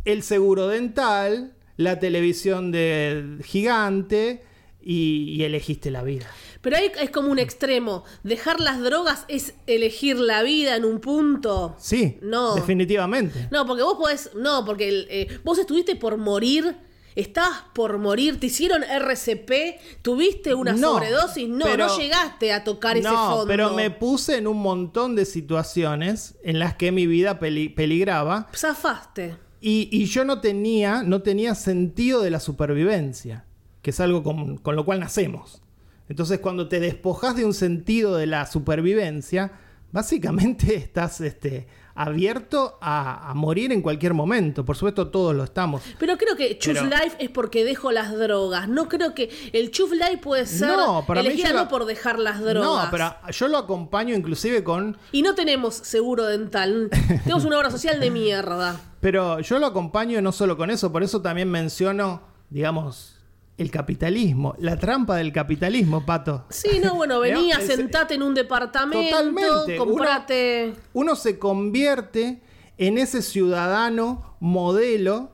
el 0.04 0.22
seguro 0.22 0.68
dental, 0.68 1.52
la 1.76 1.98
televisión 1.98 2.70
de 2.72 3.38
gigante 3.44 4.42
y, 4.80 5.34
y 5.36 5.42
elegiste 5.44 5.90
la 5.90 6.02
vida. 6.02 6.26
Pero 6.68 6.76
ahí 6.76 6.90
es 7.00 7.10
como 7.10 7.30
un 7.30 7.38
extremo. 7.38 8.04
Dejar 8.22 8.60
las 8.60 8.80
drogas 8.80 9.24
es 9.28 9.54
elegir 9.66 10.18
la 10.18 10.42
vida 10.42 10.76
en 10.76 10.84
un 10.84 11.00
punto. 11.00 11.74
Sí, 11.78 12.18
No. 12.22 12.54
definitivamente. 12.54 13.48
No, 13.50 13.66
porque 13.66 13.82
vos 13.82 13.94
podés. 13.98 14.30
No, 14.34 14.64
porque 14.64 14.88
el, 14.88 15.06
eh, 15.10 15.38
vos 15.44 15.58
estuviste 15.58 15.96
por 15.96 16.16
morir. 16.18 16.76
Estabas 17.14 17.62
por 17.74 17.98
morir, 17.98 18.38
te 18.38 18.46
hicieron 18.46 18.84
RCP, 18.84 19.80
tuviste 20.02 20.54
una 20.54 20.72
No, 20.74 20.92
sobredosis, 20.92 21.48
no, 21.48 21.64
pero- 21.64 21.88
no 21.88 21.98
llegaste 21.98 22.52
a 22.52 22.62
tocar 22.62 22.96
ese 22.96 23.08
no, 23.08 23.30
fondo. 23.30 23.46
pero 23.48 23.74
me 23.74 23.90
puse 23.90 24.36
en 24.36 24.46
un 24.46 24.58
montón 24.58 25.16
de 25.16 25.24
situaciones 25.24 26.36
en 26.44 26.60
las 26.60 26.74
que 26.76 26.92
mi 26.92 27.08
vida 27.08 27.40
peli- 27.40 27.70
peligraba 27.70 28.46
Zafaste. 28.54 29.36
y, 29.60 29.88
y 29.90 30.04
yo 30.04 30.24
no 30.24 30.40
tenía, 30.40 31.02
no 31.02 31.22
tenía 31.22 31.56
sentido 31.56 32.22
de 32.22 32.30
la 32.30 32.38
supervivencia, 32.38 33.46
que 33.82 33.90
es 33.90 33.98
algo 33.98 34.22
con, 34.22 34.58
con 34.58 34.76
lo 34.76 34.84
cual 34.84 35.00
nacemos. 35.00 35.60
Entonces, 36.08 36.38
cuando 36.40 36.68
te 36.68 36.80
despojas 36.80 37.36
de 37.36 37.44
un 37.44 37.54
sentido 37.54 38.16
de 38.16 38.26
la 38.26 38.46
supervivencia, 38.46 39.52
básicamente 39.92 40.74
estás 40.76 41.20
este, 41.20 41.66
abierto 41.94 42.78
a, 42.80 43.30
a 43.30 43.34
morir 43.34 43.72
en 43.72 43.82
cualquier 43.82 44.14
momento. 44.14 44.64
Por 44.64 44.76
supuesto, 44.76 45.08
todos 45.08 45.34
lo 45.34 45.44
estamos. 45.44 45.82
Pero 45.98 46.16
creo 46.16 46.36
que 46.36 46.56
Choose 46.58 46.80
Pero- 46.82 46.96
Life 46.96 47.16
es 47.18 47.28
porque 47.30 47.64
dejo 47.64 47.90
las 47.92 48.16
drogas. 48.16 48.68
No 48.68 48.88
creo 48.88 49.14
que 49.14 49.30
el 49.52 49.70
Choose 49.70 49.96
Life 49.96 50.18
puede 50.18 50.46
ser 50.46 50.68
No, 50.68 51.04
para 51.06 51.22
mí 51.22 51.28
elegida 51.28 51.48
yo 51.48 51.54
la- 51.54 51.62
no 51.64 51.68
por 51.68 51.84
dejar 51.84 52.18
las 52.18 52.40
drogas. 52.40 52.84
No, 52.84 52.90
pero 52.90 53.14
yo 53.30 53.48
lo 53.48 53.58
acompaño 53.58 54.14
inclusive 54.14 54.62
con 54.64 54.96
Y 55.12 55.22
no 55.22 55.34
tenemos 55.34 55.74
seguro 55.74 56.24
dental. 56.24 56.88
tenemos 57.24 57.44
una 57.44 57.58
obra 57.58 57.70
social 57.70 58.00
de 58.00 58.10
mierda. 58.10 58.80
Pero 59.00 59.40
yo 59.40 59.58
lo 59.58 59.66
acompaño 59.66 60.20
no 60.22 60.32
solo 60.32 60.56
con 60.56 60.70
eso, 60.70 60.90
por 60.92 61.02
eso 61.02 61.20
también 61.22 61.50
menciono, 61.50 62.20
digamos, 62.50 63.14
el 63.58 63.70
capitalismo, 63.70 64.54
la 64.58 64.76
trampa 64.78 65.16
del 65.16 65.32
capitalismo, 65.32 66.06
Pato. 66.06 66.44
Sí, 66.48 66.80
no, 66.82 66.94
bueno, 66.94 67.20
venía, 67.20 67.60
sentate 67.60 68.14
en 68.14 68.22
un 68.22 68.34
departamento, 68.34 69.08
Totalmente. 69.10 69.76
comprate. 69.76 70.72
Uno 70.92 71.16
se 71.16 71.38
convierte 71.38 72.40
en 72.78 72.96
ese 72.98 73.20
ciudadano 73.22 74.36
modelo 74.40 75.30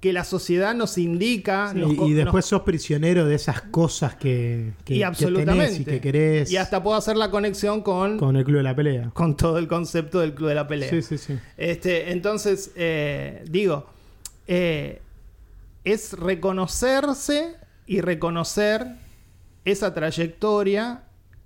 que 0.00 0.12
la 0.12 0.22
sociedad 0.24 0.74
nos 0.76 0.96
indica. 0.98 1.70
Sí, 1.72 1.78
nos 1.80 1.94
co- 1.94 2.06
y 2.06 2.12
después 2.12 2.44
nos- 2.44 2.48
sos 2.50 2.62
prisionero 2.62 3.24
de 3.26 3.34
esas 3.34 3.62
cosas 3.62 4.14
que, 4.14 4.72
que, 4.84 4.94
y 4.94 4.98
que 4.98 5.04
absolutamente. 5.04 5.64
tenés 5.64 5.80
y 5.80 5.84
que 5.84 6.00
querés 6.00 6.52
Y 6.52 6.56
hasta 6.56 6.82
puedo 6.82 6.96
hacer 6.96 7.16
la 7.16 7.30
conexión 7.32 7.80
con, 7.82 8.10
con, 8.10 8.28
con 8.28 8.36
el 8.36 8.44
club 8.44 8.58
de 8.58 8.62
la 8.62 8.76
pelea. 8.76 9.10
todo 9.36 9.58
el 9.58 9.66
concepto 9.66 10.20
del 10.20 10.34
club 10.34 10.50
de 10.50 10.54
la 10.54 10.68
pelea. 10.68 10.88
Sí, 10.90 11.02
sí, 11.02 11.18
sí. 11.18 11.36
Este, 11.56 12.12
entonces, 12.12 12.70
eh, 12.76 13.42
digo, 13.50 13.86
eh, 14.46 15.00
es 15.92 16.12
reconocerse 16.12 17.56
y 17.86 18.00
reconocer 18.00 18.86
esa 19.64 19.94
trayectoria, 19.94 21.04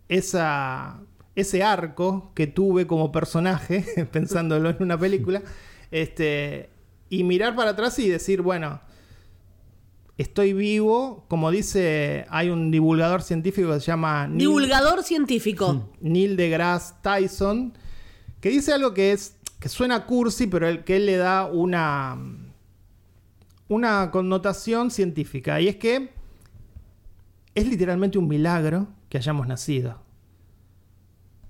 esa, 0.08 1.00
ese 1.36 1.62
arco 1.62 2.32
que 2.34 2.46
tuve 2.46 2.86
como 2.86 3.12
personaje, 3.12 4.06
pensándolo 4.12 4.70
en 4.70 4.76
una 4.80 4.98
película, 4.98 5.42
este, 5.90 6.70
y 7.08 7.24
mirar 7.24 7.54
para 7.54 7.70
atrás 7.70 7.98
y 7.98 8.08
decir, 8.08 8.42
bueno, 8.42 8.80
estoy 10.18 10.52
vivo, 10.52 11.24
como 11.28 11.50
dice, 11.50 12.26
hay 12.28 12.50
un 12.50 12.70
divulgador 12.70 13.22
científico 13.22 13.72
que 13.72 13.80
se 13.80 13.86
llama 13.86 14.26
Neil- 14.26 14.38
Divulgador 14.38 15.02
científico. 15.04 15.90
Neil 16.00 16.36
deGrasse 16.36 16.94
Tyson, 17.02 17.72
que 18.40 18.50
dice 18.50 18.72
algo 18.72 18.92
que 18.92 19.12
es 19.12 19.36
que 19.60 19.68
suena 19.68 20.06
cursi, 20.06 20.48
pero 20.48 20.66
el, 20.68 20.82
que 20.82 20.96
él 20.96 21.06
le 21.06 21.16
da 21.16 21.46
una 21.46 22.18
una 23.68 24.10
connotación 24.10 24.90
científica 24.90 25.60
y 25.60 25.68
es 25.68 25.76
que 25.76 26.10
es 27.54 27.66
literalmente 27.66 28.18
un 28.18 28.28
milagro 28.28 28.88
que 29.08 29.18
hayamos 29.18 29.46
nacido. 29.46 30.00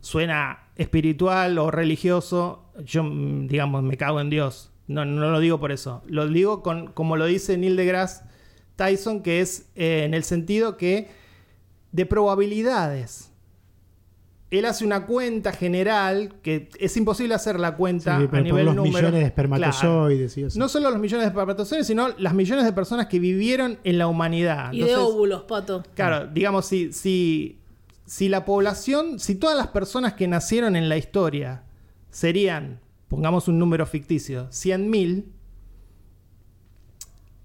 Suena 0.00 0.70
espiritual 0.76 1.58
o 1.58 1.70
religioso, 1.70 2.64
yo 2.84 3.04
mm, 3.04 3.46
digamos 3.46 3.82
me 3.82 3.96
cago 3.96 4.20
en 4.20 4.30
Dios. 4.30 4.72
No, 4.88 5.04
no 5.04 5.30
lo 5.30 5.40
digo 5.40 5.60
por 5.60 5.72
eso. 5.72 6.02
Lo 6.06 6.26
digo 6.26 6.62
con, 6.62 6.88
como 6.88 7.16
lo 7.16 7.26
dice 7.26 7.56
Neil 7.56 7.76
deGrasse 7.76 8.24
Tyson, 8.76 9.22
que 9.22 9.40
es 9.40 9.70
eh, 9.74 10.04
en 10.04 10.14
el 10.14 10.24
sentido 10.24 10.76
que 10.76 11.08
de 11.92 12.06
probabilidades. 12.06 13.31
Él 14.58 14.66
hace 14.66 14.84
una 14.84 15.06
cuenta 15.06 15.50
general 15.52 16.34
que 16.42 16.68
es 16.78 16.94
imposible 16.98 17.34
hacer 17.34 17.58
la 17.58 17.74
cuenta 17.74 18.18
Sí, 18.20 18.28
a 18.30 18.40
nivel 18.42 18.66
los 18.66 18.74
número. 18.76 18.92
millones 18.96 19.12
de 19.12 19.18
Claro. 19.18 19.26
espermatozoides 19.26 20.36
y 20.36 20.42
eso. 20.44 20.58
No 20.58 20.68
solo 20.68 20.90
los 20.90 20.98
millones 21.00 21.24
de 21.24 21.28
espermatozoides, 21.28 21.86
sino 21.86 22.08
las 22.18 22.34
millones 22.34 22.64
de 22.66 22.72
personas 22.74 23.06
que 23.06 23.18
vivieron 23.18 23.78
en 23.82 23.96
la 23.96 24.06
humanidad. 24.08 24.72
Y 24.72 24.82
de 24.82 24.94
óvulos, 24.96 25.42
pato. 25.44 25.82
Claro, 25.94 26.26
digamos, 26.26 26.66
si, 26.66 26.92
si, 26.92 27.60
si 28.04 28.28
la 28.28 28.44
población, 28.44 29.18
si 29.18 29.36
todas 29.36 29.56
las 29.56 29.68
personas 29.68 30.12
que 30.12 30.28
nacieron 30.28 30.76
en 30.76 30.90
la 30.90 30.98
historia 30.98 31.62
serían, 32.10 32.80
pongamos 33.08 33.48
un 33.48 33.58
número 33.58 33.86
ficticio, 33.86 34.48
100.000, 34.50 35.24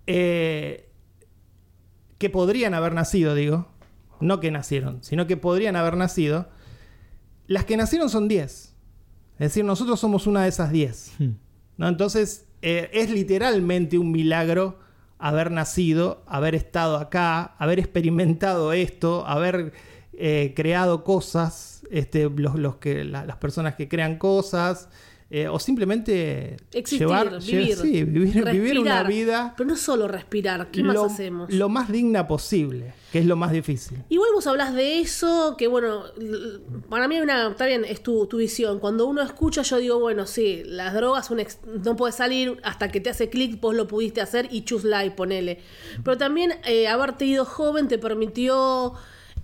eh, 0.08 0.89
que 2.18 2.30
podrían 2.30 2.74
haber 2.74 2.93
nacido, 2.93 3.36
digo, 3.36 3.68
no 4.20 4.39
que 4.39 4.51
nacieron, 4.51 5.03
sino 5.03 5.28
que 5.28 5.38
podrían 5.38 5.76
haber 5.76 5.95
nacido, 5.97 6.49
las 7.47 7.65
que 7.65 7.77
nacieron 7.77 8.09
son 8.09 8.27
10. 8.27 8.51
Es 8.51 9.39
decir, 9.39 9.63
nosotros 9.65 9.99
somos 9.99 10.27
una 10.27 10.43
de 10.43 10.49
esas 10.49 10.71
10. 10.71 11.11
Hmm. 11.19 11.29
¿no? 11.77 11.87
Entonces, 11.87 12.45
eh, 12.61 12.89
es 12.93 13.09
literalmente 13.09 13.97
un 13.97 14.11
milagro 14.11 14.79
haber 15.19 15.51
nacido, 15.51 16.23
haber 16.27 16.55
estado 16.55 16.97
acá, 16.97 17.55
haber 17.57 17.79
experimentado 17.79 18.73
esto, 18.73 19.25
haber 19.27 19.73
eh, 20.13 20.53
creado 20.55 21.03
cosas, 21.03 21.83
este, 21.91 22.29
los, 22.29 22.55
los 22.55 22.75
que, 22.77 23.03
la- 23.03 23.25
las 23.25 23.37
personas 23.37 23.75
que 23.75 23.87
crean 23.87 24.17
cosas, 24.17 24.89
eh, 25.30 25.47
o 25.49 25.59
simplemente 25.59 26.55
Existir, 26.71 26.99
llevar, 27.07 27.39
vivir. 27.41 27.75
sí, 27.75 28.03
vivir, 28.05 28.45
vivir 28.49 28.80
una 28.80 29.03
vida 29.03 29.53
Pero 29.57 29.69
no 29.69 29.75
solo 29.75 30.07
respirar, 30.07 30.71
¿qué 30.71 30.82
más 30.84 30.93
lo, 30.95 31.03
hacemos? 31.05 31.51
lo 31.53 31.67
más 31.69 31.91
digna 31.91 32.28
posible, 32.28 32.93
que 33.11 33.19
es 33.19 33.25
lo 33.25 33.36
más 33.36 33.51
difícil. 33.51 33.97
Igual 34.07 34.30
vos 34.34 34.47
hablas 34.47 34.73
de 34.73 34.99
eso, 34.99 35.55
que 35.57 35.67
bueno, 35.67 36.03
para 36.89 37.07
mí 37.09 37.15
hay 37.15 37.21
una, 37.21 37.49
está 37.49 37.65
bien, 37.65 37.84
es 37.84 38.01
tu, 38.01 38.25
tu 38.28 38.38
visión. 38.38 38.80
Cuando 38.80 39.05
uno 39.05 39.21
escucha, 39.21 39.63
yo 39.63 39.78
digo, 39.80 39.99
bueno, 39.99 40.25
sí, 40.28 40.61
las 40.65 40.93
drogas 40.93 41.30
un 41.30 41.41
ex- 41.41 41.59
no 41.84 41.95
puedes 41.97 42.15
salir 42.15 42.57
hasta 42.63 42.89
que 42.89 43.01
te 43.01 43.09
hace 43.09 43.30
clic, 43.30 43.59
vos 43.59 43.75
lo 43.75 43.86
pudiste 43.88 44.21
hacer 44.21 44.47
y 44.49 44.61
choose 44.63 44.88
life, 44.88 45.11
ponele. 45.11 45.59
Pero 46.05 46.17
también 46.17 46.53
eh, 46.65 46.88
haberte 46.88 47.25
ido 47.25 47.43
joven 47.43 47.88
te 47.89 47.97
permitió 47.97 48.93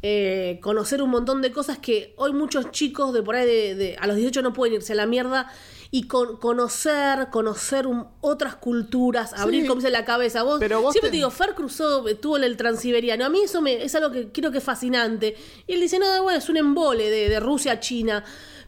eh, 0.06 0.60
conocer 0.62 1.02
un 1.02 1.10
montón 1.10 1.42
de 1.42 1.52
cosas 1.54 1.78
que 1.80 2.14
hoy 2.18 2.34
muchos 2.34 2.72
chicos 2.72 3.14
de 3.14 3.24
por 3.24 3.36
ahí 3.36 3.48
de, 3.48 3.76
de- 3.76 3.96
a 4.00 4.06
los 4.06 4.18
18 4.18 4.42
no 4.42 4.52
pueden 4.52 4.76
irse 4.76 4.92
a 4.92 4.96
la 4.98 5.06
mierda 5.06 5.50
y 5.92 6.08
con, 6.08 6.38
conocer, 6.38 7.30
conocer 7.32 7.88
un- 7.88 8.08
otras 8.20 8.56
culturas, 8.56 9.32
abrir 9.34 9.62
Sí. 9.62 9.68
como 9.68 9.80
dice 9.80 9.92
la 9.92 10.04
cabeza. 10.04 10.44
Vos, 10.44 10.58
Pero 10.60 10.82
vos 10.82 10.92
siempre 10.92 11.10
te- 11.10 11.14
te 11.14 11.18
digo, 11.18 11.30
Fer 11.32 11.54
cruzó, 11.56 12.06
estuvo 12.10 12.36
en 12.36 12.44
el 12.44 12.58
transiberiano. 12.58 13.24
A 13.26 13.30
mí 13.30 13.42
eso 13.44 13.62
me, 13.62 13.82
es 13.82 13.96
algo 13.96 14.12
que 14.12 14.30
creo 14.32 14.52
que 14.52 14.58
es 14.58 14.64
fascinante. 14.64 15.36
Y 15.68 15.74
él 15.74 15.80
dice, 15.82 16.00
no, 16.00 16.24
bueno, 16.24 16.38
es 16.38 16.50
un 16.50 16.58
embole 16.58 17.10
de, 17.10 17.30
de 17.30 17.40
Rusia 17.40 17.74
a 17.74 17.80
China. 17.80 18.24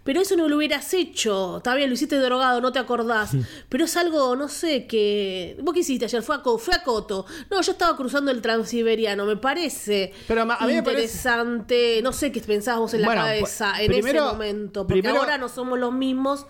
Pero 0.05 0.21
eso 0.21 0.37
no 0.37 0.47
lo 0.47 0.55
hubieras 0.57 0.93
hecho. 0.93 1.57
Está 1.57 1.75
bien, 1.75 1.89
lo 1.89 1.95
hiciste 1.95 2.15
drogado, 2.19 2.61
no 2.61 2.71
te 2.71 2.79
acordás. 2.79 3.31
Pero 3.67 3.83
es 3.85 3.97
algo, 3.97 4.35
no 4.35 4.47
sé, 4.47 4.85
que... 4.87 5.57
¿Vos 5.61 5.73
qué 5.73 5.79
hiciste 5.81 6.05
ayer? 6.05 6.21
Fue 6.21 6.35
a, 6.35 6.41
Co- 6.43 6.57
fue 6.59 6.75
a 6.75 6.83
Coto. 6.83 7.25
No, 7.49 7.59
yo 7.61 7.71
estaba 7.71 7.97
cruzando 7.97 8.29
el 8.31 8.39
transiberiano. 8.41 9.25
Me 9.25 9.35
parece 9.35 10.13
Pero 10.27 10.43
a 10.43 10.45
mí 10.45 10.51
me 10.75 10.83
parece- 10.83 11.01
interesante. 11.03 12.01
No 12.03 12.13
sé 12.13 12.31
qué 12.31 12.39
pensábamos 12.39 12.93
en 12.93 13.01
la 13.01 13.07
Bueno, 13.07 13.21
cabeza 13.23 13.81
en 13.81 13.87
primero- 13.91 14.23
ese 14.25 14.31
momento. 14.33 14.85
Porque 14.87 15.01
primero- 15.01 15.19
ahora 15.21 15.37
no 15.39 15.49
somos 15.49 15.79
los 15.79 15.91
mismos 15.91 16.45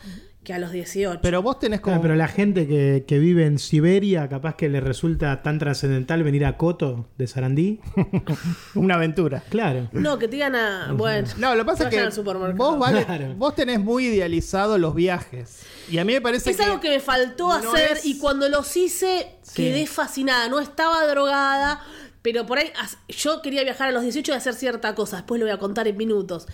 que 0.45 0.53
a 0.53 0.59
los 0.59 0.71
18. 0.71 1.19
Pero 1.21 1.41
vos 1.41 1.59
tenés 1.59 1.81
como... 1.81 1.95
Claro, 1.95 2.01
pero 2.03 2.15
la 2.15 2.29
gente 2.29 2.65
que, 2.67 3.03
que 3.05 3.19
vive 3.19 3.45
en 3.45 3.59
Siberia, 3.59 4.29
capaz 4.29 4.55
que 4.55 4.69
le 4.69 4.79
resulta 4.79 5.41
tan 5.43 5.59
trascendental 5.59 6.23
venir 6.23 6.45
a 6.45 6.55
Coto 6.55 7.09
de 7.17 7.27
Sarandí. 7.27 7.81
Una 8.75 8.95
aventura. 8.95 9.43
Claro. 9.49 9.89
No, 9.91 10.17
que 10.17 10.27
te 10.29 10.37
digan 10.37 10.55
a... 10.55 10.93
Bueno, 10.93 11.27
No, 11.37 11.53
lo 11.55 11.63
que 11.63 11.71
pasa 11.71 11.83
es 11.85 11.89
que 11.89 11.99
al 11.99 12.13
supermercado. 12.13 12.71
vos, 12.71 12.79
vale- 12.79 13.03
Claro. 13.05 13.33
vos 13.35 13.53
tenés 13.55 13.79
muy 13.81 14.05
idealizado 14.07 14.77
los 14.77 14.95
viajes. 14.95 15.63
Y 15.89 15.97
a 15.97 16.05
mí 16.05 16.13
me 16.13 16.21
parece 16.21 16.51
Es 16.51 16.57
que... 16.57 16.63
algo 16.63 16.79
que 16.79 16.89
me 16.89 16.99
faltó 17.01 17.47
no 17.49 17.53
hacer 17.73 17.97
es- 17.97 18.05
y 18.05 18.17
cuando 18.17 18.47
los 18.47 18.75
hice 18.77 19.27
Sí. 19.41 19.63
quedé 19.63 19.85
fascinada. 19.87 20.47
No 20.49 20.59
estaba 20.59 21.05
drogada, 21.07 21.81
pero 22.21 22.45
por 22.45 22.57
ahí 22.59 22.71
yo 23.09 23.41
quería 23.41 23.63
viajar 23.63 23.89
a 23.89 23.91
los 23.91 24.03
18 24.03 24.31
y 24.31 24.35
hacer 24.35 24.53
cierta 24.53 24.95
cosa. 24.95 25.17
Después 25.17 25.39
lo 25.39 25.45
voy 25.45 25.53
a 25.53 25.57
contar 25.59 25.87
en 25.87 25.97
minutos. 25.97 26.47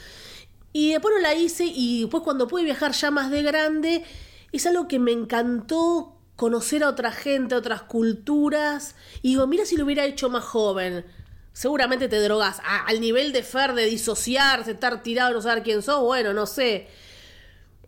Y 0.73 0.91
después 0.91 1.13
no 1.15 1.21
la 1.21 1.35
hice 1.35 1.65
y 1.65 2.01
después 2.01 2.23
cuando 2.23 2.47
pude 2.47 2.63
viajar 2.63 2.91
ya 2.93 3.11
más 3.11 3.29
de 3.31 3.43
grande, 3.43 4.03
es 4.51 4.65
algo 4.65 4.87
que 4.87 4.99
me 4.99 5.11
encantó 5.11 6.17
conocer 6.35 6.83
a 6.83 6.89
otra 6.89 7.11
gente, 7.11 7.55
a 7.55 7.57
otras 7.57 7.81
culturas. 7.83 8.95
Y 9.21 9.29
digo, 9.29 9.47
mira 9.47 9.65
si 9.65 9.77
lo 9.77 9.85
hubiera 9.85 10.05
hecho 10.05 10.29
más 10.29 10.43
joven. 10.43 11.05
Seguramente 11.53 12.07
te 12.07 12.19
drogas. 12.21 12.59
A- 12.65 12.85
al 12.87 13.01
nivel 13.01 13.33
de 13.33 13.43
Fer, 13.43 13.73
de 13.73 13.85
disociarse, 13.85 14.71
estar 14.71 15.03
tirado, 15.03 15.31
y 15.31 15.33
no 15.33 15.41
saber 15.41 15.63
quién 15.63 15.81
sos, 15.81 16.01
bueno, 16.01 16.33
no 16.33 16.45
sé. 16.45 16.87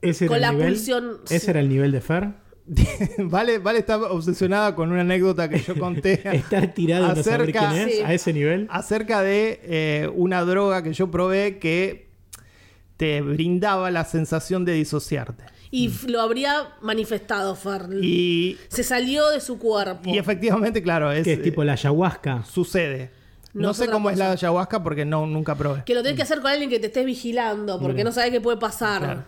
Ese 0.02 0.28
Con 0.28 0.38
era 0.38 0.48
la 0.48 0.52
el 0.52 0.58
nivel, 0.58 0.74
pulsión- 0.74 1.20
Ese 1.30 1.52
era 1.52 1.62
el 1.62 1.70
nivel 1.70 1.92
de 1.94 2.02
Fer. 2.02 2.34
vale, 3.18 3.58
vale 3.60 3.80
está 3.80 3.98
obsesionada 3.98 4.74
con 4.76 4.92
una 4.92 5.02
anécdota 5.02 5.50
que 5.50 5.60
yo 5.60 5.78
conté 5.78 6.22
Estar 6.34 6.74
tirado 6.74 7.06
y 7.06 7.18
no 7.18 7.24
saber 7.24 7.42
Acerca- 7.50 7.70
quién 7.72 7.88
es 7.90 7.96
Sí. 7.98 8.02
a 8.02 8.14
ese 8.14 8.34
nivel. 8.34 8.68
acerca 8.70 9.22
de 9.22 9.60
eh, 9.64 10.10
una 10.14 10.44
droga 10.44 10.82
que 10.84 10.94
yo 10.94 11.10
probé 11.12 11.60
que 11.60 12.03
te 12.98 13.22
brindaba 13.22 13.92
la 13.92 14.06
sensación 14.06 14.66
de 14.66 14.74
disociarte. 14.74 15.44
Y 15.72 15.92
lo 16.08 16.22
habría 16.22 16.76
manifestado 16.82 17.56
Fer. 17.56 17.90
Y, 18.02 18.58
Se 18.68 18.84
salió 18.84 19.30
de 19.30 19.40
su 19.42 19.58
cuerpo. 19.58 20.10
y 20.10 20.18
efectivamente, 20.20 20.84
claro, 20.84 21.12
es, 21.12 21.26
es 21.26 21.42
tipo 21.42 21.64
la 21.64 21.74
ayahuasca. 21.74 22.44
sucede. 22.44 23.12
No 23.54 23.74
sé 23.74 23.88
cómo 23.88 24.10
es 24.10 24.18
la 24.18 24.32
ayahuasca 24.32 24.84
porque 24.84 25.06
no, 25.06 25.28
nunca 25.28 25.56
probé. 25.56 25.84
Que 25.86 25.94
lo 25.94 26.02
tenés 26.02 26.18
que 26.18 26.24
hacer 26.24 26.42
con 26.42 26.52
alguien 26.52 26.70
que 26.70 26.80
te 26.80 26.88
esté 26.88 27.06
vigilando, 27.06 27.80
porque 27.80 28.04
no 28.04 28.12
sabes 28.12 28.32
qué 28.32 28.42
puede 28.42 28.58
pasar. 28.58 29.02
Claro. 29.02 29.24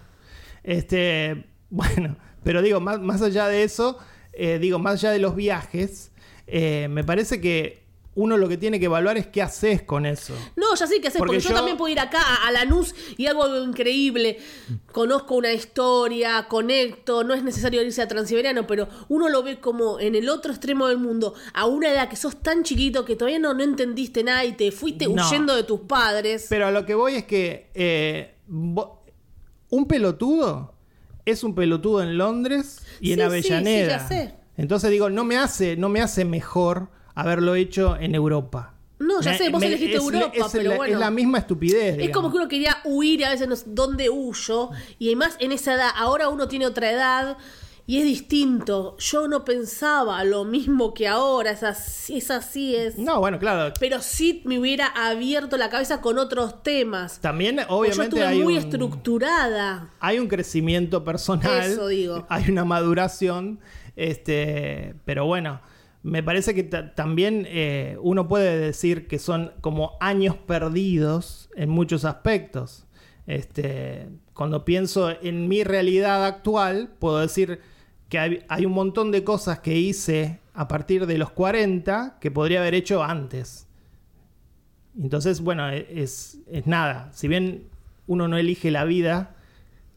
Este, 0.63 1.45
bueno, 1.69 2.17
pero 2.43 2.61
digo, 2.61 2.79
más, 2.79 2.99
más 2.99 3.21
allá 3.21 3.47
de 3.47 3.63
eso, 3.63 3.99
eh, 4.33 4.59
digo, 4.59 4.79
más 4.79 4.95
allá 4.95 5.11
de 5.11 5.19
los 5.19 5.35
viajes, 5.35 6.11
eh, 6.47 6.87
me 6.89 7.03
parece 7.03 7.39
que 7.39 7.84
uno 8.15 8.37
lo 8.37 8.47
que 8.47 8.57
tiene 8.57 8.79
que 8.79 8.85
evaluar 8.85 9.17
es 9.17 9.27
qué 9.27 9.41
haces 9.41 9.81
con 9.81 10.05
eso. 10.05 10.33
No, 10.55 10.73
ya 10.75 10.87
sé 10.87 11.01
qué 11.01 11.09
hacer, 11.09 11.19
porque, 11.19 11.33
Porque 11.35 11.43
yo, 11.43 11.49
yo- 11.49 11.55
también 11.55 11.75
puedo 11.77 11.91
ir 11.91 11.99
acá 11.99 12.19
a, 12.21 12.47
a 12.47 12.51
Lanús 12.51 12.95
y 13.17 13.27
hago 13.27 13.43
algo 13.43 13.61
increíble. 13.63 14.37
Conozco 14.91 15.35
una 15.35 15.51
historia, 15.51 16.47
conecto, 16.47 17.23
no 17.25 17.33
es 17.33 17.43
necesario 17.43 17.81
irse 17.83 18.01
a 18.01 18.07
Transiberiano, 18.07 18.65
pero 18.65 18.87
uno 19.09 19.27
lo 19.27 19.43
ve 19.43 19.59
como 19.59 19.99
en 19.99 20.15
el 20.15 20.29
otro 20.29 20.51
extremo 20.51 20.87
del 20.87 20.97
mundo, 20.99 21.33
a 21.53 21.65
una 21.65 21.91
edad 21.91 22.07
que 22.09 22.15
sos 22.15 22.41
tan 22.41 22.63
chiquito 22.63 23.03
que 23.03 23.15
todavía 23.17 23.39
no, 23.39 23.53
no 23.53 23.63
entendiste 23.63 24.23
nada 24.23 24.45
y 24.45 24.53
te 24.53 24.71
fuiste 24.71 25.07
No. 25.07 25.27
huyendo 25.27 25.55
de 25.55 25.63
tus 25.63 25.81
padres. 25.81 26.45
Pero 26.49 26.67
a 26.67 26.71
lo 26.71 26.85
que 26.85 26.95
voy 26.95 27.15
es 27.15 27.25
que 27.25 27.69
eh, 27.73 28.33
un 29.69 29.87
pelotudo 29.87 30.73
es 31.25 31.43
un 31.43 31.55
pelotudo 31.55 32.01
en 32.03 32.17
Londres 32.17 32.81
y 33.01 33.11
en 33.13 33.15
Sí, 33.15 33.21
sí, 33.21 33.21
Avellaneda. 33.21 33.99
sí, 34.07 34.13
ya 34.15 34.21
sé. 34.27 34.35
Entonces 34.57 34.89
digo, 34.91 35.09
no 35.09 35.23
me 35.25 35.37
hace, 35.37 35.75
no 35.75 35.89
me 35.89 36.01
hace 36.01 36.23
mejor 36.23 36.87
haberlo 37.15 37.55
hecho 37.55 37.97
en 37.99 38.13
Europa. 38.15 38.73
No, 38.99 39.19
ya 39.21 39.31
Me- 39.31 39.37
sé, 39.37 39.49
vos 39.49 39.59
me- 39.59 39.67
elegiste 39.67 39.97
es, 39.97 40.01
Europa, 40.03 40.31
es 40.33 40.45
pero 40.53 40.69
la, 40.69 40.75
bueno. 40.77 40.93
es 40.93 40.99
la 40.99 41.11
misma 41.11 41.39
estupidez. 41.39 41.91
Es 41.93 41.97
digamos. 41.97 42.15
como 42.15 42.31
que 42.31 42.37
uno 42.37 42.47
quería 42.47 42.77
huir 42.85 43.19
y 43.21 43.23
a 43.23 43.29
veces 43.31 43.47
no 43.47 43.55
sé 43.55 43.65
dónde 43.67 44.09
huyo. 44.09 44.69
Y 44.99 45.07
además 45.07 45.35
en 45.39 45.51
esa 45.51 45.73
edad, 45.73 45.89
ahora 45.95 46.29
uno 46.29 46.47
tiene 46.47 46.65
otra 46.65 46.89
edad 46.91 47.37
y 47.87 47.97
es 47.99 48.05
distinto. 48.05 48.95
Yo 48.97 49.27
no 49.27 49.43
pensaba 49.43 50.23
lo 50.23 50.45
mismo 50.45 50.93
que 50.93 51.09
ahora, 51.09 51.51
es 51.51 51.61
así 51.61 52.17
es. 52.17 52.31
Así 52.31 52.73
es. 52.75 52.97
No, 52.97 53.19
bueno, 53.19 53.37
claro. 53.37 53.73
Pero 53.81 54.01
sí 54.01 54.41
me 54.45 54.57
hubiera 54.59 54.87
abierto 54.87 55.57
la 55.57 55.69
cabeza 55.69 55.99
con 55.99 56.17
otros 56.17 56.63
temas. 56.63 57.19
También, 57.19 57.57
Porque 57.57 57.69
yo 57.69 57.75
obviamente, 57.77 58.03
estuve 58.17 58.25
hay 58.25 58.39
muy 58.41 58.53
un, 58.57 58.59
estructurada. 58.59 59.89
hay 59.99 60.19
un 60.19 60.27
crecimiento 60.27 61.03
personal. 61.03 61.63
Eso 61.71 61.87
digo. 61.87 62.25
Hay 62.29 62.49
una 62.49 62.63
maduración. 62.65 63.59
Este, 63.97 64.95
pero 65.05 65.25
bueno, 65.25 65.61
me 66.05 66.21
parece 66.23 66.53
que 66.53 66.63
ta- 66.63 66.93
también 66.93 67.45
eh, 67.49 67.97
uno 68.01 68.27
puede 68.27 68.57
decir 68.59 69.07
que 69.07 69.17
son 69.19 69.51
como 69.61 69.97
años 69.99 70.35
perdidos 70.37 71.49
en 71.55 71.69
muchos 71.69 72.05
aspectos. 72.05 72.85
Este, 73.27 74.07
cuando 74.33 74.65
pienso 74.65 75.09
en 75.21 75.47
mi 75.47 75.63
realidad 75.63 76.25
actual, 76.25 76.89
puedo 76.99 77.19
decir 77.19 77.59
que 78.09 78.19
hay, 78.19 78.43
hay 78.49 78.65
un 78.67 78.73
montón 78.73 79.11
de 79.11 79.23
cosas 79.23 79.59
que 79.59 79.77
hice 79.77 80.39
a 80.53 80.67
partir 80.67 81.07
de 81.07 81.17
los 81.17 81.31
40 81.31 82.17
que 82.21 82.29
podría 82.29 82.59
haber 82.61 82.75
hecho 82.75 83.03
antes. 83.03 83.67
Entonces, 85.01 85.41
bueno, 85.41 85.69
e- 85.71 85.87
es, 85.89 86.37
es 86.51 86.67
nada. 86.67 87.09
Si 87.13 87.27
bien 87.27 87.63
uno 88.07 88.27
no 88.27 88.37
elige 88.37 88.71
la 88.71 88.85
vida, 88.85 89.35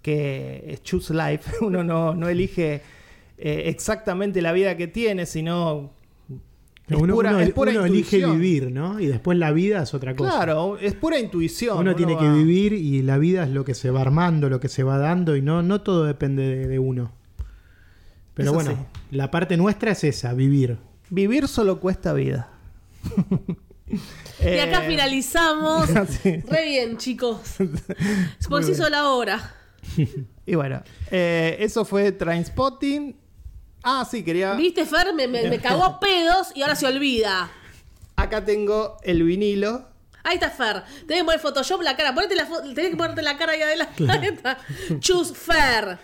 que 0.02 0.64
es 0.68 0.82
choose 0.82 1.12
life, 1.14 1.50
uno 1.60 1.84
no, 1.84 2.14
no 2.14 2.28
elige 2.28 2.82
eh, 3.36 3.64
exactamente 3.66 4.42
la 4.42 4.52
vida 4.52 4.76
que 4.76 4.88
tiene, 4.88 5.26
sino 5.26 5.90
es 6.88 6.96
uno 7.02 7.14
pura, 7.14 7.30
uno- 7.30 7.40
es 7.40 7.50
pura 7.52 7.70
uno 7.72 7.84
elige 7.84 8.24
vivir, 8.26 8.70
¿no? 8.72 8.98
Y 9.00 9.06
después 9.06 9.36
la 9.38 9.52
vida 9.52 9.82
es 9.82 9.92
otra 9.94 10.14
cosa. 10.16 10.30
Claro, 10.36 10.78
es 10.78 10.94
pura 10.94 11.18
intuición. 11.18 11.78
Uno 11.78 11.94
tiene 11.94 12.16
que 12.16 12.28
vivir 12.28 12.72
y 12.72 13.02
la 13.02 13.18
vida 13.18 13.44
es 13.44 13.50
lo 13.50 13.64
que 13.64 13.74
se 13.74 13.90
va 13.90 14.00
armando, 14.00 14.48
lo 14.48 14.60
que 14.60 14.68
se 14.68 14.82
va 14.82 14.98
dando 14.98 15.36
y 15.36 15.42
no, 15.42 15.62
no 15.62 15.80
todo 15.82 16.04
depende 16.04 16.42
de, 16.44 16.66
de 16.68 16.78
uno. 16.78 17.12
Pero 18.34 18.50
Es 18.50 18.54
bueno, 18.54 18.70
así. 18.70 18.80
la 19.16 19.30
parte 19.30 19.56
nuestra 19.56 19.90
es 19.92 20.04
esa, 20.04 20.32
vivir. 20.32 20.78
Vivir 21.10 21.48
solo 21.48 21.80
cuesta 21.80 22.12
vida. 22.12 22.50
Y 24.40 24.58
acá 24.58 24.84
Eh, 24.84 24.88
finalizamos. 24.88 25.86
sí. 26.22 26.36
Re 26.48 26.64
bien, 26.66 26.96
chicos. 26.98 27.40
Porque 28.48 28.66
se 28.66 28.72
hizo 28.72 28.88
la 28.88 29.08
hora. 29.10 29.54
Y 30.46 30.54
bueno, 30.54 30.82
eh, 31.10 31.56
eso 31.60 31.84
fue 31.84 32.12
Trainspotting. 32.12 33.16
Ah, 33.82 34.06
sí, 34.10 34.24
quería. 34.24 34.52
¿Viste, 34.54 34.84
Fer? 34.84 35.12
Me, 35.14 35.26
me- 35.28 35.48
me 35.48 35.60
cagó 35.60 35.84
a 35.84 36.00
pedos 36.00 36.48
y 36.54 36.62
ahora 36.62 36.74
se 36.74 36.86
olvida. 36.86 37.50
Acá 38.16 38.44
tengo 38.44 38.96
el 39.02 39.22
vinilo. 39.22 39.86
Ahí 40.24 40.34
está 40.34 40.50
Fer. 40.50 40.82
Tenés 41.06 41.22
que 41.22 41.24
poner 41.24 41.40
Photoshop 41.40 41.80
la 41.82 41.96
cara. 41.96 42.14
Ponete 42.14 42.34
la 42.34 42.46
fo- 42.48 42.60
tenés 42.74 42.90
que 42.90 42.96
ponerte 42.96 43.22
la 43.22 43.38
cara 43.38 43.52
ahí 43.52 43.62
adelante. 43.62 44.04
Choose 45.00 45.32
Fer. 45.34 45.98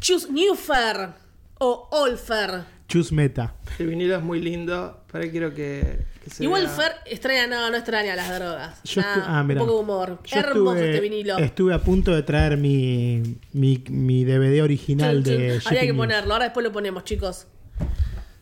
Choose 0.00 0.30
New 0.30 0.54
Fer. 0.54 1.10
O 1.58 1.88
All 1.90 2.16
Fer. 2.18 2.64
Chus 2.90 3.12
meta. 3.12 3.54
El 3.78 3.86
vinilo 3.86 4.16
es 4.16 4.22
muy 4.22 4.40
lindo. 4.40 5.04
Para 5.12 5.30
quiero 5.30 5.54
que, 5.54 6.06
que 6.24 6.30
se 6.30 6.42
Igual 6.42 6.62
vea. 6.66 6.74
Fer 6.74 6.92
extraña, 7.06 7.46
no, 7.46 7.70
no 7.70 7.76
extraña 7.76 8.16
las 8.16 8.36
drogas. 8.36 8.82
Yo 8.82 9.00
Nah, 9.00 9.38
ah, 9.38 9.42
un 9.42 9.58
poco 9.58 9.74
de 9.74 9.78
humor. 9.78 10.18
Yo 10.24 10.36
Hermoso 10.40 10.74
estuve, 10.74 10.90
este 10.90 11.00
vinilo. 11.00 11.38
Estuve 11.38 11.72
a 11.72 11.78
punto 11.78 12.12
de 12.12 12.24
traer 12.24 12.56
mi, 12.56 13.38
mi, 13.52 13.84
mi 13.88 14.24
DVD 14.24 14.60
original 14.64 15.22
de 15.22 15.32
Habría 15.34 15.60
Shipping 15.60 15.86
que 15.86 15.94
ponerlo. 15.94 16.32
Ahora 16.32 16.46
después 16.46 16.64
lo 16.64 16.72
ponemos, 16.72 17.04
chicos. 17.04 17.46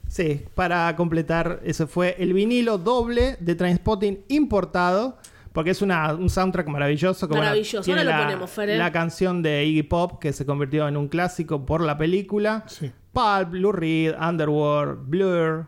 Sí, 0.09 0.47
para 0.55 0.97
completar, 0.97 1.61
ese 1.63 1.87
fue 1.87 2.17
el 2.19 2.33
vinilo 2.33 2.79
doble 2.79 3.37
de 3.41 3.55
Trainspotting 3.55 4.25
importado. 4.29 5.19
Porque 5.53 5.71
es 5.73 5.83
una, 5.83 6.15
un 6.15 6.31
soundtrack 6.31 6.69
maravilloso. 6.69 7.29
Maravilloso. 7.29 7.83
tiene 7.83 8.01
Ahora 8.01 8.19
lo 8.19 8.25
ponemos, 8.25 8.51
Fer, 8.51 8.71
¿eh? 8.71 8.79
La 8.79 8.93
canción 8.93 9.43
de 9.43 9.65
Iggy 9.65 9.83
Pop, 9.83 10.21
que 10.21 10.33
se 10.33 10.47
convirtió 10.47 10.87
en 10.89 10.97
un 10.97 11.09
clásico 11.09 11.67
por 11.67 11.83
la 11.83 11.99
película. 11.99 12.65
Sí. 12.69 12.93
Pulp, 13.13 13.51
Blue 13.51 13.73
Reed, 13.73 14.15
Underworld, 14.21 15.09
Blur, 15.09 15.67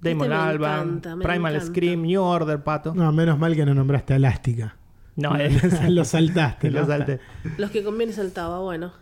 Damon 0.00 0.32
Este 0.32 0.34
Albarn, 0.34 0.88
encanta, 0.88 1.16
Primal 1.16 1.54
encanta. 1.54 1.72
Scream, 1.72 2.02
New 2.02 2.22
Order, 2.22 2.62
Pato. 2.62 2.94
No, 2.94 3.10
menos 3.12 3.38
mal 3.38 3.54
que 3.54 3.66
no 3.66 3.74
nombraste 3.74 4.14
a 4.14 4.16
Elástica. 4.16 4.76
No, 5.16 5.36
eh, 5.36 5.50
lo 5.88 6.04
saltaste. 6.04 6.70
lo 6.72 6.86
salté. 6.86 7.20
Los 7.56 7.70
que 7.70 7.82
conviene 7.82 8.12
saltaba, 8.12 8.60
bueno. 8.60 8.92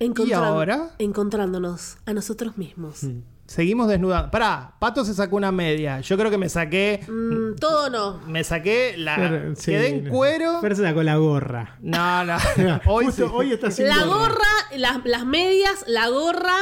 ¿Y 0.00 0.32
ahora? 0.32 0.90
Encontrándonos 0.98 1.98
a 2.06 2.12
nosotros 2.12 2.58
mismos. 2.58 3.06
Seguimos 3.52 3.86
desnudando. 3.86 4.30
Pará, 4.30 4.72
Pato 4.78 5.04
se 5.04 5.12
sacó 5.12 5.36
una 5.36 5.52
media. 5.52 6.00
Yo 6.00 6.16
creo 6.16 6.30
que 6.30 6.38
me 6.38 6.48
saqué. 6.48 7.04
Mm, 7.06 7.56
todo 7.60 7.90
no. 7.90 8.18
Me 8.26 8.44
saqué 8.44 8.94
la. 8.96 9.16
Fer- 9.18 9.56
sí, 9.56 9.72
quedé 9.72 9.88
en 9.88 10.08
cuero. 10.08 10.58
Fer 10.62 10.74
se 10.74 10.82
sacó 10.82 11.02
la 11.02 11.16
gorra. 11.16 11.76
No, 11.82 12.24
no. 12.24 12.38
Hoy, 12.86 13.04
Justo 13.04 13.26
sí. 13.26 13.32
hoy 13.34 13.52
está 13.52 13.70
sin 13.70 13.88
La 13.88 14.06
gorra, 14.06 14.38
las, 14.74 15.04
las 15.04 15.26
medias, 15.26 15.84
la 15.86 16.08
gorra 16.08 16.56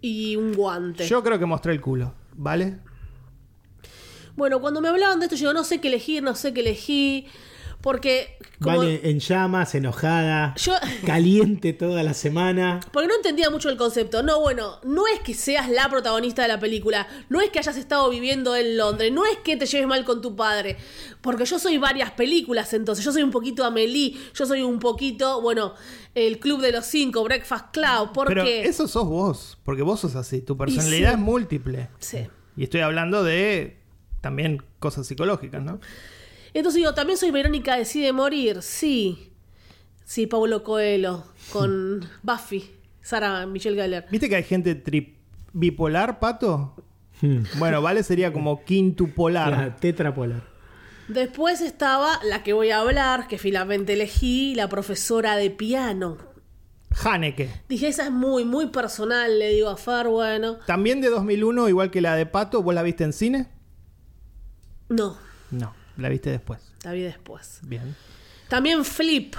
y 0.00 0.34
un 0.34 0.52
guante. 0.54 1.06
Yo 1.06 1.22
creo 1.22 1.38
que 1.38 1.46
mostré 1.46 1.72
el 1.72 1.80
culo, 1.80 2.12
¿vale? 2.32 2.80
Bueno, 4.34 4.60
cuando 4.60 4.80
me 4.80 4.88
hablaban 4.88 5.20
de 5.20 5.26
esto, 5.26 5.36
yo 5.36 5.52
no 5.54 5.62
sé 5.62 5.80
qué 5.80 5.86
elegir, 5.86 6.24
no 6.24 6.34
sé 6.34 6.52
qué 6.52 6.62
elegí. 6.62 7.28
Porque 7.84 8.38
como 8.62 8.78
Vale, 8.78 9.10
en 9.10 9.20
llamas, 9.20 9.74
enojada, 9.74 10.54
yo 10.56 10.72
caliente 11.06 11.74
toda 11.74 12.02
la 12.02 12.14
semana. 12.14 12.80
Porque 12.90 13.08
no 13.08 13.14
entendía 13.16 13.50
mucho 13.50 13.68
el 13.68 13.76
concepto. 13.76 14.22
No, 14.22 14.40
bueno, 14.40 14.80
no 14.84 15.06
es 15.06 15.20
que 15.20 15.34
seas 15.34 15.68
la 15.68 15.90
protagonista 15.90 16.40
de 16.40 16.48
la 16.48 16.58
película, 16.58 17.06
no 17.28 17.42
es 17.42 17.50
que 17.50 17.58
hayas 17.58 17.76
estado 17.76 18.08
viviendo 18.08 18.56
en 18.56 18.78
Londres, 18.78 19.12
no 19.12 19.26
es 19.26 19.36
que 19.44 19.58
te 19.58 19.66
lleves 19.66 19.86
mal 19.86 20.02
con 20.06 20.22
tu 20.22 20.34
padre, 20.34 20.78
porque 21.20 21.44
yo 21.44 21.58
soy 21.58 21.76
varias 21.76 22.12
películas 22.12 22.72
entonces, 22.72 23.04
yo 23.04 23.12
soy 23.12 23.22
un 23.22 23.30
poquito 23.30 23.66
Amelie, 23.66 24.16
yo 24.32 24.46
soy 24.46 24.62
un 24.62 24.78
poquito, 24.78 25.42
bueno, 25.42 25.74
el 26.14 26.38
Club 26.38 26.62
de 26.62 26.72
los 26.72 26.86
Cinco, 26.86 27.22
Breakfast 27.22 27.66
Club, 27.70 28.12
¿por 28.14 28.28
Pero 28.28 28.44
eso 28.44 28.88
sos 28.88 29.06
vos, 29.06 29.58
porque 29.62 29.82
vos 29.82 30.00
sos 30.00 30.16
así. 30.16 30.40
Tu 30.40 30.56
personalidad 30.56 31.10
sí. 31.10 31.14
es 31.16 31.20
múltiple. 31.20 31.90
Sí. 31.98 32.26
Y 32.56 32.64
estoy 32.64 32.80
hablando 32.80 33.22
de 33.22 33.76
también 34.22 34.62
cosas 34.78 35.06
psicológicas, 35.06 35.62
¿no? 35.62 35.80
Entonces 36.54 36.78
digo, 36.80 36.94
también 36.94 37.18
soy 37.18 37.30
Verónica 37.30 37.76
Decide 37.76 38.12
Morir, 38.12 38.62
sí. 38.62 39.32
Sí, 40.04 40.26
Paulo 40.26 40.62
Coelho, 40.62 41.24
con 41.52 42.06
Buffy, 42.22 42.70
Sara 43.02 43.46
Michelle 43.46 43.80
Gellar. 43.80 44.06
¿Viste 44.10 44.28
que 44.28 44.36
hay 44.36 44.44
gente 44.44 44.82
tri- 44.84 45.14
bipolar, 45.52 46.20
Pato? 46.20 46.76
Hmm. 47.20 47.42
Bueno, 47.58 47.80
Vale 47.82 48.02
sería 48.02 48.32
como 48.32 48.64
quintupolar. 48.64 49.50
La 49.50 49.76
tetrapolar. 49.76 50.42
Después 51.08 51.60
estaba 51.60 52.18
la 52.24 52.42
que 52.42 52.52
voy 52.54 52.70
a 52.70 52.78
hablar, 52.80 53.28
que 53.28 53.36
finalmente 53.38 53.92
elegí, 53.94 54.54
la 54.54 54.68
profesora 54.68 55.36
de 55.36 55.50
piano. 55.50 56.16
Haneke. 57.04 57.50
Dije, 57.68 57.88
esa 57.88 58.04
es 58.04 58.10
muy, 58.10 58.44
muy 58.44 58.68
personal, 58.68 59.38
le 59.38 59.48
digo 59.50 59.68
a 59.68 59.76
Far, 59.76 60.08
bueno. 60.08 60.58
También 60.66 61.00
de 61.00 61.08
2001, 61.10 61.68
igual 61.68 61.90
que 61.90 62.00
la 62.00 62.14
de 62.14 62.24
Pato, 62.26 62.62
¿vos 62.62 62.74
la 62.74 62.82
viste 62.82 63.04
en 63.04 63.12
cine? 63.12 63.48
No, 64.88 65.16
No, 65.50 65.74
la 65.96 66.08
viste 66.08 66.30
después. 66.30 66.60
la 66.82 66.92
vi 66.92 67.02
después. 67.02 67.60
Bien. 67.62 67.94
También 68.48 68.84
Flip, 68.84 69.34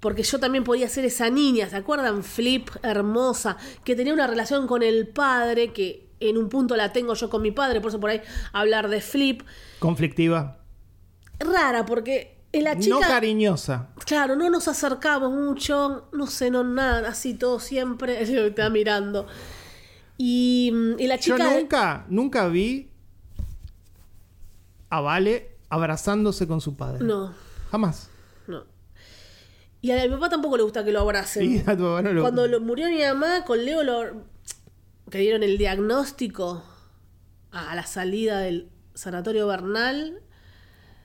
porque 0.00 0.22
yo 0.22 0.38
también 0.38 0.64
podía 0.64 0.88
ser 0.88 1.04
esa 1.04 1.30
niña, 1.30 1.68
¿se 1.68 1.76
acuerdan? 1.76 2.22
Flip, 2.22 2.68
hermosa, 2.82 3.56
que 3.84 3.96
tenía 3.96 4.12
una 4.12 4.26
relación 4.26 4.66
con 4.66 4.82
el 4.82 5.08
padre, 5.08 5.72
que 5.72 6.08
en 6.20 6.36
un 6.38 6.48
punto 6.48 6.76
la 6.76 6.92
tengo 6.92 7.14
yo 7.14 7.30
con 7.30 7.42
mi 7.42 7.50
padre, 7.50 7.80
por 7.80 7.88
eso 7.90 8.00
por 8.00 8.10
ahí 8.10 8.20
hablar 8.52 8.88
de 8.88 9.00
Flip. 9.00 9.42
Conflictiva. 9.78 10.58
Rara, 11.38 11.84
porque 11.84 12.42
la 12.52 12.78
chica... 12.78 12.94
No 12.94 13.00
cariñosa. 13.00 13.88
Claro, 14.06 14.36
no 14.36 14.48
nos 14.50 14.68
acercamos 14.68 15.32
mucho, 15.32 16.08
no 16.12 16.26
sé, 16.26 16.50
no 16.50 16.64
nada, 16.64 17.08
así 17.08 17.34
todo 17.34 17.58
siempre, 17.58 18.22
está 18.46 18.70
mirando. 18.70 19.26
Y, 20.16 20.72
y 20.98 21.06
la 21.06 21.16
Yo 21.16 21.36
chica... 21.36 21.50
nunca, 21.50 22.06
nunca 22.08 22.48
vi 22.48 22.90
a 24.90 25.00
Vale 25.00 25.53
abrazándose 25.74 26.46
con 26.46 26.60
su 26.60 26.76
padre. 26.76 27.04
No, 27.04 27.34
Jamás. 27.70 28.08
no. 28.46 28.64
Y 29.80 29.90
a 29.90 30.02
mi 30.02 30.08
papá 30.08 30.28
tampoco 30.30 30.56
le 30.56 30.62
gusta 30.62 30.84
que 30.84 30.92
lo 30.92 31.00
abracen. 31.00 31.44
Y 31.44 31.58
a 31.60 31.76
tu 31.76 31.82
papá 31.82 32.02
no 32.02 32.12
lo- 32.12 32.22
Cuando 32.22 32.46
lo- 32.46 32.60
murió 32.60 32.88
mi 32.88 33.00
mamá, 33.02 33.44
con 33.44 33.64
Leo 33.64 33.82
lo, 33.82 34.22
que 35.10 35.18
dieron 35.18 35.42
el 35.42 35.58
diagnóstico 35.58 36.64
a 37.52 37.74
la 37.74 37.84
salida 37.86 38.38
del 38.40 38.70
sanatorio 38.94 39.46
Bernal, 39.46 40.20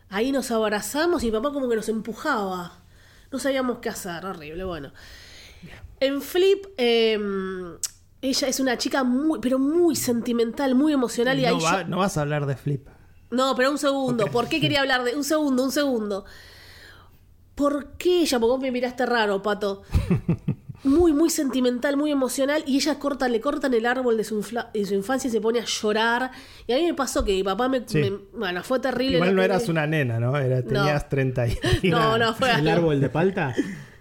ahí 0.09 0.32
nos 0.32 0.49
abrazamos 0.51 1.24
y 1.24 1.28
mi 1.28 1.32
papá 1.34 1.51
como 1.51 1.67
que 1.70 1.76
nos 1.76 1.89
empujaba. 1.89 2.82
No 3.32 3.38
sabíamos 3.39 3.80
qué 3.80 3.89
hacer, 3.89 4.26
horrible, 4.26 4.63
bueno. 4.63 4.91
En 5.99 6.22
Flip, 6.22 6.65
eh, 6.78 7.20
ella 8.22 8.47
es 8.47 8.59
una 8.61 8.78
chica 8.78 9.03
muy, 9.03 9.39
pero 9.39 9.59
muy 9.59 9.95
sentimental, 9.97 10.74
muy 10.74 10.93
emocional 10.93 11.38
y 11.38 11.45
ahí 11.45 11.55
no, 11.57 11.61
va- 11.61 11.82
yo- 11.84 11.88
no 11.89 11.97
vas 11.97 12.17
a 12.17 12.22
hablar 12.22 12.45
de 12.45 12.55
Flip. 12.55 12.88
No, 13.32 13.55
pero 13.55 13.71
un 13.71 13.77
segundo. 13.77 14.25
¿Por 14.27 14.47
qué 14.47 14.59
quería 14.59 14.82
hablar 14.82 15.03
de.? 15.03 15.15
Un 15.15 15.23
segundo, 15.23 15.63
un 15.63 15.71
segundo. 15.71 16.25
¿Por 17.55 17.93
qué 17.97 18.21
ella? 18.21 18.39
Porque 18.39 18.51
vos 18.51 18.59
me 18.61 18.71
miraste 18.71 19.05
raro, 19.05 19.41
pato. 19.41 19.84
Muy, 20.82 21.11
muy 21.11 21.30
sentimental, 21.30 21.97
muy 21.97 22.09
emocional. 22.09 22.63
Y 22.65 22.77
ella 22.77 22.97
corta, 22.99 23.27
le 23.27 23.41
cortan 23.41 23.73
el 23.73 23.86
árbol 23.86 24.15
de 24.15 24.23
su, 24.23 24.39
infla- 24.41 24.71
de 24.71 24.86
su 24.86 24.93
infancia 24.93 25.27
y 25.27 25.32
se 25.32 25.41
pone 25.41 25.59
a 25.59 25.65
llorar. 25.65 26.32
Y 26.67 26.71
a 26.71 26.77
mí 26.77 26.86
me 26.86 26.93
pasó 26.93 27.25
que 27.25 27.34
mi 27.34 27.43
papá 27.43 27.67
me. 27.67 27.84
Sí. 27.86 27.97
me- 27.97 28.11
bueno, 28.34 28.63
fue 28.63 28.80
terrible. 28.80 29.17
Igual 29.17 29.36
no 29.36 29.43
eras 29.43 29.67
una 29.67 29.86
nena, 29.86 30.21
¿no? 30.21 30.38
Era, 30.38 30.61
tenías 30.63 31.09
30 31.09 31.47
y... 31.47 31.57
No, 31.89 32.17
no, 32.17 32.34
fue 32.38 32.49
¿El 32.53 32.69
árbol 32.69 33.01
de 33.01 33.09
palta? 33.09 33.53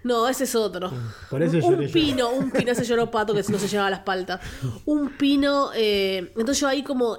No, 0.05 0.29
ese 0.29 0.45
es 0.45 0.55
otro. 0.55 0.93
Por 1.29 1.43
eso 1.43 1.57
un 1.57 1.63
lloré 1.75 1.87
yo. 1.89 1.93
pino, 1.93 2.31
un 2.31 2.53
pino, 2.53 2.71
ese 2.71 2.85
lloró 2.85 3.11
pato 3.11 3.35
que 3.35 3.43
no 3.49 3.59
se 3.59 3.67
llevaba 3.67 3.91
las 3.91 4.01
paltas. 4.01 4.41
Un 4.85 5.09
pino, 5.19 5.71
eh, 5.75 6.31
entonces 6.37 6.61
yo 6.61 6.69
ahí 6.69 6.85
como, 6.85 7.19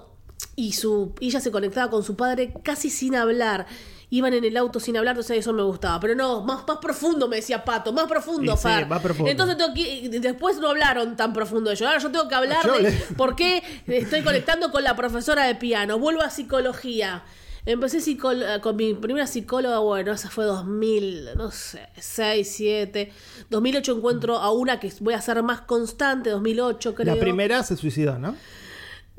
y 0.55 0.73
su, 0.73 1.13
y 1.19 1.27
ella 1.27 1.39
se 1.39 1.51
conectaba 1.51 1.89
con 1.89 2.03
su 2.03 2.15
padre 2.15 2.53
casi 2.63 2.89
sin 2.89 3.15
hablar. 3.15 3.65
Iban 4.11 4.33
en 4.33 4.43
el 4.43 4.57
auto 4.57 4.79
sin 4.79 4.97
hablar, 4.97 5.13
entonces 5.13 5.37
eso 5.37 5.53
me 5.53 5.61
gustaba. 5.61 5.99
Pero 5.99 6.15
no, 6.15 6.41
más, 6.43 6.63
más 6.67 6.77
profundo, 6.77 7.27
me 7.27 7.35
decía 7.35 7.63
Pato, 7.63 7.93
más 7.93 8.07
profundo, 8.07 8.57
sí, 8.57 8.67
más 8.87 9.01
profundo. 9.01 9.29
Entonces 9.31 9.55
tengo 9.55 9.73
que- 9.73 10.09
después 10.19 10.57
no 10.57 10.69
hablaron 10.69 11.15
tan 11.15 11.31
profundo 11.31 11.69
de 11.69 11.75
ello. 11.75 11.87
Ahora 11.87 11.99
yo 11.99 12.09
tengo 12.11 12.27
que 12.27 12.33
hablar 12.35 12.65
Yo 12.65 12.73
de 12.73 12.81
le- 12.83 12.91
por 13.15 13.35
qué 13.35 13.61
estoy 13.85 14.21
conectando 14.23 14.71
con 14.71 14.83
la 14.83 14.95
profesora 14.95 15.45
de 15.45 15.53
piano. 15.55 15.99
Vuelvo 15.99 16.21
a 16.23 16.29
psicología. 16.31 17.23
Empecé 17.65 18.17
con 18.17 18.75
mi 18.77 18.95
primera 18.95 19.27
psicóloga, 19.27 19.77
bueno, 19.79 20.13
esa 20.13 20.29
fue 20.31 20.45
2000, 20.45 21.35
no 21.35 21.51
sé, 21.51 21.87
6, 21.99 22.51
7. 22.51 23.11
2008 23.51 23.95
encuentro 23.97 24.37
a 24.37 24.49
una 24.51 24.79
que 24.79 24.91
voy 25.01 25.13
a 25.13 25.21
ser 25.21 25.43
más 25.43 25.61
constante, 25.61 26.31
2008 26.31 26.95
creo. 26.95 27.13
La 27.13 27.19
primera 27.21 27.61
se 27.61 27.75
suicidó, 27.77 28.17
¿no? 28.17 28.35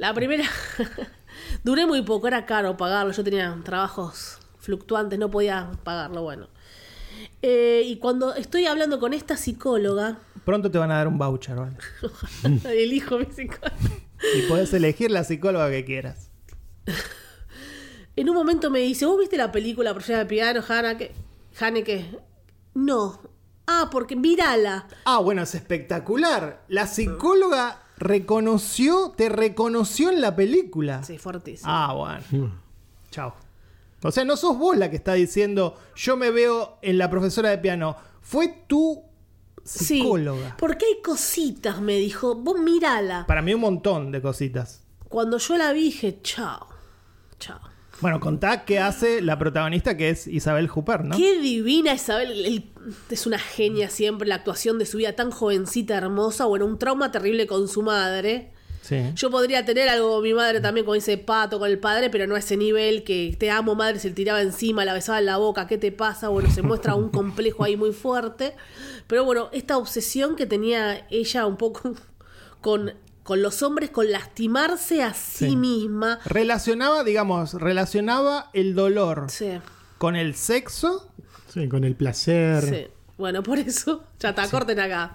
La 0.01 0.15
primera. 0.15 0.45
Duré 1.63 1.85
muy 1.85 2.01
poco, 2.01 2.27
era 2.27 2.47
caro 2.47 2.75
pagarlo. 2.75 3.13
Yo 3.13 3.23
tenía 3.23 3.55
trabajos 3.63 4.39
fluctuantes, 4.59 5.19
no 5.19 5.31
podía 5.31 5.73
pagarlo, 5.85 6.23
bueno. 6.23 6.49
Eh, 7.43 7.83
y 7.85 7.99
cuando 7.99 8.35
estoy 8.35 8.65
hablando 8.65 8.99
con 8.99 9.13
esta 9.13 9.37
psicóloga, 9.37 10.19
Pronto 10.47 10.71
te 10.71 10.79
van 10.79 10.91
a 10.91 10.97
dar 10.97 11.07
un 11.07 11.19
voucher, 11.19 11.55
¿vale? 11.55 11.77
elijo 12.65 13.19
mi 13.19 13.27
psicóloga. 13.27 13.75
Y 14.39 14.49
podés 14.49 14.73
elegir 14.73 15.11
la 15.11 15.23
psicóloga 15.23 15.71
que 15.71 15.85
quieras. 15.85 16.31
En 18.17 18.29
un 18.29 18.35
momento 18.35 18.71
me 18.71 18.81
dice, 18.81 19.07
¿vos 19.07 19.19
viste 19.19 19.39
la 19.39 19.53
película 19.53 19.93
Profesora 19.93 20.19
de 20.19 20.27
Piano, 20.27 20.63
Haneke? 20.69 21.13
Haneke? 21.59 22.19
No. 22.75 23.21
Ah, 23.67 23.89
porque 23.91 24.17
mírala. 24.17 24.89
Ah, 25.05 25.21
bueno, 25.21 25.43
es 25.43 25.55
espectacular. 25.55 26.65
La 26.69 26.87
psicóloga 26.87 27.83
reconoció, 28.01 29.13
te 29.17 29.29
reconoció 29.29 30.11
en 30.11 30.21
la 30.21 30.35
película. 30.35 31.05
Sí, 31.05 31.19
fuertísimo. 31.19 31.71
Ah, 31.71 31.93
bueno. 31.95 32.51
Chao. 33.11 33.35
O 34.03 34.11
sea, 34.11 34.25
no 34.25 34.37
sos 34.37 34.59
vos 34.59 34.77
la 34.77 34.91
que 34.91 34.97
está 34.97 35.13
diciendo, 35.13 35.77
yo 35.95 36.17
me 36.17 36.31
veo 36.31 36.79
en 36.83 36.97
la 36.99 37.11
profesora 37.11 37.51
de 37.51 37.59
piano. 37.59 37.97
Fue 38.23 38.65
tu 38.67 39.03
sí, 39.63 40.01
psicóloga. 40.01 40.57
porque 40.59 40.87
hay 40.87 41.03
cositas, 41.03 41.81
me 41.81 41.97
dijo. 41.97 42.35
Vos 42.35 42.59
mírala. 42.59 43.27
Para 43.27 43.43
mí 43.43 43.53
un 43.53 43.61
montón 43.61 44.11
de 44.11 44.23
cositas. 44.23 44.83
Cuando 45.09 45.39
yo 45.39 45.57
la 45.59 45.73
vi, 45.73 45.83
dije, 45.85 46.21
chao. 46.23 46.69
Chao. 47.39 47.61
Bueno, 48.01 48.19
contá 48.21 48.65
qué 48.65 48.79
hace 48.79 49.21
la 49.21 49.39
protagonista 49.39 49.97
que 49.97 50.11
es 50.11 50.27
Isabel 50.27 50.71
Huppert, 50.75 51.05
¿no? 51.05 51.17
Qué 51.17 51.39
divina 51.41 51.95
Isabel. 51.95 52.31
el- 52.47 52.71
es 53.11 53.27
una 53.27 53.39
genia 53.39 53.91
siempre 53.91 54.27
la 54.27 54.37
actuación 54.37 54.79
de 54.79 54.87
su 54.87 54.97
vida 54.97 55.13
tan 55.15 55.31
jovencita, 55.31 55.97
hermosa. 55.97 56.47
Bueno, 56.47 56.65
un 56.67 56.79
trauma 56.79 57.13
terrible 57.13 57.47
con 57.47 57.69
su 57.69 57.83
madre. 57.83 58.53
Sí. 58.81 58.97
Yo 59.15 59.31
podría 59.31 59.65
tener 59.67 59.91
algo 59.91 60.11
con 60.15 60.23
mi 60.23 60.33
madre 60.33 60.61
también, 60.61 60.87
como 60.87 60.95
dice 60.95 61.19
Pato, 61.19 61.59
con 61.59 61.69
el 61.71 61.79
padre, 61.79 62.09
pero 62.09 62.27
no 62.27 62.35
a 62.35 62.39
ese 62.39 62.57
nivel 62.57 63.05
que 63.05 63.37
te 63.39 63.51
amo, 63.51 63.75
madre, 63.75 63.99
se 64.01 64.09
le 64.09 64.15
tiraba 64.15 64.41
encima, 64.41 64.87
la 64.87 64.95
besaba 64.95 65.19
en 65.19 65.27
la 65.27 65.37
boca, 65.37 65.67
¿qué 65.67 65.77
te 65.77 65.93
pasa? 65.93 66.29
Bueno, 66.29 66.51
se 66.51 66.63
muestra 66.63 66.95
un 66.95 67.11
complejo 67.11 67.63
ahí 67.65 67.77
muy 67.77 67.93
fuerte. 67.93 68.55
Pero 69.07 69.25
bueno, 69.27 69.51
esta 69.53 69.77
obsesión 69.77 70.35
que 70.35 70.47
tenía 70.47 71.07
ella 71.11 71.45
un 71.45 71.59
poco 71.59 71.93
con, 72.63 72.95
con 73.31 73.43
los 73.43 73.63
hombres, 73.63 73.91
con 73.91 74.11
lastimarse 74.11 75.05
a 75.05 75.15
sí, 75.15 75.51
Sí. 75.51 75.57
misma. 75.57 76.19
Relacionaba, 76.25 77.05
digamos, 77.05 77.55
relacionaba 77.55 78.51
el 78.55 78.75
dolor 78.75 79.27
Sí, 79.29 79.53
con 79.99 80.17
el 80.17 80.35
sexo. 80.35 81.13
Sí, 81.47 81.69
con 81.69 81.85
el 81.85 81.95
placer. 81.95 82.65
sí. 82.65 82.87
Bueno, 83.17 83.45
por 83.45 83.61
eso, 83.61 84.03
ya 84.19 84.31
está, 84.31 84.49
corten 84.51 84.81
acá. 84.81 85.15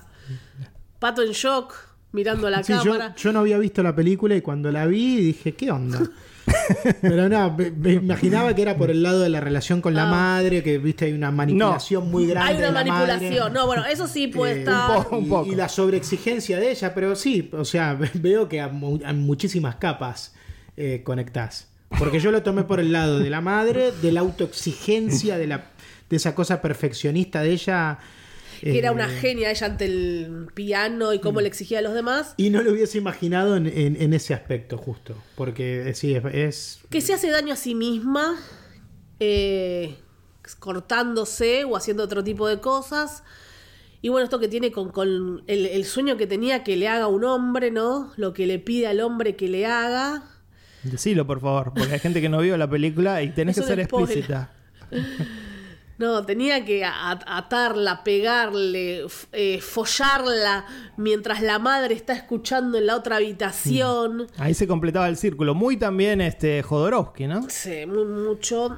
Pato 0.97 1.23
en 1.23 1.31
shock, 1.33 1.73
mirando 2.13 2.47
a 2.47 2.51
la 2.51 2.63
Sí, 2.63 2.71
yo, 2.71 2.83
cámara. 2.93 3.15
yo 3.17 3.33
no 3.33 3.39
había 3.41 3.57
visto 3.57 3.83
la 3.83 3.93
película 3.93 4.33
y 4.33 4.41
cuando 4.41 4.71
la 4.71 4.85
vi 4.85 5.17
dije, 5.17 5.53
¿qué 5.53 5.69
onda? 5.71 5.99
Pero 7.01 7.29
no, 7.29 7.51
me, 7.55 7.71
me 7.71 7.93
imaginaba 7.93 8.53
que 8.55 8.61
era 8.61 8.75
por 8.77 8.89
el 8.91 9.03
lado 9.03 9.21
de 9.21 9.29
la 9.29 9.39
relación 9.39 9.81
con 9.81 9.93
la 9.93 10.03
Ah. 10.03 10.11
madre, 10.11 10.61
que 10.63 10.77
viste, 10.77 11.05
hay 11.05 11.13
una 11.13 11.31
manipulación 11.31 12.09
muy 12.11 12.27
grande. 12.27 12.49
Hay 12.51 12.57
una 12.57 12.67
de 12.67 12.71
la 12.73 12.83
manipulación. 12.83 13.39
madre. 13.39 13.53
No, 13.53 13.65
bueno, 13.67 13.85
eso 13.85 14.07
sí 14.07 14.27
puede 14.27 14.53
Eh, 14.53 14.59
estar. 14.59 14.89
un 14.97 15.03
poco. 15.03 15.19
y, 15.21 15.25
poco. 15.29 15.51
y 15.51 15.55
la 15.55 15.69
sobreexigencia 15.69 16.59
de 16.59 16.71
ella, 16.71 16.93
pero 16.93 17.15
sí, 17.15 17.49
o 17.53 17.65
sea, 17.65 17.97
veo 18.13 18.47
que 18.49 18.61
a 18.61 18.67
muchísimas 18.69 19.75
capas 19.75 20.33
eh, 20.77 21.01
conectás. 21.03 21.67
Porque 21.97 22.19
yo 22.19 22.31
lo 22.31 22.43
tomé 22.43 22.63
por 22.63 22.79
el 22.79 22.91
lado 22.91 23.19
de 23.19 23.29
la 23.29 23.41
madre, 23.41 23.91
de 24.01 24.11
la 24.11 24.19
autoexigencia, 24.21 25.37
de, 25.37 25.47
la, 25.47 25.65
de 26.09 26.15
esa 26.17 26.35
cosa 26.35 26.61
perfeccionista 26.61 27.41
de 27.41 27.51
ella. 27.51 27.99
Que 28.61 28.77
era 28.77 28.89
eh, 28.89 28.91
una 28.91 29.07
genia 29.09 29.51
ella 29.51 29.65
ante 29.67 29.85
el 29.85 30.47
piano 30.53 31.13
y 31.13 31.19
cómo 31.19 31.41
le 31.41 31.47
exigía 31.47 31.79
a 31.79 31.81
los 31.81 31.93
demás. 31.93 32.33
Y 32.37 32.49
no 32.49 32.61
lo 32.61 32.71
hubiese 32.71 32.97
imaginado 32.97 33.55
en, 33.57 33.67
en- 33.67 34.01
en 34.01 34.13
ese 34.13 34.33
aspecto, 34.33 34.77
justo. 34.77 35.15
Porque 35.35 35.89
eh, 35.89 35.93
sí, 35.95 36.13
es, 36.15 36.23
es- 36.33 36.79
Que 36.89 37.01
se 37.01 37.13
hace 37.13 37.29
daño 37.29 37.53
a 37.53 37.57
sí 37.57 37.75
misma, 37.75 38.35
eh, 39.19 39.95
cortándose 40.59 41.63
o 41.65 41.75
haciendo 41.75 42.03
otro 42.03 42.23
tipo 42.23 42.47
de 42.47 42.59
cosas. 42.59 43.23
Y 44.01 44.09
bueno, 44.09 44.25
esto 44.25 44.39
que 44.39 44.47
tiene 44.47 44.71
con, 44.71 44.91
con 44.91 45.43
el, 45.47 45.65
el 45.65 45.85
sueño 45.85 46.15
que 46.17 46.27
tenía 46.27 46.63
que 46.63 46.75
le 46.77 46.87
haga 46.87 47.07
un 47.07 47.23
hombre, 47.23 47.71
¿no? 47.71 48.11
Lo 48.17 48.33
que 48.33 48.45
le 48.45 48.59
pide 48.59 48.87
al 48.87 48.99
hombre 49.01 49.35
que 49.35 49.47
le 49.47 49.65
haga. 49.65 50.23
Decilo, 50.83 51.25
por 51.25 51.41
favor, 51.41 51.73
porque 51.75 51.93
hay 51.93 51.99
gente 51.99 52.21
que 52.21 52.29
no 52.29 52.39
vio 52.41 52.55
la 52.57 52.69
película 52.69 53.23
y 53.23 53.29
tenés 53.31 53.55
que 53.59 53.63
ser 53.65 53.83
spoiler. 53.85 54.17
explícita. 54.19 54.51
No, 55.97 56.25
tenía 56.25 56.65
que 56.65 56.83
atarla, 56.85 58.03
pegarle, 58.03 59.05
eh, 59.31 59.61
follarla 59.61 60.65
mientras 60.97 61.41
la 61.41 61.57
madre 61.57 61.95
está 61.95 62.11
escuchando 62.13 62.77
en 62.77 62.85
la 62.87 62.97
otra 62.97 63.15
habitación. 63.15 64.27
Ahí 64.37 64.53
se 64.53 64.67
completaba 64.67 65.07
el 65.07 65.15
círculo. 65.15 65.55
Muy 65.55 65.77
también 65.77 66.19
este 66.19 66.61
Jodorowsky, 66.63 67.27
¿no? 67.27 67.49
Sí, 67.49 67.85
muy 67.85 68.03
mucho. 68.05 68.77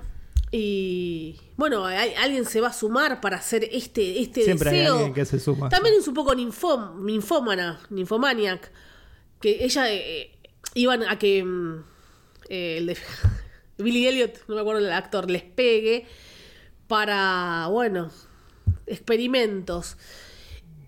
Y 0.51 1.39
bueno, 1.57 1.85
hay- 1.85 2.13
alguien 2.13 2.45
se 2.45 2.61
va 2.61 2.67
a 2.69 2.73
sumar 2.73 3.19
para 3.19 3.37
hacer 3.37 3.67
este, 3.71 4.21
este 4.21 4.43
Siempre 4.43 4.69
hay 4.69 4.77
deseo. 4.77 4.93
alguien 4.95 5.13
que 5.13 5.25
se 5.25 5.39
suma. 5.39 5.69
También 5.69 5.95
es 5.99 6.07
un 6.07 6.13
poco 6.13 6.33
ninfom, 6.35 7.03
ninfómana, 7.05 7.79
ninfomaniac. 7.89 8.71
Que 9.41 9.63
ella 9.65 9.91
eh, 9.91 10.31
iban 10.75 11.03
a 11.03 11.17
que 11.19 11.43
mm, 11.43 11.83
eh, 12.49 12.77
el 12.77 12.85
de 12.87 12.97
Billy 13.77 14.07
Elliot, 14.07 14.37
no 14.47 14.55
me 14.55 14.61
acuerdo 14.61 14.79
el 14.85 14.91
actor, 14.91 15.29
les 15.29 15.43
pegue 15.43 16.05
para, 16.87 17.67
bueno, 17.69 18.09
experimentos. 18.85 19.97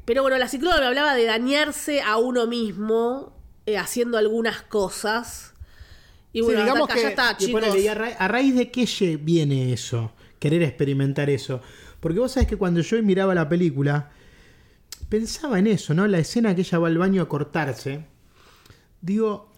Pero 0.06 0.22
bueno, 0.24 0.38
la 0.38 0.48
psicóloga 0.48 0.80
me 0.80 0.86
hablaba 0.88 1.14
de 1.16 1.26
dañarse 1.26 2.02
a 2.02 2.18
uno 2.18 2.48
mismo 2.48 3.36
eh, 3.66 3.78
haciendo 3.78 4.18
algunas 4.18 4.62
cosas. 4.64 5.54
Y 6.34 6.40
Sí, 6.40 6.46
bueno, 6.46 6.60
hasta 6.62 6.74
digamos 6.74 6.90
que- 6.96 7.02
ya 7.02 7.10
está, 7.10 7.32
y 7.40 7.46
chicos. 7.46 7.62
ponele, 7.62 7.80
¿y 7.82 7.88
a, 7.88 7.94
ra- 7.96 8.16
a 8.18 8.28
raíz 8.28 8.56
de 8.56 8.72
qué 8.72 9.18
viene 9.22 9.74
eso? 9.74 10.14
Querer 10.40 10.64
experimentar 10.64 11.30
eso. 11.30 11.62
Porque 12.00 12.20
vos 12.20 12.32
sabés 12.32 12.48
que 12.48 12.56
cuando 12.58 12.82
yo 12.82 13.02
miraba 13.04 13.36
la 13.36 13.50
película, 13.50 14.10
pensaba 15.10 15.60
en 15.60 15.68
eso, 15.68 15.94
¿no? 15.94 16.08
La 16.08 16.20
escena 16.20 16.56
que 16.56 16.62
ella 16.62 16.80
va 16.80 16.88
al 16.88 16.98
baño 16.98 17.22
a 17.22 17.28
cortarse. 17.30 18.06
Digo, 19.02 19.52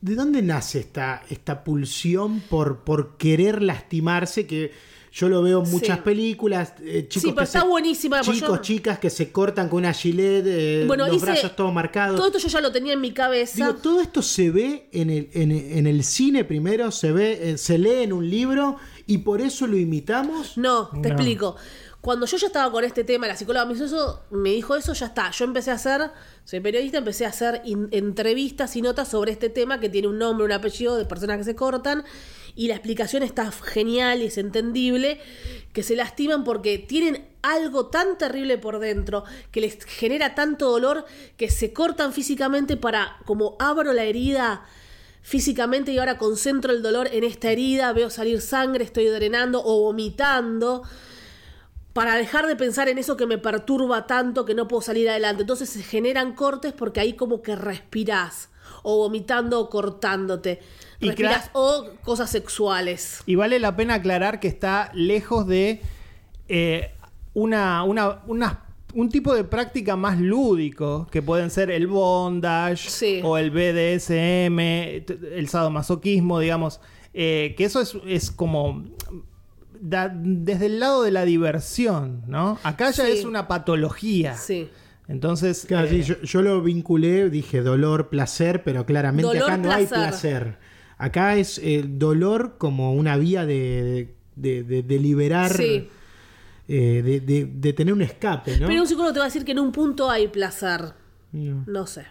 ¿de 0.00 0.14
dónde 0.14 0.42
nace 0.42 0.80
esta, 0.80 1.22
esta 1.30 1.62
pulsión 1.64 2.40
por, 2.40 2.80
por 2.84 3.16
querer 3.16 3.62
lastimarse? 3.62 4.46
Que 4.46 4.72
yo 5.12 5.28
lo 5.28 5.42
veo 5.42 5.62
en 5.64 5.70
muchas 5.70 5.96
Sí. 5.98 6.02
películas. 6.04 6.72
eh, 6.80 7.06
chicos 7.08 7.22
Sí, 7.22 7.28
pero 7.28 7.36
que 7.38 7.44
está 7.44 7.60
se- 7.60 7.66
buenísima, 7.66 8.20
Chicos, 8.20 8.40
yo- 8.40 8.56
chicas 8.58 8.98
que 8.98 9.10
se 9.10 9.32
cortan 9.32 9.68
con 9.68 9.78
una 9.78 9.92
gilet, 9.92 10.44
eh, 10.46 10.84
Bueno, 10.86 11.06
los 11.06 11.16
hice- 11.16 11.24
brazos 11.26 11.56
todos 11.56 11.72
marcados. 11.72 12.16
Todo 12.16 12.26
esto 12.26 12.38
yo 12.38 12.48
ya 12.48 12.60
lo 12.60 12.70
tenía 12.72 12.92
en 12.92 13.00
mi 13.00 13.12
cabeza. 13.12 13.56
Digo, 13.56 13.74
todo 13.74 14.00
esto 14.00 14.22
se 14.22 14.50
ve 14.50 14.88
en 14.92 15.10
el, 15.10 15.30
en, 15.32 15.50
en 15.52 15.86
el 15.86 16.04
cine 16.04 16.44
primero, 16.44 16.90
se 16.90 17.12
ve, 17.12 17.50
eh, 17.52 17.58
se 17.58 17.78
lee 17.78 18.02
en 18.02 18.12
un 18.12 18.28
libro 18.28 18.76
y 19.06 19.18
por 19.18 19.40
eso 19.40 19.66
lo 19.66 19.76
imitamos. 19.76 20.56
No, 20.58 20.88
te 20.88 21.08
No. 21.08 21.14
explico. 21.14 21.56
Cuando 22.00 22.26
yo 22.26 22.36
ya 22.36 22.46
estaba 22.46 22.70
con 22.70 22.84
este 22.84 23.02
tema, 23.02 23.26
la 23.26 23.36
psicóloga 23.36 23.66
me 23.66 23.72
hizo 23.74 23.84
eso, 23.86 24.22
me 24.30 24.50
dijo 24.50 24.76
eso, 24.76 24.92
ya 24.92 25.06
está. 25.06 25.30
Yo 25.32 25.44
empecé 25.44 25.72
a 25.72 25.74
hacer, 25.74 26.10
soy 26.44 26.60
periodista, 26.60 26.98
empecé 26.98 27.26
a 27.26 27.30
hacer 27.30 27.60
in- 27.64 27.88
entrevistas 27.90 28.76
y 28.76 28.82
notas 28.82 29.08
sobre 29.08 29.32
este 29.32 29.48
tema 29.48 29.80
que 29.80 29.88
tiene 29.88 30.06
un 30.06 30.16
nombre, 30.16 30.44
un 30.44 30.52
apellido 30.52 30.96
de 30.96 31.04
personas 31.06 31.38
que 31.38 31.44
se 31.44 31.56
cortan. 31.56 32.04
Y 32.58 32.66
la 32.66 32.74
explicación 32.74 33.22
está 33.22 33.52
genial 33.52 34.20
y 34.20 34.26
es 34.26 34.36
entendible, 34.36 35.20
que 35.72 35.84
se 35.84 35.94
lastiman 35.94 36.42
porque 36.42 36.76
tienen 36.76 37.24
algo 37.40 37.86
tan 37.86 38.18
terrible 38.18 38.58
por 38.58 38.80
dentro, 38.80 39.22
que 39.52 39.60
les 39.60 39.84
genera 39.84 40.34
tanto 40.34 40.68
dolor, 40.68 41.04
que 41.36 41.52
se 41.52 41.72
cortan 41.72 42.12
físicamente 42.12 42.76
para, 42.76 43.18
como 43.26 43.54
abro 43.60 43.92
la 43.92 44.02
herida, 44.02 44.66
físicamente 45.22 45.92
y 45.92 45.98
ahora 45.98 46.18
concentro 46.18 46.72
el 46.72 46.82
dolor 46.82 47.08
en 47.12 47.22
esta 47.22 47.52
herida, 47.52 47.92
veo 47.92 48.10
salir 48.10 48.40
sangre, 48.40 48.82
estoy 48.82 49.06
drenando 49.06 49.62
o 49.64 49.82
vomitando 49.82 50.82
para 51.92 52.16
dejar 52.16 52.48
de 52.48 52.56
pensar 52.56 52.88
en 52.88 52.98
eso 52.98 53.16
que 53.16 53.26
me 53.26 53.38
perturba 53.38 54.08
tanto 54.08 54.44
que 54.44 54.54
no 54.54 54.66
puedo 54.66 54.82
salir 54.82 55.08
adelante. 55.08 55.42
Entonces 55.42 55.70
se 55.70 55.84
generan 55.84 56.34
cortes 56.34 56.72
porque 56.72 56.98
ahí 56.98 57.12
como 57.12 57.40
que 57.40 57.54
respirás 57.54 58.48
o 58.82 58.96
vomitando 58.96 59.60
o 59.60 59.70
cortándote. 59.70 60.60
Y 61.00 61.12
o 61.52 61.86
cosas 62.02 62.30
sexuales. 62.30 63.22
Y 63.26 63.34
vale 63.36 63.58
la 63.60 63.76
pena 63.76 63.94
aclarar 63.94 64.40
que 64.40 64.48
está 64.48 64.90
lejos 64.94 65.46
de 65.46 65.80
eh, 66.48 66.90
una, 67.34 67.84
una, 67.84 68.20
una- 68.26 68.64
un 68.94 69.08
tipo 69.10 69.34
de 69.34 69.44
práctica 69.44 69.96
más 69.96 70.18
lúdico, 70.18 71.06
que 71.10 71.20
pueden 71.22 71.50
ser 71.50 71.70
el 71.70 71.86
bondage 71.86 72.88
Sí. 72.88 73.20
o 73.22 73.36
el 73.38 73.50
BDSM, 73.50 74.58
el 74.58 75.48
sadomasoquismo, 75.48 76.40
digamos. 76.40 76.80
eh, 77.14 77.54
que 77.56 77.64
eso 77.64 77.80
es, 77.80 77.96
es 78.06 78.30
como 78.30 78.84
da- 79.80 80.12
desde 80.14 80.66
el 80.66 80.78
lado 80.80 81.02
de 81.02 81.10
la 81.10 81.24
diversión, 81.24 82.22
¿no? 82.28 82.58
Acá 82.62 82.90
ya 82.90 83.06
Sí. 83.06 83.12
es 83.12 83.24
una 83.24 83.48
patología. 83.48 84.36
Sí. 84.36 84.68
Entonces, 85.08 85.64
Claro, 85.66 85.86
eh, 85.86 85.90
sí, 85.90 86.02
yo, 86.02 86.20
yo 86.22 86.42
lo 86.42 86.60
vinculé, 86.62 87.30
dije 87.30 87.62
dolor, 87.62 88.08
placer, 88.08 88.62
pero 88.62 88.84
claramente 88.86 89.26
Dolor, 89.26 89.42
acá 89.50 89.56
no 89.56 89.72
hay 89.72 89.86
placer. 89.86 90.58
Acá 90.98 91.36
es 91.36 91.58
el 91.58 91.98
dolor 91.98 92.56
como 92.58 92.92
una 92.94 93.16
vía 93.16 93.46
de, 93.46 94.14
de, 94.36 94.64
de- 94.64 94.82
de 94.82 94.98
liberar, 94.98 95.52
Sí. 95.52 95.88
eh, 96.68 97.02
de, 97.04 97.20
de- 97.20 97.46
de 97.46 97.72
tener 97.72 97.94
un 97.94 98.02
escape, 98.02 98.58
¿no? 98.58 98.66
Pero 98.66 98.82
un 98.82 98.86
psicólogo 98.88 99.12
te 99.12 99.18
va 99.20 99.24
a 99.26 99.28
decir 99.28 99.44
que 99.44 99.52
en 99.52 99.60
un 99.60 99.72
punto 99.72 100.10
hay 100.10 100.28
placer. 100.28 100.92
No. 101.32 101.64
No 101.66 101.86
sé. 101.86 102.04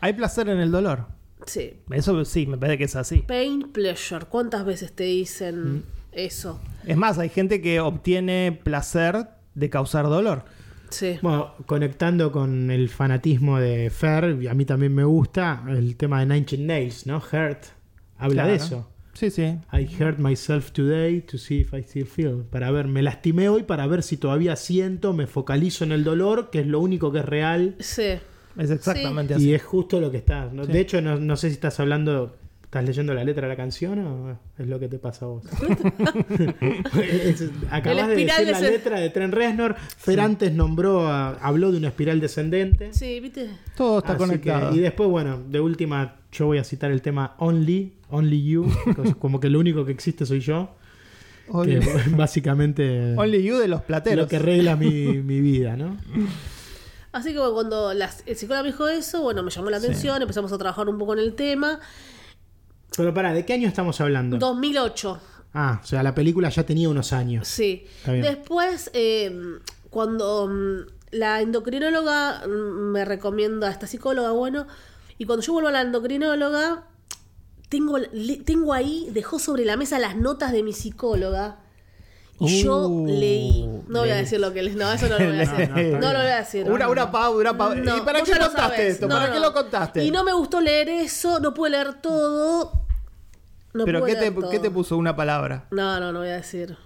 hay 0.00 0.12
placer 0.12 0.48
en 0.48 0.58
el 0.58 0.70
dolor. 0.72 1.06
Sí. 1.46 1.74
Eso 1.90 2.24
sí, 2.24 2.46
me 2.46 2.56
parece 2.58 2.78
que 2.78 2.84
es 2.84 2.96
así. 2.96 3.18
Pain, 3.18 3.70
pleasure. 3.72 4.24
¿Cuántas 4.26 4.64
veces 4.64 4.92
te 4.92 5.04
dicen 5.04 5.74
Mm. 5.76 5.82
eso? 6.12 6.60
Es 6.86 6.96
más, 6.96 7.18
hay 7.18 7.28
gente 7.28 7.60
que 7.60 7.78
obtiene 7.80 8.58
placer 8.64 9.28
de 9.54 9.70
causar 9.70 10.06
dolor. 10.06 10.44
Sí. 10.88 11.18
Bueno, 11.22 11.54
conectando 11.66 12.32
con 12.32 12.70
el 12.70 12.88
fanatismo 12.88 13.58
de 13.60 13.90
Fer, 13.90 14.38
y 14.40 14.46
a 14.48 14.54
mí 14.54 14.64
también 14.64 14.94
me 14.94 15.04
gusta 15.04 15.62
el 15.68 15.96
tema 15.96 16.20
de 16.20 16.26
Nine 16.26 16.38
Inch 16.38 16.58
Nails, 16.58 17.06
¿no? 17.06 17.16
Hurt 17.18 17.64
habla 18.24 18.46
de 18.46 18.54
eso. 18.56 18.88
Sí, 19.12 19.30
sí. 19.30 19.42
I 19.72 19.86
hurt 20.02 20.18
myself 20.18 20.72
today 20.72 21.20
to 21.20 21.38
see 21.38 21.60
if 21.60 21.72
I 21.72 21.78
still 21.84 22.04
feel. 22.06 22.42
Para 22.50 22.70
ver, 22.72 22.88
me 22.88 23.00
lastimé 23.00 23.48
hoy 23.48 23.62
para 23.62 23.86
ver 23.86 24.02
si 24.02 24.16
todavía 24.16 24.56
siento, 24.56 25.12
me 25.12 25.26
focalizo 25.28 25.84
en 25.84 25.92
el 25.92 26.02
dolor, 26.02 26.50
que 26.50 26.58
es 26.60 26.66
lo 26.66 26.80
único 26.80 27.12
que 27.12 27.20
es 27.20 27.24
real. 27.24 27.76
Sí. 27.78 28.18
Es 28.58 28.70
exactamente 28.70 29.34
así. 29.34 29.50
Y 29.50 29.54
es 29.54 29.62
justo 29.62 30.00
lo 30.00 30.10
que 30.10 30.16
está. 30.16 30.50
¿no? 30.52 30.64
Sí. 30.64 30.72
De 30.72 30.80
hecho, 30.80 31.00
no, 31.00 31.16
no 31.20 31.36
sé 31.36 31.48
si 31.48 31.54
estás 31.54 31.78
hablando, 31.78 32.36
estás 32.64 32.84
leyendo 32.84 33.14
la 33.14 33.22
letra 33.22 33.42
de 33.42 33.48
la 33.48 33.56
canción 33.56 33.98
o 34.00 34.38
es 34.58 34.66
lo 34.66 34.80
que 34.80 34.88
te 34.88 34.98
pasa 34.98 35.26
a 35.26 35.28
vos. 35.28 35.44
Es- 37.00 37.50
acabas 37.70 38.08
de 38.08 38.16
decir 38.16 38.46
la 38.50 38.60
letra 38.60 39.00
de 39.00 39.10
Tren 39.10 39.32
Reznor. 39.32 39.76
Fer 39.96 40.20
antes 40.20 40.52
nombró, 40.52 41.06
a- 41.08 41.34
habló 41.34 41.72
de 41.72 41.78
una 41.78 41.88
espiral 41.88 42.20
descendente. 42.20 42.92
Sí, 42.92 43.20
¿viste? 43.20 43.48
Todo 43.76 43.98
está 43.98 44.12
Así 44.12 44.18
conectado. 44.18 44.70
que- 44.70 44.76
y 44.76 44.80
después, 44.80 45.08
bueno, 45.08 45.40
de 45.48 45.60
última, 45.60 46.16
yo 46.34 46.46
voy 46.46 46.58
a 46.58 46.64
citar 46.64 46.90
el 46.90 47.00
tema 47.00 47.34
Only, 47.38 47.94
Only 48.10 48.44
You, 48.44 48.70
como 49.18 49.40
que 49.40 49.48
lo 49.48 49.58
único 49.60 49.84
que 49.84 49.92
existe 49.92 50.26
soy 50.26 50.40
yo. 50.40 50.74
Only, 51.48 51.78
Que 51.80 52.10
básicamente 52.16 53.14
Only 53.16 53.42
you 53.42 53.56
de 53.58 53.68
los 53.68 53.82
plateros. 53.82 54.24
lo 54.24 54.28
que 54.28 54.38
regla 54.38 54.76
mi, 54.76 54.88
mi 55.22 55.40
vida, 55.40 55.76
¿no? 55.76 55.96
Así 57.12 57.32
que 57.32 57.38
bueno, 57.38 57.54
cuando 57.54 57.94
la, 57.94 58.10
el 58.26 58.36
psicólogo 58.36 58.64
me 58.64 58.70
dijo 58.72 58.88
eso, 58.88 59.22
bueno, 59.22 59.42
me 59.42 59.50
llamó 59.50 59.70
la 59.70 59.76
atención, 59.76 60.20
empezamos 60.20 60.52
a 60.52 60.58
trabajar 60.58 60.88
un 60.88 60.98
poco 60.98 61.12
en 61.12 61.20
el 61.20 61.34
tema. 61.34 61.78
Pero 62.96 63.12
pará, 63.14 63.32
¿de 63.32 63.44
qué 63.44 63.52
año 63.54 63.68
estamos 63.68 64.00
hablando? 64.00 64.36
2008, 64.38 65.20
Ah, 65.56 65.80
o 65.82 65.86
sea, 65.86 66.02
la 66.02 66.12
película 66.16 66.48
ya 66.48 66.64
tenía 66.66 66.88
unos 66.88 67.12
años. 67.12 67.46
sí. 67.46 67.86
Después, 68.06 68.90
eh, 68.92 69.32
cuando 69.90 70.48
mm, 70.48 70.78
la 71.12 71.40
endocrinóloga 71.42 72.42
mm, 72.48 72.90
me 72.90 73.04
recomienda 73.04 73.68
a 73.68 73.70
esta 73.70 73.86
psicóloga, 73.86 74.32
bueno, 74.32 74.66
y 75.18 75.24
cuando 75.26 75.44
yo 75.44 75.52
vuelvo 75.52 75.68
a 75.68 75.72
la 75.72 75.80
endocrinóloga, 75.82 76.84
tengo, 77.68 77.96
tengo 78.44 78.72
ahí, 78.72 79.08
dejó 79.12 79.38
sobre 79.38 79.64
la 79.64 79.76
mesa 79.76 79.98
las 79.98 80.16
notas 80.16 80.52
de 80.52 80.62
mi 80.62 80.72
psicóloga. 80.72 81.58
Y 82.40 82.62
yo 82.64 82.88
Uh, 82.88 83.06
leí. 83.06 83.64
No 83.86 84.00
voy 84.00 84.10
a 84.10 84.16
decir 84.16 84.40
lo 84.40 84.52
que 84.52 84.62
les. 84.62 84.74
No, 84.74 84.90
eso 84.92 85.08
no 85.08 85.18
lo 85.18 85.24
voy 85.24 85.36
a 85.36 85.38
decir. 85.46 85.68
No, 85.70 85.74
no, 85.76 85.80
está 85.80 85.98
No, 86.00 86.12
lo 86.12 86.18
voy 86.18 86.28
a 86.28 86.36
decir. 86.38 86.70
Una, 86.70 86.88
una 86.88 87.10
pausa, 87.12 87.38
una 87.38 87.56
pausa. 87.56 87.76
No, 87.76 87.96
¿Y 87.96 88.00
para 88.00 88.22
qué 88.22 88.32
contaste 88.32 88.88
esto? 88.88 89.06
No, 89.06 89.14
¿Para 89.14 89.28
no. 89.28 89.32
qué 89.34 89.40
lo 89.40 89.52
contaste? 89.52 90.04
Y 90.04 90.10
no 90.10 90.24
me 90.24 90.32
gustó 90.32 90.60
leer 90.60 90.88
eso, 90.88 91.38
no 91.38 91.54
pude 91.54 91.70
leer 91.70 91.94
todo. 92.02 92.72
No 93.72 93.84
¿Pero 93.84 94.04
qué 94.04 94.16
te, 94.16 94.30
todo. 94.32 94.50
qué 94.50 94.58
te 94.58 94.70
puso 94.70 94.96
una 94.96 95.14
palabra? 95.14 95.66
No, 95.70 95.98
no, 96.00 96.12
no 96.12 96.20
voy 96.20 96.28
a 96.28 96.36
decir. 96.36 96.76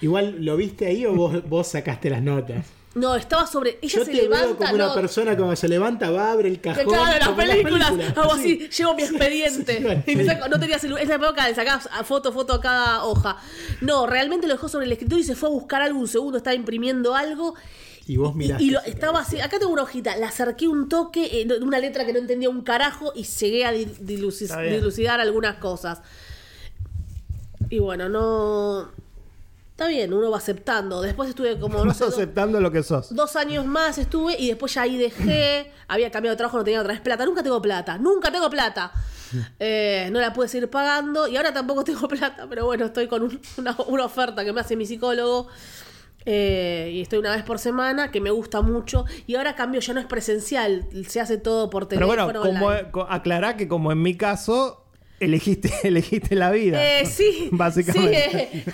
Igual, 0.00 0.44
¿lo 0.44 0.56
viste 0.56 0.86
ahí 0.86 1.06
o 1.06 1.14
vos, 1.14 1.48
vos 1.48 1.68
sacaste 1.68 2.10
las 2.10 2.22
notas? 2.22 2.66
No, 2.94 3.16
estaba 3.16 3.44
sobre. 3.46 3.78
Ella 3.82 3.98
Yo 3.98 4.04
se 4.04 4.12
te 4.12 4.16
levanta. 4.18 4.46
veo 4.46 4.56
como 4.56 4.74
una 4.74 4.94
persona 4.94 5.36
como 5.36 5.56
se 5.56 5.68
levanta, 5.68 6.10
va, 6.10 6.30
abre 6.32 6.48
el 6.48 6.60
cajón. 6.60 6.84
claro, 6.84 7.18
las 7.18 7.28
películas, 7.30 7.90
películas. 7.90 8.16
hago 8.18 8.36
Sí. 8.36 8.58
así, 8.62 8.68
llevo 8.82 8.94
mi 8.94 9.02
expediente. 9.02 10.02
Sí, 10.06 10.12
y 10.12 10.16
me 10.16 10.22
sí. 10.22 10.28
saco- 10.30 10.48
no 10.50 10.60
tenía 10.60 10.78
celular. 10.78 11.02
Esa 11.02 11.14
época 11.16 11.48
le 11.48 11.54
sacabas 11.56 11.88
foto, 12.04 12.32
foto 12.32 12.52
a 12.54 12.60
cada 12.60 13.04
hoja. 13.04 13.36
No, 13.80 14.06
realmente 14.06 14.46
lo 14.46 14.54
dejó 14.54 14.68
sobre 14.68 14.86
el 14.86 14.92
escritorio 14.92 15.24
y 15.24 15.26
se 15.26 15.34
fue 15.34 15.48
a 15.48 15.52
buscar 15.52 15.82
algo 15.82 15.98
un 15.98 16.06
segundo, 16.08 16.38
estaba 16.38 16.54
imprimiendo 16.54 17.16
algo. 17.16 17.54
Y 18.06 18.16
vos 18.18 18.32
Y, 18.34 18.38
miraste. 18.38 18.62
y 18.64 18.70
lo, 18.70 18.80
estaba 18.82 19.20
así, 19.20 19.40
acá 19.40 19.58
tengo 19.58 19.72
una 19.72 19.82
hojita, 19.82 20.14
la 20.16 20.28
acerqué 20.28 20.68
un 20.68 20.88
toque, 20.90 21.40
eh, 21.40 21.48
una 21.62 21.78
letra 21.80 22.04
que 22.04 22.12
no 22.12 22.18
entendía 22.18 22.50
un 22.50 22.60
carajo 22.62 23.12
y 23.16 23.24
llegué 23.24 23.64
a 23.64 23.72
dilucidar 23.72 25.20
algunas 25.20 25.56
cosas. 25.56 26.00
Y 27.70 27.78
bueno, 27.78 28.08
no... 28.08 28.90
Está 29.74 29.88
bien, 29.88 30.14
uno 30.14 30.30
va 30.30 30.38
aceptando. 30.38 31.02
Después 31.02 31.28
estuve 31.30 31.58
como, 31.58 31.84
no 31.84 31.92
sé, 31.92 32.04
do- 32.04 32.10
aceptando 32.10 32.60
lo 32.60 32.70
que 32.70 32.84
sos. 32.84 33.12
dos 33.12 33.34
años 33.34 33.66
más 33.66 33.98
estuve 33.98 34.36
y 34.38 34.46
después 34.46 34.72
ya 34.74 34.82
ahí 34.82 34.96
dejé. 34.96 35.72
Había 35.88 36.12
cambiado 36.12 36.34
de 36.34 36.38
trabajo, 36.38 36.58
no 36.58 36.64
tenía 36.64 36.80
otra 36.80 36.92
vez 36.92 37.00
plata. 37.02 37.24
Nunca 37.26 37.42
tengo 37.42 37.60
plata, 37.60 37.98
nunca 37.98 38.30
tengo 38.30 38.48
plata. 38.48 38.92
Eh, 39.58 40.08
no 40.12 40.20
la 40.20 40.32
pude 40.32 40.46
seguir 40.46 40.70
pagando 40.70 41.26
y 41.26 41.36
ahora 41.36 41.52
tampoco 41.52 41.82
tengo 41.90 42.06
plata, 42.06 42.46
pero 42.48 42.66
bueno, 42.66 42.84
estoy 42.86 43.08
con 43.08 43.24
un- 43.24 43.40
una, 43.56 43.76
una 43.88 44.04
oferta 44.04 44.44
que 44.44 44.52
me 44.52 44.60
hace 44.60 44.76
mi 44.76 44.86
psicólogo. 44.86 45.48
eh, 46.24 46.90
y 46.94 47.00
estoy 47.02 47.18
una 47.18 47.34
vez 47.34 47.42
por 47.42 47.58
semana, 47.58 48.12
que 48.12 48.20
me 48.20 48.30
gusta 48.30 48.60
mucho. 48.62 49.04
Y 49.26 49.34
ahora 49.34 49.56
cambio, 49.56 49.80
ya 49.80 49.92
no 49.92 49.98
es 49.98 50.06
presencial, 50.06 50.86
se 51.08 51.20
hace 51.20 51.36
todo 51.36 51.68
por 51.68 51.88
Pero 51.88 52.06
teléfono. 52.06 52.24
bueno, 52.40 52.40
como, 52.54 52.66
online. 52.68 52.90
co- 52.92 53.06
aclará 53.10 53.56
que 53.56 53.66
como 53.66 53.90
en 53.90 54.00
mi 54.00 54.16
caso, 54.16 54.84
elegiste, 55.20 55.72
elegiste 55.82 56.36
la 56.36 56.52
vida. 56.52 56.80
Eh, 56.80 57.04
sí, 57.06 57.48
Básicamente. 57.50 58.48
sí, 58.52 58.58
eh. 58.58 58.64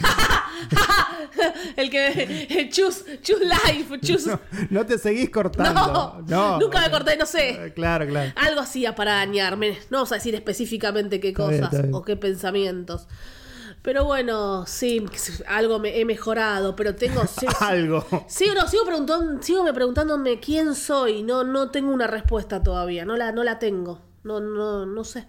el 1.77 1.91
que 1.91 2.69
choose, 2.73 3.21
choose 3.23 3.45
life, 3.45 3.99
choose. 4.01 4.29
No, 4.31 4.41
no 4.71 4.87
te 4.87 4.99
seguís 4.99 5.31
cortando. 5.31 5.73
No, 5.75 6.23
No, 6.27 6.59
nunca 6.61 6.81
me 6.81 6.91
corté, 6.91 7.17
no 7.17 7.27
sé. 7.27 7.51
Eh, 7.51 7.73
Claro, 7.75 8.07
claro. 8.07 8.33
Algo 8.37 8.61
hacía 8.61 8.95
para 8.95 9.13
dañarme. 9.15 9.79
No 9.91 9.99
vamos 9.99 10.13
a 10.13 10.17
decir 10.17 10.35
específicamente 10.35 11.21
qué 11.21 11.29
Está 11.29 11.47
bien, 11.49 11.61
cosas 11.61 11.73
está 11.75 11.83
bien. 11.87 11.95
o 11.95 12.03
qué 12.03 12.17
pensamientos. 12.17 13.09
Pero 13.83 14.05
bueno, 14.05 14.67
sí, 14.67 15.07
algo 15.47 15.79
me 15.79 15.99
he 15.99 16.05
mejorado, 16.05 16.77
pero 16.77 16.95
tengo... 16.97 17.23
Algo. 17.61 18.05
sí, 18.27 18.47
no, 18.55 18.69
sigo, 18.69 18.85
preguntando, 18.85 19.43
sigo 19.43 19.65
me 19.65 19.73
preguntándome 19.73 20.39
quién 20.39 20.75
soy. 20.75 21.23
No, 21.23 21.45
no 21.45 21.71
tengo 21.71 21.91
una 21.91 22.07
respuesta 22.07 22.63
todavía. 22.63 23.07
No 23.07 23.17
la, 23.17 23.33
no 23.33 23.43
la 23.43 23.59
tengo. 23.59 24.03
No, 24.23 24.39
no, 24.39 24.85
no 24.85 25.05
sé. 25.05 25.27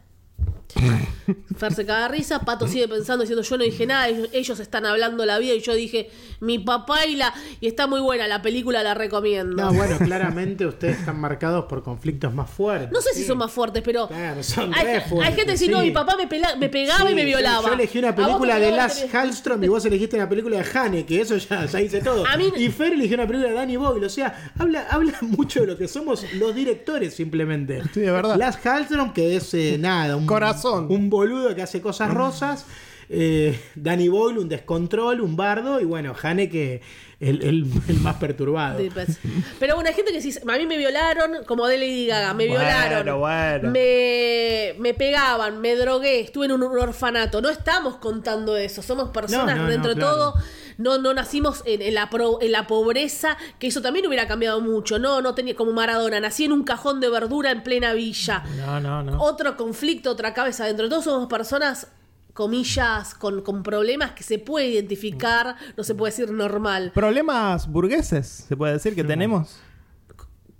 Fer 1.57 1.74
se 1.74 1.86
caga 1.86 2.03
de 2.03 2.17
risa, 2.17 2.39
Pato 2.39 2.67
sigue 2.67 2.88
pensando, 2.88 3.24
diciendo 3.24 3.43
yo 3.43 3.57
no 3.57 3.63
dije 3.63 3.86
nada, 3.86 4.07
ellos, 4.07 4.30
ellos 4.34 4.59
están 4.59 4.86
hablando 4.86 5.26
la 5.26 5.38
vida 5.39 5.53
y 5.53 5.61
yo 5.61 5.74
dije 5.74 6.09
mi 6.39 6.59
papá 6.59 7.05
y 7.05 7.15
la... 7.15 7.34
Y 7.59 7.67
está 7.67 7.88
muy 7.88 7.99
buena 7.99 8.28
la 8.28 8.41
película, 8.41 8.82
la 8.84 8.93
recomiendo. 8.93 9.55
No, 9.61 9.74
bueno, 9.74 9.97
claramente 10.03 10.65
ustedes 10.65 10.99
están 10.99 11.19
marcados 11.19 11.65
por 11.65 11.84
conflictos 11.84 12.34
más 12.34 12.49
fuertes. 12.49 12.91
No 12.91 13.01
sé 13.01 13.13
si 13.13 13.24
son 13.24 13.38
más 13.38 13.51
fuertes, 13.51 13.82
pero 13.86 14.07
Claro, 14.07 14.41
son 14.43 14.74
hay, 14.74 14.84
re 14.86 14.91
hay 14.95 15.01
fuertes, 15.01 15.36
gente 15.36 15.45
que 15.53 15.59
dice, 15.59 15.72
no, 15.72 15.80
sí. 15.82 15.86
mi 15.88 15.91
papá 15.91 16.15
me, 16.17 16.28
pela- 16.28 16.55
me 16.57 16.69
pegaba 16.69 17.05
Sí, 17.05 17.11
y 17.11 17.15
me 17.15 17.26
violaba. 17.26 17.67
Yo, 17.67 17.74
elegí 17.74 17.99
¿A 17.99 18.01
una 18.01 18.15
película 18.15 18.59
de 18.59 18.72
Lars 18.72 19.05
Hallström 19.11 19.63
y 19.63 19.67
vos 19.67 19.86
elegiste 19.86 20.15
una 20.17 20.28
película 20.28 20.57
de 20.57 20.80
Hane, 20.80 21.05
que 21.05 21.22
eso 21.22 21.38
ya, 21.38 21.65
ya 21.65 21.80
dice 21.80 22.01
todo. 22.01 22.26
A 22.26 22.38
mí- 22.38 22.51
Y 22.57 22.69
Fer 22.69 22.93
eligió 22.93 23.15
una 23.15 23.28
película 23.28 23.49
de 23.49 23.55
Danny 23.55 23.78
Boyle, 23.78 24.03
o 24.05 24.09
sea, 24.09 24.51
habla, 24.57 24.88
habla 24.89 25.13
mucho 25.22 25.61
de 25.61 25.67
lo 25.67 25.78
que 25.78 25.88
somos 25.88 26.26
los 26.34 26.55
directores 26.55 27.13
simplemente. 27.13 27.82
Sí, 27.93 27.99
de 28.01 28.11
verdad. 28.11 28.36
Lars 28.38 28.57
Hallström, 28.63 29.13
que 29.13 29.36
es 29.36 29.53
eh, 29.53 29.78
nada, 29.80 30.15
un 30.15 30.26
Corazón. 30.26 30.61
Un 30.89 31.09
boludo 31.09 31.55
que 31.55 31.62
hace 31.62 31.82
cosas 31.82 32.14
rosas. 32.14 32.66
eh, 33.09 33.59
Danny 33.76 34.07
Boyle, 34.07 34.39
un 34.39 34.47
descontrol, 34.47 35.20
un 35.22 35.36
bardo, 35.36 35.82
y 35.82 35.86
bueno, 35.86 36.16
Hane 36.22 36.49
que 36.49 36.82
el, 37.22 37.41
el- 37.43 37.65
el 37.88 37.99
más 38.01 38.15
perturbado. 38.17 38.80
Sí, 38.80 38.89
pues. 38.93 39.17
Pero 39.59 39.76
bueno, 39.76 39.88
hay 39.89 39.95
gente 39.95 40.11
que 40.11 40.19
dice, 40.19 40.41
a 40.47 40.57
mí 40.57 40.65
me 40.67 40.78
violaron, 40.78 41.43
como 41.45 41.67
de 41.67 41.78
Lady 41.78 42.07
Gaga, 42.07 42.34
me 42.34 42.47
Bueno, 42.47 42.59
violaron. 42.61 43.19
bueno. 43.19 43.72
Me, 43.72 44.76
me 44.80 44.93
pegaban, 44.93 45.61
me 45.61 45.76
drogué, 45.76 46.19
estuve 46.22 46.45
en 46.47 46.51
un 46.53 46.63
orfanato. 46.63 47.41
No 47.41 47.49
estamos 47.49 47.95
contando 47.97 48.57
eso, 48.57 48.82
somos 48.82 49.09
personas 49.09 49.55
No, 49.57 49.63
no, 49.63 49.69
dentro 49.69 49.89
no, 49.89 49.95
de 49.95 50.01
claro. 50.01 50.15
todo. 50.15 50.34
No, 50.78 50.97
no 50.97 51.13
nacimos 51.13 51.61
en, 51.65 51.82
en 51.84 51.93
la 51.93 52.09
pro- 52.09 52.39
en 52.41 52.51
la 52.53 52.65
pobreza, 52.65 53.38
que 53.59 53.67
eso 53.67 53.82
también 53.84 54.07
hubiera 54.07 54.28
cambiado 54.28 54.61
mucho. 54.61 54.97
No, 54.97 55.22
no 55.22 55.36
tenía 55.36 55.55
como 55.55 55.74
Maradona, 55.74 56.19
nací 56.19 56.45
en 56.45 56.53
un 56.53 56.63
cajón 56.63 56.99
de 56.99 57.09
verdura 57.09 57.51
en 57.51 57.61
plena 57.61 57.93
villa. 57.93 58.43
No, 58.57 58.80
no, 58.80 59.03
no. 59.03 59.22
Otro 59.22 59.55
conflicto, 59.57 60.09
otra 60.09 60.34
cabeza. 60.34 60.65
Dentro 60.65 60.86
de 60.86 60.89
todo 60.89 61.03
somos 61.03 61.28
personas, 61.28 61.88
comillas, 62.34 63.13
con, 63.13 63.41
con 63.41 63.63
problemas 63.63 64.11
que 64.11 64.23
se 64.23 64.39
puede 64.39 64.67
identificar, 64.67 65.55
no 65.77 65.84
se 65.84 65.95
puede 65.95 66.11
decir 66.11 66.32
normal. 66.32 66.91
Problemas 66.93 67.67
burgueses, 67.67 68.45
se 68.47 68.55
puede 68.57 68.73
decir 68.73 68.95
que 68.95 69.03
tenemos. 69.03 69.59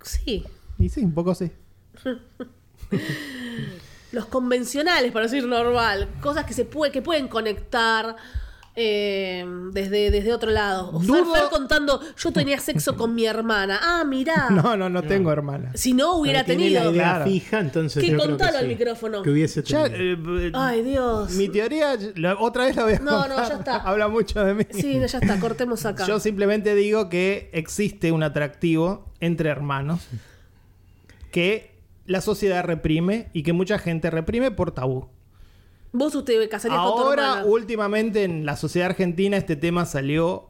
Sí, 0.02 0.44
Y 0.78 0.88
sí, 0.88 1.04
un 1.04 1.14
poco 1.14 1.34
sí. 1.34 1.50
los 4.12 4.26
convencionales, 4.26 5.12
para 5.12 5.26
decir 5.26 5.46
normal, 5.46 6.08
cosas 6.20 6.44
que 6.44 6.52
se 6.52 6.64
puede, 6.64 6.92
que 6.92 7.02
pueden 7.02 7.28
conectar 7.28 8.16
eh, 8.74 9.44
desde, 9.72 10.10
desde 10.10 10.32
otro 10.32 10.50
lado. 10.50 10.90
O 10.92 11.00
Fer, 11.00 11.08
Dudo- 11.08 11.34
Fer 11.34 11.44
contando, 11.50 12.00
yo 12.16 12.32
tenía 12.32 12.58
sexo 12.58 12.96
con 12.96 13.14
mi 13.14 13.26
hermana. 13.26 13.78
Ah, 13.82 14.04
mirá. 14.04 14.48
No, 14.50 14.76
no, 14.76 14.88
no 14.88 15.02
tengo 15.02 15.30
hermana. 15.30 15.70
Si 15.74 15.92
no 15.92 16.16
hubiera 16.16 16.44
Pero 16.44 16.58
tenido. 16.58 16.84
la 16.84 16.90
idea 16.90 17.02
Claro. 17.02 17.24
fija, 17.26 17.60
entonces 17.60 18.02
Que 18.02 18.16
contalo 18.16 18.56
al 18.58 18.64
sí, 18.64 18.68
micrófono. 18.70 19.22
Que 19.22 19.30
hubiese 19.30 19.62
Ya, 19.62 19.84
tenido. 19.90 20.38
eh, 20.40 20.52
Ay, 20.54 20.82
Dios. 20.82 21.32
mi 21.32 21.48
teoría, 21.48 21.96
la- 22.16 22.38
otra 22.38 22.64
vez 22.64 22.76
la 22.76 22.84
voy 22.84 22.94
a 22.94 22.98
No, 23.00 23.10
no, 23.10 23.34
contar. 23.34 23.48
ya 23.48 23.54
está. 23.56 23.76
Habla 23.84 24.08
mucho 24.08 24.42
de 24.44 24.54
mí. 24.54 24.64
Sí, 24.70 24.96
no, 24.98 25.06
ya 25.06 25.18
está, 25.18 25.38
cortemos 25.38 25.84
acá. 25.84 26.06
Yo 26.06 26.18
simplemente 26.18 26.74
digo 26.74 27.08
que 27.10 27.50
existe 27.52 28.10
un 28.12 28.22
atractivo 28.22 29.12
entre 29.20 29.50
hermanos 29.50 30.00
que 31.30 31.72
la 32.06 32.20
sociedad 32.20 32.64
reprime 32.64 33.28
y 33.32 33.42
que 33.42 33.52
mucha 33.52 33.78
gente 33.78 34.10
reprime 34.10 34.50
por 34.50 34.72
tabú. 34.72 35.08
Vos 35.92 36.14
usted 36.14 36.48
casarías 36.48 36.80
con 36.80 36.96
tu 36.96 37.02
Ahora, 37.02 37.22
hermana. 37.24 37.44
últimamente 37.44 38.24
en 38.24 38.46
la 38.46 38.56
sociedad 38.56 38.90
argentina 38.90 39.36
este 39.36 39.56
tema 39.56 39.84
salió 39.84 40.48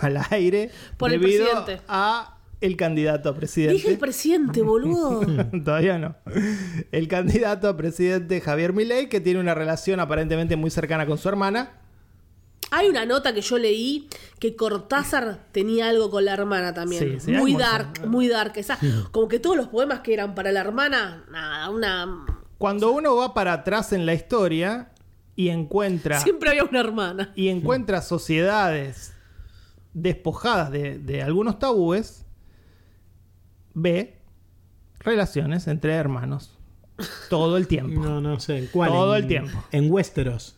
al 0.00 0.18
aire 0.30 0.70
Por 0.96 1.12
el 1.12 1.20
debido 1.20 1.46
presidente. 1.46 1.82
a 1.88 2.38
el 2.60 2.76
candidato 2.76 3.28
a 3.28 3.34
presidente. 3.34 3.74
Dije 3.74 3.88
el 3.90 3.98
presidente, 3.98 4.62
boludo. 4.62 5.20
Todavía 5.64 5.98
no. 5.98 6.14
El 6.92 7.08
candidato 7.08 7.68
a 7.68 7.76
presidente 7.76 8.40
Javier 8.40 8.72
Milei, 8.72 9.08
que 9.08 9.20
tiene 9.20 9.40
una 9.40 9.54
relación 9.54 9.98
aparentemente 9.98 10.54
muy 10.54 10.70
cercana 10.70 11.04
con 11.04 11.18
su 11.18 11.28
hermana. 11.28 11.72
Hay 12.70 12.88
una 12.88 13.04
nota 13.04 13.34
que 13.34 13.40
yo 13.40 13.58
leí 13.58 14.08
que 14.38 14.54
Cortázar 14.54 15.40
tenía 15.50 15.88
algo 15.88 16.08
con 16.10 16.24
la 16.24 16.34
hermana 16.34 16.72
también. 16.72 17.20
Sí, 17.20 17.26
sí, 17.26 17.32
muy 17.32 17.54
dark, 17.56 18.06
muy 18.06 18.28
dark. 18.28 18.52
Esa, 18.56 18.78
como 19.10 19.26
que 19.26 19.40
todos 19.40 19.56
los 19.56 19.66
poemas 19.66 20.00
que 20.00 20.14
eran 20.14 20.34
para 20.36 20.52
la 20.52 20.60
hermana, 20.60 21.24
nada, 21.30 21.68
una. 21.68 22.24
Cuando 22.62 22.92
uno 22.92 23.16
va 23.16 23.34
para 23.34 23.52
atrás 23.54 23.92
en 23.92 24.06
la 24.06 24.14
historia 24.14 24.92
y 25.34 25.48
encuentra, 25.48 26.20
Siempre 26.20 26.50
había 26.50 26.62
una 26.62 26.78
hermana. 26.78 27.32
y 27.34 27.48
encuentra 27.48 28.00
sociedades 28.02 29.14
despojadas 29.94 30.70
de, 30.70 30.98
de 31.00 31.22
algunos 31.24 31.58
tabúes, 31.58 32.24
ve 33.74 34.18
relaciones 35.00 35.66
entre 35.66 35.92
hermanos. 35.94 36.56
Todo 37.30 37.56
el 37.56 37.66
tiempo. 37.66 38.00
No, 38.00 38.20
no 38.20 38.38
sé. 38.38 38.58
¿en 38.58 38.66
¿Cuál? 38.68 38.90
Todo 38.90 39.16
En- 39.16 39.22
el 39.22 39.28
tiempo. 39.28 39.64
En 39.72 39.90
Westeros. 39.90 40.56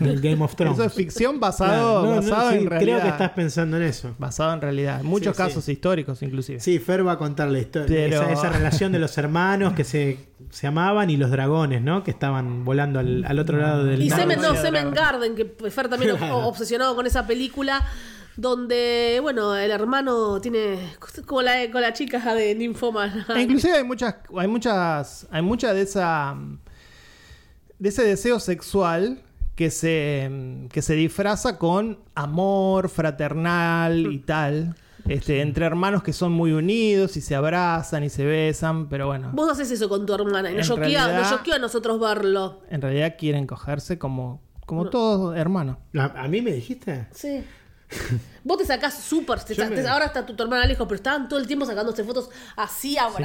Del 0.00 0.20
Game 0.20 0.44
of 0.44 0.54
Thrones. 0.54 0.74
Eso 0.76 0.84
es 0.84 0.92
ficción 0.92 1.40
basado, 1.40 2.02
Claro, 2.02 2.02
no, 2.02 2.20
no, 2.20 2.30
basado 2.30 2.50
sí, 2.50 2.56
en 2.58 2.66
realidad. 2.68 2.96
Creo 2.98 3.02
que 3.04 3.08
estás 3.08 3.30
pensando 3.30 3.76
en 3.78 3.84
eso. 3.84 4.14
Basado 4.18 4.52
en 4.52 4.60
realidad. 4.60 5.02
Muchos 5.02 5.34
Sí, 5.34 5.42
sí. 5.42 5.48
casos 5.48 5.68
históricos, 5.68 6.20
inclusive. 6.22 6.60
Sí, 6.60 6.78
Fer 6.78 7.06
va 7.06 7.12
a 7.12 7.16
contar 7.18 7.48
la 7.48 7.60
historia. 7.60 7.86
Pero- 7.88 8.22
Esa, 8.22 8.32
esa 8.32 8.48
relación 8.50 8.92
de 8.92 8.98
los 8.98 9.16
hermanos 9.16 9.72
que 9.72 9.84
se, 9.84 10.27
se 10.50 10.66
amaban 10.66 11.10
y 11.10 11.16
los 11.16 11.30
dragones, 11.30 11.82
¿no? 11.82 12.02
Que 12.04 12.10
estaban 12.10 12.64
volando 12.64 12.98
al, 12.98 13.24
al 13.24 13.38
otro 13.38 13.58
lado 13.58 13.84
del 13.84 14.02
Y 14.02 14.10
Semen, 14.10 14.40
no, 14.40 14.54
Semen. 14.54 14.90
Garden, 14.92 15.34
que 15.34 15.44
Fer 15.70 15.88
también 15.88 16.16
Claro. 16.16 16.38
obsesionado 16.46 16.94
con 16.94 17.06
esa 17.06 17.26
película. 17.26 17.84
Donde, 18.36 19.18
bueno, 19.20 19.56
el 19.56 19.70
hermano 19.72 20.40
tiene. 20.40 20.78
Como 21.26 21.42
la, 21.42 21.68
con 21.72 21.82
la 21.82 21.92
chica 21.92 22.34
de 22.34 22.54
Ninfoma. 22.54 23.26
E 23.34 23.40
inclusive 23.42 23.78
hay 23.78 23.84
muchas, 23.84 24.14
hay 24.36 24.46
muchas, 24.46 25.26
hay 25.32 25.42
mucha 25.42 25.74
de 25.74 25.82
esa 25.82 26.36
de 27.80 27.88
ese 27.88 28.04
deseo 28.04 28.38
sexual 28.40 29.22
que 29.56 29.70
se, 29.72 30.30
que 30.70 30.82
se 30.82 30.94
disfraza 30.94 31.58
con 31.58 31.98
amor 32.14 32.88
fraternal 32.88 34.06
y 34.12 34.18
tal. 34.20 34.76
Este, 35.08 35.40
entre 35.40 35.64
hermanos 35.64 36.02
que 36.02 36.12
son 36.12 36.32
muy 36.32 36.52
unidos 36.52 37.16
y 37.16 37.20
se 37.20 37.34
abrazan 37.34 38.04
y 38.04 38.08
se 38.10 38.24
besan, 38.24 38.88
pero 38.88 39.06
bueno, 39.06 39.30
Vos 39.32 39.50
haces 39.50 39.70
eso 39.70 39.88
con 39.88 40.04
tu 40.06 40.14
hermana. 40.14 40.50
Y 40.50 40.54
nos 40.54 40.68
choquea 41.30 41.56
a 41.56 41.58
nosotros 41.58 41.98
verlo. 42.00 42.62
en 42.70 42.80
realidad 42.82 43.14
quieren 43.18 43.46
cogerse 43.46 43.98
como, 43.98 44.42
como 44.66 44.88
todos 44.90 45.36
hermanos. 45.36 45.78
¿A, 45.98 46.24
a 46.24 46.28
mí 46.28 46.42
me 46.42 46.52
dijiste? 46.52 47.08
Sí. 47.12 47.42
Vos 48.44 48.58
te 48.58 48.66
sacás 48.66 49.02
súper. 49.02 49.38
me- 49.70 49.88
Ahora 49.88 50.06
está 50.06 50.26
tu, 50.26 50.34
tu 50.36 50.42
hermana 50.42 50.66
lejos, 50.66 50.86
pero 50.86 50.96
estaban 50.96 51.26
todo 51.28 51.38
el 51.38 51.46
tiempo 51.46 51.64
sacándose 51.64 52.04
fotos 52.04 52.28
así, 52.56 52.98
abrazados, 52.98 53.24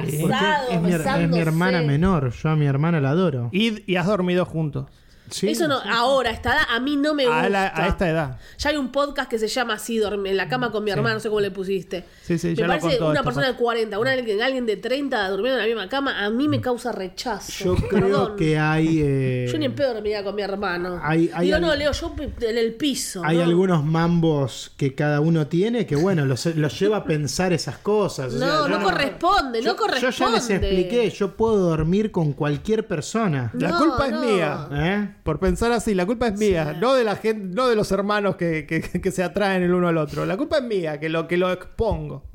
Porque 0.69 0.75
es 0.75 0.81
mi, 0.81 0.89
es 1.37 1.47
hermana 1.47 1.81
menor. 1.81 2.31
Yo 2.31 2.49
a 2.49 2.55
mi 2.55 2.65
hermana 2.65 3.01
la 3.01 3.09
adoro. 3.09 3.49
Y, 3.51 3.89
y 3.91 3.97
has 3.97 4.07
dormido 4.07 4.45
juntos. 4.45 4.89
Sí, 5.33 5.49
Eso 5.49 5.67
no, 5.67 5.81
sí. 5.81 5.87
ahora, 5.91 6.29
a 6.29 6.33
esta 6.33 6.53
edad, 6.53 6.63
a 6.69 6.79
mí 6.79 6.95
no 6.95 7.13
me 7.13 7.25
gusta. 7.25 7.41
A, 7.41 7.49
la- 7.49 7.71
a 7.75 7.87
esta 7.87 8.07
edad. 8.09 8.37
Ya 8.59 8.69
hay 8.69 8.77
un 8.77 8.91
podcast 8.91 9.29
que 9.29 9.39
se 9.39 9.47
llama 9.47 9.73
así, 9.73 9.99
en 10.01 10.37
la 10.37 10.47
cama 10.47 10.71
con 10.71 10.83
mi 10.83 10.91
hermana, 10.91 11.15
no 11.15 11.19
sé 11.19 11.27
cómo 11.29 11.41
le 11.41 11.49
pusiste. 11.51 12.05
Sí, 12.23 12.37
sí, 12.37 12.49
me 12.49 12.55
ya 12.55 12.63
lo 12.67 12.67
parece 12.69 12.87
contó 12.99 13.09
una 13.09 13.23
persona 13.23 13.47
de 13.47 13.55
40, 13.55 13.97
una, 13.99 14.11
alguien, 14.11 14.65
de 14.65 14.77
30 14.77 15.29
durmiendo 15.29 15.59
en 15.59 15.63
la 15.63 15.67
misma 15.75 15.89
cama, 15.89 16.23
a 16.23 16.29
mí 16.29 16.47
me 16.47 16.61
causa 16.61 16.91
rechazo. 16.91 17.63
Yo 17.63 17.75
creo 17.87 18.35
que 18.35 18.57
hay. 18.59 18.99
eh, 19.03 19.49
Yo 19.51 19.57
ni 19.57 19.65
en 19.65 19.73
pedo 19.75 19.93
dormiría 19.93 20.23
con 20.23 20.35
mi 20.35 20.41
hermano. 20.43 20.99
Hay- 21.03 21.31
hay 21.33 21.47
Digo, 21.47 21.59
no, 21.59 21.75
Leo, 21.75 21.91
yo 21.91 22.13
en 22.41 22.57
el 22.57 22.73
piso. 22.75 23.21
Hay 23.25 23.37
¿no? 23.37 23.43
algunos 23.43 23.83
mambos 23.83 24.71
que 24.77 24.93
cada 24.93 25.19
uno 25.19 25.47
tiene 25.47 25.85
que, 25.85 25.95
bueno, 25.95 26.25
los, 26.25 26.45
los 26.45 26.79
lleva 26.79 26.97
a 26.97 27.03
pensar 27.05 27.53
esas 27.53 27.77
cosas. 27.79 28.33
o 28.33 28.37
sea, 28.37 28.47
No, 28.47 28.67
no 28.67 28.83
corresponde, 28.83 29.59
no 29.61 29.65
yo- 29.65 29.75
corresponde. 29.75 30.17
Yo 30.17 30.25
ya 30.25 30.29
les 30.31 30.49
expliqué, 30.49 31.09
yo 31.09 31.35
puedo 31.35 31.57
dormir 31.57 32.11
con 32.11 32.33
cualquier 32.33 32.85
persona. 32.87 33.51
La 33.53 33.69
No, 33.69 33.77
culpa 33.79 34.07
no. 34.09 34.23
es 34.23 34.29
mía. 34.29 34.67
¿Eh? 34.71 35.09
Por 35.23 35.39
pensar 35.39 35.71
así, 35.71 35.93
la 35.95 36.05
culpa 36.05 36.27
es 36.27 36.37
mía, 36.37 36.75
no 36.81 36.93
de 36.95 37.03
la 37.05 37.15
gente, 37.15 37.45
no 37.55 37.67
de 37.69 37.75
los 37.75 37.91
hermanos 37.91 38.35
que, 38.35 38.65
que- 38.67 38.81
que 39.01 39.11
se 39.11 39.23
atraen 39.23 39.63
el 39.63 39.73
uno 39.73 39.87
al 39.87 39.97
otro. 39.97 40.25
La 40.25 40.35
culpa 40.37 40.57
es 40.57 40.63
mía, 40.63 40.99
que 40.99 41.07
lo 41.09 41.27
que 41.27 41.37
lo 41.37 41.51
expongo. 41.51 42.25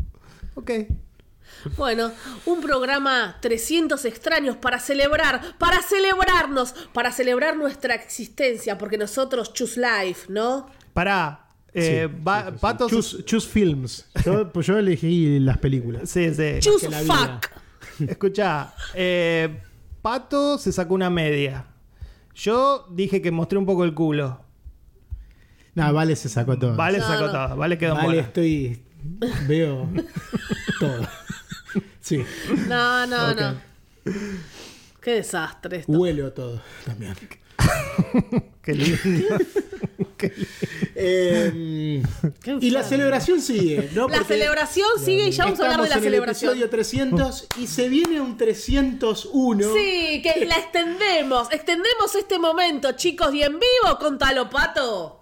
Ok. 0.55 0.71
Bueno, 1.77 2.13
un 2.47 2.61
programa 2.61 3.37
300 3.41 4.05
extraños 4.05 4.57
para 4.57 4.79
celebrar, 4.79 5.59
para 5.59 5.83
celebrarnos, 5.83 6.73
para 6.93 7.11
celebrar 7.13 7.57
nuestra 7.57 7.95
existencia, 7.95 8.79
porque 8.79 8.97
nosotros 8.97 9.53
choose 9.53 9.81
life, 9.81 10.27
¿no? 10.33 10.69
Pará. 10.95 11.45
Eh, 11.75 12.09
Sí, 12.09 12.23
va- 12.27 12.41
sí, 12.41 12.47
sí, 12.47 12.53
sí. 12.55 12.59
Patos. 12.61 12.91
Choose, 12.91 13.25
choose 13.25 13.49
films. 13.49 14.07
Yo, 14.25 14.51
pues 14.53 14.67
yo 14.67 14.79
elegí 14.79 15.39
las 15.41 15.59
películas. 15.59 16.09
Sí, 16.09 16.33
sí. 16.35 16.59
Choose 16.61 16.89
la 16.89 17.03
vida. 17.03 17.41
fuck. 17.43 18.09
Escucha, 18.11 18.73
eh, 18.95 19.61
Pato 20.01 20.57
se 20.59 20.71
sacó 20.73 20.95
una 20.95 21.11
media. 21.11 21.65
Yo 22.39 22.87
dije 22.91 23.21
que 23.21 23.31
mostré 23.33 23.59
un 23.59 23.67
poco 23.67 23.85
el 23.85 23.95
culo. 23.95 24.41
No, 25.75 25.93
Vale 25.93 26.15
se 26.17 26.29
sacó 26.29 26.57
todo. 26.59 26.77
Vale, 26.77 26.99
No, 26.99 27.07
sacó 27.07 27.27
no. 27.27 27.33
todo. 27.33 27.57
Vale, 27.57 27.79
quedó 27.79 27.91
en 27.91 27.97
Vale, 27.97 28.09
bola. 28.09 28.21
estoy. 28.23 28.83
Veo 29.49 29.89
todo. 30.81 31.07
Sí. 32.01 32.25
No, 32.69 33.07
no, 33.07 33.31
Ok. 33.33 33.41
no. 33.41 33.55
Qué 35.03 35.11
desastre 35.15 35.79
esto. 35.79 35.93
Huelo 35.93 36.33
todo 36.33 36.61
también. 36.85 37.15
Qué 38.63 38.75
lindo. 38.75 38.99
Qué 40.17 40.29
lindo. 40.29 40.49
Eh, 40.95 42.03
Qué 42.43 42.59
y 42.61 42.71
la 42.71 42.83
celebración 42.83 43.41
sigue, 43.41 43.89
¿no? 43.95 44.09
La 44.09 44.19
Porque 44.19 44.35
celebración 44.35 44.87
sigue 45.03 45.29
y 45.29 45.31
ya 45.31 45.45
vamos 45.45 45.61
a 45.61 45.65
hablar 45.65 45.77
de 45.83 45.89
la 45.89 45.95
estamos 45.97 46.03
en 46.03 46.09
el 46.09 46.13
celebración. 46.13 46.51
episodio 46.53 46.71
300 46.71 47.47
y 47.59 47.67
se 47.67 47.89
viene 47.89 48.21
un 48.21 48.37
301. 48.37 49.73
Sí, 49.75 50.23
que 50.23 50.45
la 50.47 50.57
extendemos. 50.57 51.49
Extendemos 51.53 52.15
este 52.17 52.39
momento, 52.39 52.93
chicos, 52.93 53.33
y 53.35 53.43
en 53.43 53.53
vivo, 53.55 53.99
contalo, 53.99 54.51
pato. 54.51 55.21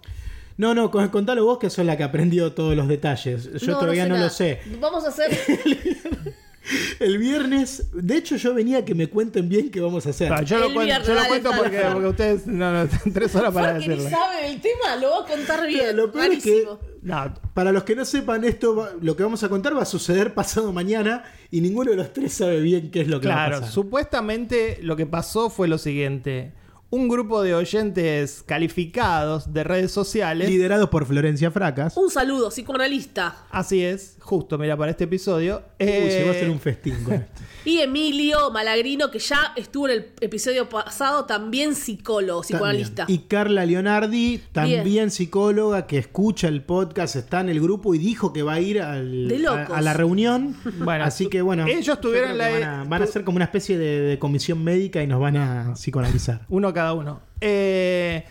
No, 0.57 0.73
no, 0.73 0.89
con- 0.89 1.07
contalo 1.09 1.45
vos 1.45 1.59
que 1.59 1.69
sos 1.69 1.85
la 1.85 1.95
que 1.97 2.03
aprendió 2.03 2.53
todos 2.53 2.75
los 2.75 2.87
detalles. 2.87 3.51
Yo 3.61 3.73
No, 3.73 3.79
todavía 3.79 4.03
sé 4.03 4.09
no, 4.09 4.17
lo 4.17 4.29
sé. 4.29 4.61
Vamos 4.81 5.05
a 5.05 5.09
hacer. 5.09 5.29
El 6.99 7.17
viernes, 7.17 7.89
de 7.93 8.17
hecho 8.17 8.35
yo 8.35 8.53
venía 8.53 8.79
a 8.79 8.85
que 8.85 8.95
me 8.95 9.07
cuenten 9.07 9.47
bien 9.49 9.69
qué 9.71 9.79
vamos 9.79 10.05
a 10.05 10.09
hacer. 10.09 10.31
Yo 10.45 10.59
lo, 10.59 10.65
El 10.67 10.75
cuen- 10.75 10.85
viernes, 10.85 11.07
yo 11.07 11.13
lo 11.13 11.19
dale, 11.21 11.29
cuento 11.29 11.51
porque, 11.57 12.07
ustedes 12.07 12.47
no, 12.47 12.71
no, 12.73 12.81
están 12.83 13.11
tres 13.13 13.35
horas 13.35 13.53
para 13.53 13.73
Porque 13.73 13.87
ni 13.87 13.95
decirlo. 13.95 14.17
sabe 14.17 14.49
del 14.49 14.61
tema, 14.61 14.95
lo 14.99 15.09
va 15.11 15.19
a 15.21 15.25
contar 15.25 15.67
bien. 15.67 15.95
Lo 15.95 16.11
peor 16.11 16.31
es 16.31 16.43
que. 16.43 16.67
No, 17.01 17.33
para 17.53 17.71
los 17.71 17.83
que 17.83 17.95
no 17.95 18.03
sepan 18.03 18.43
esto, 18.43 18.89
lo 19.01 19.15
que 19.15 19.23
vamos 19.23 19.41
a 19.43 19.49
contar 19.49 19.77
va 19.77 19.83
a 19.83 19.85
suceder 19.85 20.33
pasado 20.33 20.73
mañana 20.73 21.23
y 21.51 21.61
ninguno 21.61 21.91
de 21.91 21.97
los 21.97 22.11
tres 22.11 22.33
sabe 22.33 22.59
bien 22.59 22.91
qué 22.91 23.01
es 23.01 23.07
lo 23.07 23.21
que 23.21 23.27
va 23.29 23.33
a 23.33 23.37
claro, 23.47 23.59
pasar. 23.61 23.73
supuestamente 23.73 24.79
lo 24.81 24.95
que 24.95 25.05
pasó 25.05 25.49
fue 25.49 25.67
lo 25.67 25.77
siguiente. 25.77 26.53
Un 26.89 27.09
grupo 27.09 27.43
de 27.43 27.53
oyentes 27.53 28.43
calificados 28.45 29.51
de 29.53 29.65
redes 29.65 29.91
sociales. 29.91 30.49
Liderados 30.49 30.89
por 30.89 31.05
Florencia 31.05 31.51
Fracas. 31.51 31.97
Un 31.97 32.09
saludo, 32.09 32.49
psicoanalista. 32.49 33.45
Así 33.51 33.83
es, 33.83 34.15
justo, 34.21 34.57
mira, 34.57 34.77
para 34.77 34.91
este 34.91 35.03
episodio. 35.03 35.63
Uy, 35.81 35.85
se 35.87 36.23
va 36.23 36.29
a 36.31 36.33
eh, 36.33 36.37
hacer 36.37 36.49
un 36.49 36.59
festín 36.61 36.95
con 37.03 37.13
esto. 37.15 37.41
Y 37.65 37.79
Emilio 37.79 38.49
Malagrino, 38.49 39.11
que 39.11 39.19
ya 39.19 39.51
estuvo 39.57 39.89
en 39.89 39.95
el 39.95 40.05
episodio 40.21 40.69
pasado, 40.69 41.25
también 41.25 41.75
psicólogo, 41.75 42.39
psicoanalista. 42.41 43.03
También. 43.05 43.19
Y 43.19 43.27
Carla 43.27 43.65
Leonardi, 43.65 44.41
también 44.53 44.85
Bien. 44.85 45.11
psicóloga, 45.11 45.85
que 45.85 45.97
escucha 45.97 46.47
el 46.47 46.61
podcast, 46.63 47.17
está 47.17 47.41
en 47.41 47.49
el 47.49 47.59
grupo 47.59 47.93
y 47.93 47.97
dijo 47.97 48.31
que 48.31 48.41
va 48.41 48.53
a 48.53 48.61
ir 48.61 48.79
al- 48.81 49.27
De 49.27 49.35
a, 49.35 49.39
locos. 49.39 49.77
a 49.77 49.81
la 49.81 49.93
reunión. 49.93 50.55
Bueno, 50.79 51.03
Así 51.03 51.27
que 51.27 51.41
bueno, 51.41 51.67
ellos 51.67 51.99
tuvieron 51.99 52.37
la- 52.37 52.49
van, 52.49 52.63
a, 52.63 52.83
van 52.85 53.01
a 53.01 53.05
ser 53.07 53.25
como 53.25 53.35
una 53.35 53.45
especie 53.45 53.77
de, 53.77 53.99
de 53.99 54.17
comisión 54.19 54.63
médica 54.63 55.03
y 55.03 55.07
nos 55.07 55.19
van 55.19 55.35
a 55.35 55.73
psicoanalizar. 55.73 56.45
Uno 56.47 56.73
cada 56.77 56.93
uno. 56.93 57.19
Eh, 57.41 58.23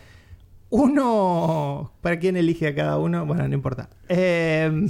uno. 0.70 1.92
¿Para 2.00 2.18
quién 2.18 2.36
elige 2.36 2.68
a 2.68 2.74
cada 2.74 2.98
uno? 2.98 3.24
Bueno, 3.26 3.46
no 3.48 3.54
importa. 3.54 3.88
Eh, 4.08 4.70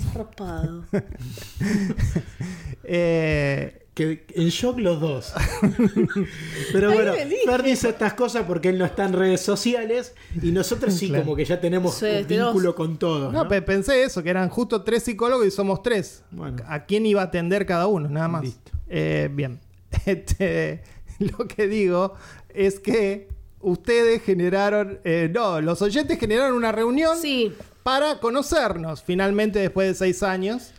eh, 2.84 3.82
Que 3.94 4.26
en 4.34 4.48
shock 4.48 4.78
los 4.78 5.00
dos. 5.00 5.32
Pero 6.72 6.92
bueno. 6.92 7.12
Fer 7.46 7.62
dice 7.62 7.88
estas 7.88 8.12
cosas 8.14 8.44
porque 8.46 8.68
él 8.68 8.78
no 8.78 8.84
está 8.84 9.04
en 9.06 9.12
redes 9.14 9.40
sociales 9.40 10.14
y 10.42 10.50
nosotros 10.52 10.92
sí 10.94 11.08
Claro. 11.08 11.24
como 11.24 11.36
que 11.36 11.44
ya 11.44 11.60
tenemos 11.60 11.94
Sí, 11.94 12.04
un 12.06 12.26
tenemos- 12.26 12.52
vínculo 12.52 12.74
con 12.74 12.98
todos. 12.98 13.32
no, 13.32 13.44
¿no? 13.44 13.48
pe- 13.48 13.62
pensé 13.62 14.02
eso, 14.02 14.22
que 14.22 14.30
eran 14.30 14.48
justo 14.50 14.82
tres 14.82 15.02
psicólogos 15.04 15.46
y 15.46 15.50
somos 15.50 15.82
tres. 15.82 16.24
Bueno. 16.30 16.62
¿A 16.68 16.84
quién 16.84 17.06
iba 17.06 17.22
a 17.22 17.24
atender 17.26 17.64
cada 17.64 17.86
uno? 17.86 18.08
Nada 18.08 18.28
más. 18.28 18.42
Listo. 18.44 18.72
Eh, 18.88 19.28
bien. 19.32 19.60
Este, 20.04 20.82
lo 21.18 21.48
que 21.48 21.66
digo 21.68 22.14
es 22.52 22.78
que 22.80 23.28
ustedes 23.68 24.22
generaron. 24.22 24.98
eh, 25.04 25.30
no, 25.32 25.60
los 25.60 25.82
oyentes 25.82 26.18
generaron 26.18 26.56
una 26.56 26.72
reunión 26.72 27.16
Sí. 27.18 27.52
para 27.82 28.18
conocernos 28.20 29.02
finalmente 29.02 29.58
después 29.58 29.88
de 29.88 29.94
seis 29.94 30.22
años. 30.22 30.72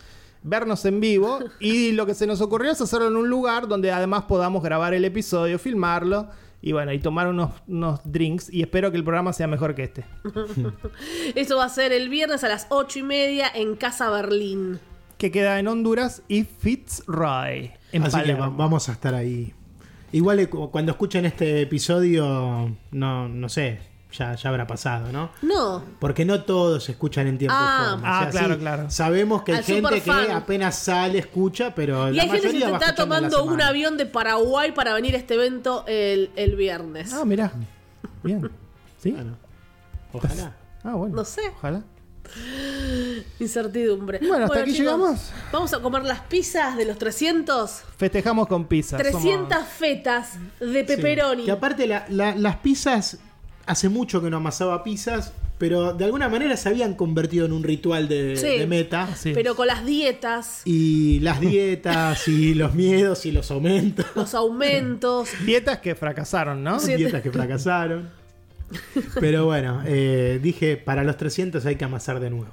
Vernos 0.43 0.85
en 0.85 0.99
vivo 0.99 1.39
y 1.59 1.91
lo 1.91 2.05
que 2.05 2.13
se 2.13 2.25
nos 2.27 2.41
ocurrió 2.41 2.71
es 2.71 2.79
hacerlo 2.79 3.07
en 3.07 3.17
un 3.17 3.29
lugar 3.29 3.67
donde 3.67 3.91
además 3.91 4.23
podamos 4.23 4.63
grabar 4.63 4.93
el 4.93 5.03
episodio, 5.03 5.59
filmarlo 5.59 6.29
y 6.61 6.71
bueno, 6.71 6.91
y 6.93 6.99
tomar 6.99 7.27
unos, 7.27 7.51
unos 7.67 7.99
drinks 8.05 8.51
y 8.51 8.61
espero 8.61 8.89
que 8.91 8.97
el 8.97 9.03
programa 9.03 9.33
sea 9.33 9.47
mejor 9.47 9.75
que 9.75 9.83
este. 9.83 10.05
Eso 11.35 11.57
va 11.57 11.65
a 11.65 11.69
ser 11.69 11.91
el 11.91 12.09
viernes 12.09 12.43
a 12.43 12.47
las 12.47 12.67
ocho 12.69 12.99
y 12.99 13.03
media 13.03 13.47
en 13.53 13.75
Casa 13.75 14.09
Berlín. 14.09 14.79
Que 15.17 15.31
queda 15.31 15.59
en 15.59 15.67
Honduras 15.67 16.21
y 16.27 16.43
Fitzroy. 16.45 17.71
En 17.91 18.03
Así 18.03 18.21
que 18.21 18.33
vamos 18.35 18.87
a 18.89 18.91
estar 18.91 19.15
ahí. 19.15 19.53
Igual 20.11 20.39
eh, 20.39 20.49
cu- 20.49 20.71
cuando 20.71 20.91
escuchen 20.93 21.25
este 21.25 21.61
episodio, 21.61 22.75
no, 22.91 23.27
no 23.27 23.49
sé, 23.49 23.79
ya, 24.13 24.35
ya 24.35 24.49
habrá 24.49 24.65
pasado, 24.65 25.11
¿no? 25.11 25.31
No. 25.41 25.83
Porque 25.99 26.23
no 26.23 26.43
todos 26.43 26.87
escuchan 26.89 27.27
en 27.27 27.37
tiempo 27.37 27.53
Ah. 27.57 27.83
y 27.87 27.91
forma. 27.91 28.19
Ah, 28.21 28.29
claro, 28.31 28.57
claro. 28.57 28.89
Sabemos 28.89 29.43
que 29.43 29.51
hay 29.51 29.57
Al 29.59 29.63
gente 29.65 30.01
que 30.01 30.11
apenas 30.31 30.77
sale, 30.79 31.19
escucha, 31.19 31.75
pero 31.75 32.09
Y 32.09 32.13
la 32.15 32.23
hay 32.23 32.29
gente 32.29 32.51
que 32.51 32.57
está 32.71 32.95
tomando 32.95 33.43
un 33.43 33.61
avión 33.61 33.97
de 33.97 34.05
Paraguay 34.05 34.71
para 34.71 34.93
venir 34.93 35.13
a 35.15 35.17
este 35.17 35.33
evento 35.33 35.83
el, 35.87 36.31
el 36.37 36.55
viernes. 36.55 37.13
Ah, 37.13 37.25
mirá. 37.25 37.51
Bien. 38.23 38.49
¿Sí? 38.97 39.11
Bueno, 39.11 39.35
ojalá. 40.13 40.55
Ah, 40.83 40.93
bueno. 40.95 41.15
No 41.17 41.25
sé. 41.25 41.41
Ojalá. 41.57 41.83
Incertidumbre. 43.39 44.19
Bueno, 44.27 44.45
hasta 44.45 44.59
aquí 44.61 44.71
llegamos. 44.73 45.31
Vamos 45.51 45.73
a 45.73 45.79
comer 45.79 46.03
las 46.03 46.21
pizzas 46.21 46.75
de 46.77 46.85
los 46.85 46.97
300. 46.97 47.81
Festejamos 47.97 48.47
con 48.47 48.65
pizza. 48.65 48.97
300 48.97 49.65
fetas 49.67 50.33
de 50.59 50.83
pepperoni. 50.83 51.41
Sí. 51.41 51.45
Que 51.45 51.51
aparte 51.51 51.87
la- 51.87 52.05
la- 52.09 52.35
las 52.35 52.57
pizzas, 52.57 53.17
hace 53.65 53.89
mucho 53.89 54.21
que 54.21 54.29
no 54.29 54.37
amasaba 54.37 54.83
pizzas, 54.83 55.33
pero 55.57 55.91
de 55.93 56.05
alguna 56.05 56.29
manera 56.29 56.55
se 56.55 56.69
habían 56.69 56.93
convertido 56.93 57.45
en 57.47 57.51
un 57.51 57.63
ritual 57.63 58.07
de, 58.07 58.37
Sí. 58.37 58.59
de 58.59 58.67
meta. 58.67 59.07
Sí. 59.15 59.31
Pero 59.33 59.55
con 59.55 59.65
las 59.67 59.83
dietas, 59.85 60.61
Y 60.65 61.19
las 61.21 61.39
dietas 61.39 62.27
y 62.27 62.53
los 62.53 62.75
miedos 62.75 63.25
y 63.25 63.31
los 63.31 63.49
aumentos. 63.49 64.05
los 64.15 64.33
aumentos. 64.35 65.29
Dietas 65.45 65.79
que 65.79 65.95
fracasaron, 65.95 66.63
¿no? 66.63 66.79
Sí. 66.79 66.93
dietas 66.95 67.21
que 67.23 67.31
fracasaron. 67.31 68.09
Pero 69.19 69.45
bueno, 69.45 69.81
eh, 69.85 70.39
dije, 70.43 70.75
para 70.77 71.03
los 71.03 71.17
300 71.17 71.65
hay 71.65 71.75
que 71.77 71.85
amasar 71.85 72.19
de 72.19 72.29
nuevo. 72.29 72.51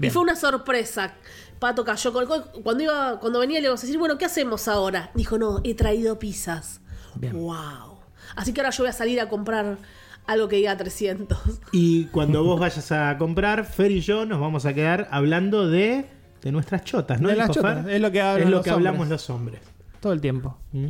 Y 0.00 0.10
fue 0.10 0.22
una 0.22 0.36
sorpresa. 0.36 1.14
Pato 1.58 1.84
cayó 1.84 2.12
con- 2.12 2.26
con- 2.26 2.42
cuando 2.62 2.82
iba, 2.82 3.18
cuando 3.20 3.40
venía 3.40 3.58
le 3.60 3.64
íbamos 3.64 3.80
a 3.82 3.86
decir, 3.86 3.98
bueno, 3.98 4.18
¿qué 4.18 4.26
hacemos 4.26 4.68
ahora? 4.68 5.10
Dijo, 5.14 5.38
no, 5.38 5.60
he 5.64 5.74
traído 5.74 6.18
pizzas. 6.18 6.80
Bien. 7.14 7.32
Wow. 7.32 7.98
Así 8.34 8.52
que 8.52 8.60
ahora 8.60 8.70
yo 8.70 8.82
voy 8.84 8.90
a 8.90 8.92
salir 8.92 9.20
a 9.20 9.28
comprar 9.28 9.78
algo 10.26 10.48
que 10.48 10.56
diga 10.56 10.76
300. 10.76 11.38
Y 11.72 12.06
cuando 12.06 12.44
vos 12.44 12.60
vayas 12.60 12.92
a 12.92 13.16
comprar, 13.16 13.64
Fer 13.64 13.90
y 13.90 14.00
yo 14.00 14.26
nos 14.26 14.38
vamos 14.40 14.66
a 14.66 14.74
quedar 14.74 15.08
hablando 15.10 15.66
de, 15.68 16.06
de 16.42 16.52
nuestras 16.52 16.84
chotas, 16.84 17.20
¿no? 17.20 17.28
De 17.28 17.36
las 17.36 17.50
chotas, 17.50 17.84
Fer? 17.84 17.94
es 17.94 18.00
lo 18.02 18.10
que 18.12 18.20
hablan 18.20 18.42
Es 18.42 18.50
lo 18.50 18.56
los 18.56 18.64
que 18.64 18.70
hablamos 18.70 19.08
los 19.08 19.30
hombres. 19.30 19.60
Todo 20.00 20.12
el 20.12 20.20
tiempo. 20.20 20.58
¿Mm? 20.72 20.88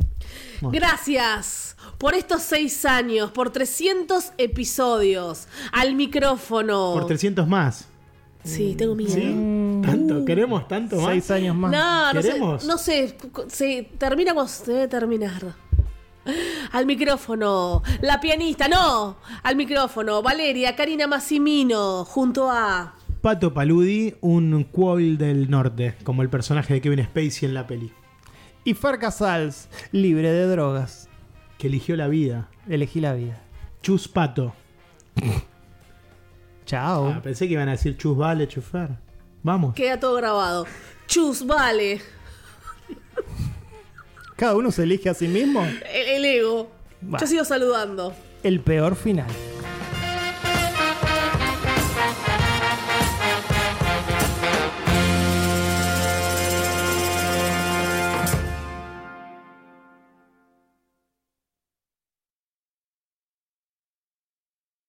Bueno. 0.61 0.71
Gracias 0.79 1.77
por 1.97 2.13
estos 2.13 2.41
seis 2.41 2.83
años, 2.83 3.31
por 3.31 3.51
300 3.51 4.33
episodios, 4.37 5.47
al 5.71 5.95
micrófono. 5.95 6.91
Por 6.93 7.07
300 7.07 7.47
más. 7.47 7.87
Sí, 8.47 8.75
tengo 8.75 8.95
miedo. 8.95 9.11
¿Sí? 9.13 9.81
¿Tanto? 9.85 10.23
¿Queremos 10.25 10.67
tanto 10.67 10.95
más? 10.97 11.11
Seis 11.11 11.31
años 11.31 11.55
más. 11.55 11.71
No, 11.71 12.13
no 12.13 12.21
sé, 12.21 12.27
¿Queremos? 12.29 12.65
no 12.65 12.77
sé, 12.77 13.17
se 13.47 13.89
termina 13.97 14.33
cuando 14.33 14.51
se 14.51 14.71
debe 14.71 14.87
terminar. 14.87 15.55
Al 16.71 16.85
micrófono, 16.85 17.83
la 18.01 18.19
pianista, 18.19 18.67
no, 18.67 19.17
al 19.43 19.55
micrófono, 19.55 20.21
Valeria, 20.21 20.75
Karina 20.75 21.07
Massimino, 21.07 22.03
junto 22.03 22.49
a... 22.51 22.95
Pato 23.21 23.53
Paludi, 23.53 24.15
un 24.21 24.63
Quoll 24.65 25.17
del 25.17 25.49
norte, 25.49 25.95
como 26.03 26.21
el 26.23 26.29
personaje 26.29 26.73
de 26.73 26.81
Kevin 26.81 27.03
Spacey 27.05 27.47
en 27.47 27.53
la 27.53 27.65
peli, 27.65 27.91
Y 28.65 28.73
Fer 28.73 28.99
Casals, 28.99 29.69
libre 29.93 30.31
de 30.31 30.47
drogas. 30.47 31.07
que 31.57 31.67
eligió 31.67 31.95
la 31.95 32.07
vida. 32.09 32.49
Elegí 32.67 32.99
la 32.99 33.13
vida. 33.13 33.41
Chus 33.81 34.07
Pato. 34.09 34.53
Chao. 36.67 37.07
Ah, 37.15 37.21
pensé 37.23 37.47
que 37.47 37.53
iban 37.53 37.67
a 37.69 37.71
decir 37.71 37.97
Chus 37.97 38.15
Vale, 38.15 38.47
Chufer. 38.47 38.89
Vamos. 39.41 39.73
Queda 39.73 39.99
todo 39.99 40.15
grabado. 40.17 40.67
Chus, 41.07 41.43
vale, 41.47 41.99
Cada 44.35 44.55
uno 44.55 44.69
se 44.71 44.83
elige 44.83 45.09
a 45.09 45.13
sí 45.15 45.27
mismo. 45.27 45.63
el, 45.65 46.07
el 46.09 46.25
ego. 46.25 46.69
Yo 47.19 47.25
sigo 47.25 47.43
saludando. 47.45 48.13
El 48.43 48.59
peor 48.59 48.95
final. 48.95 49.27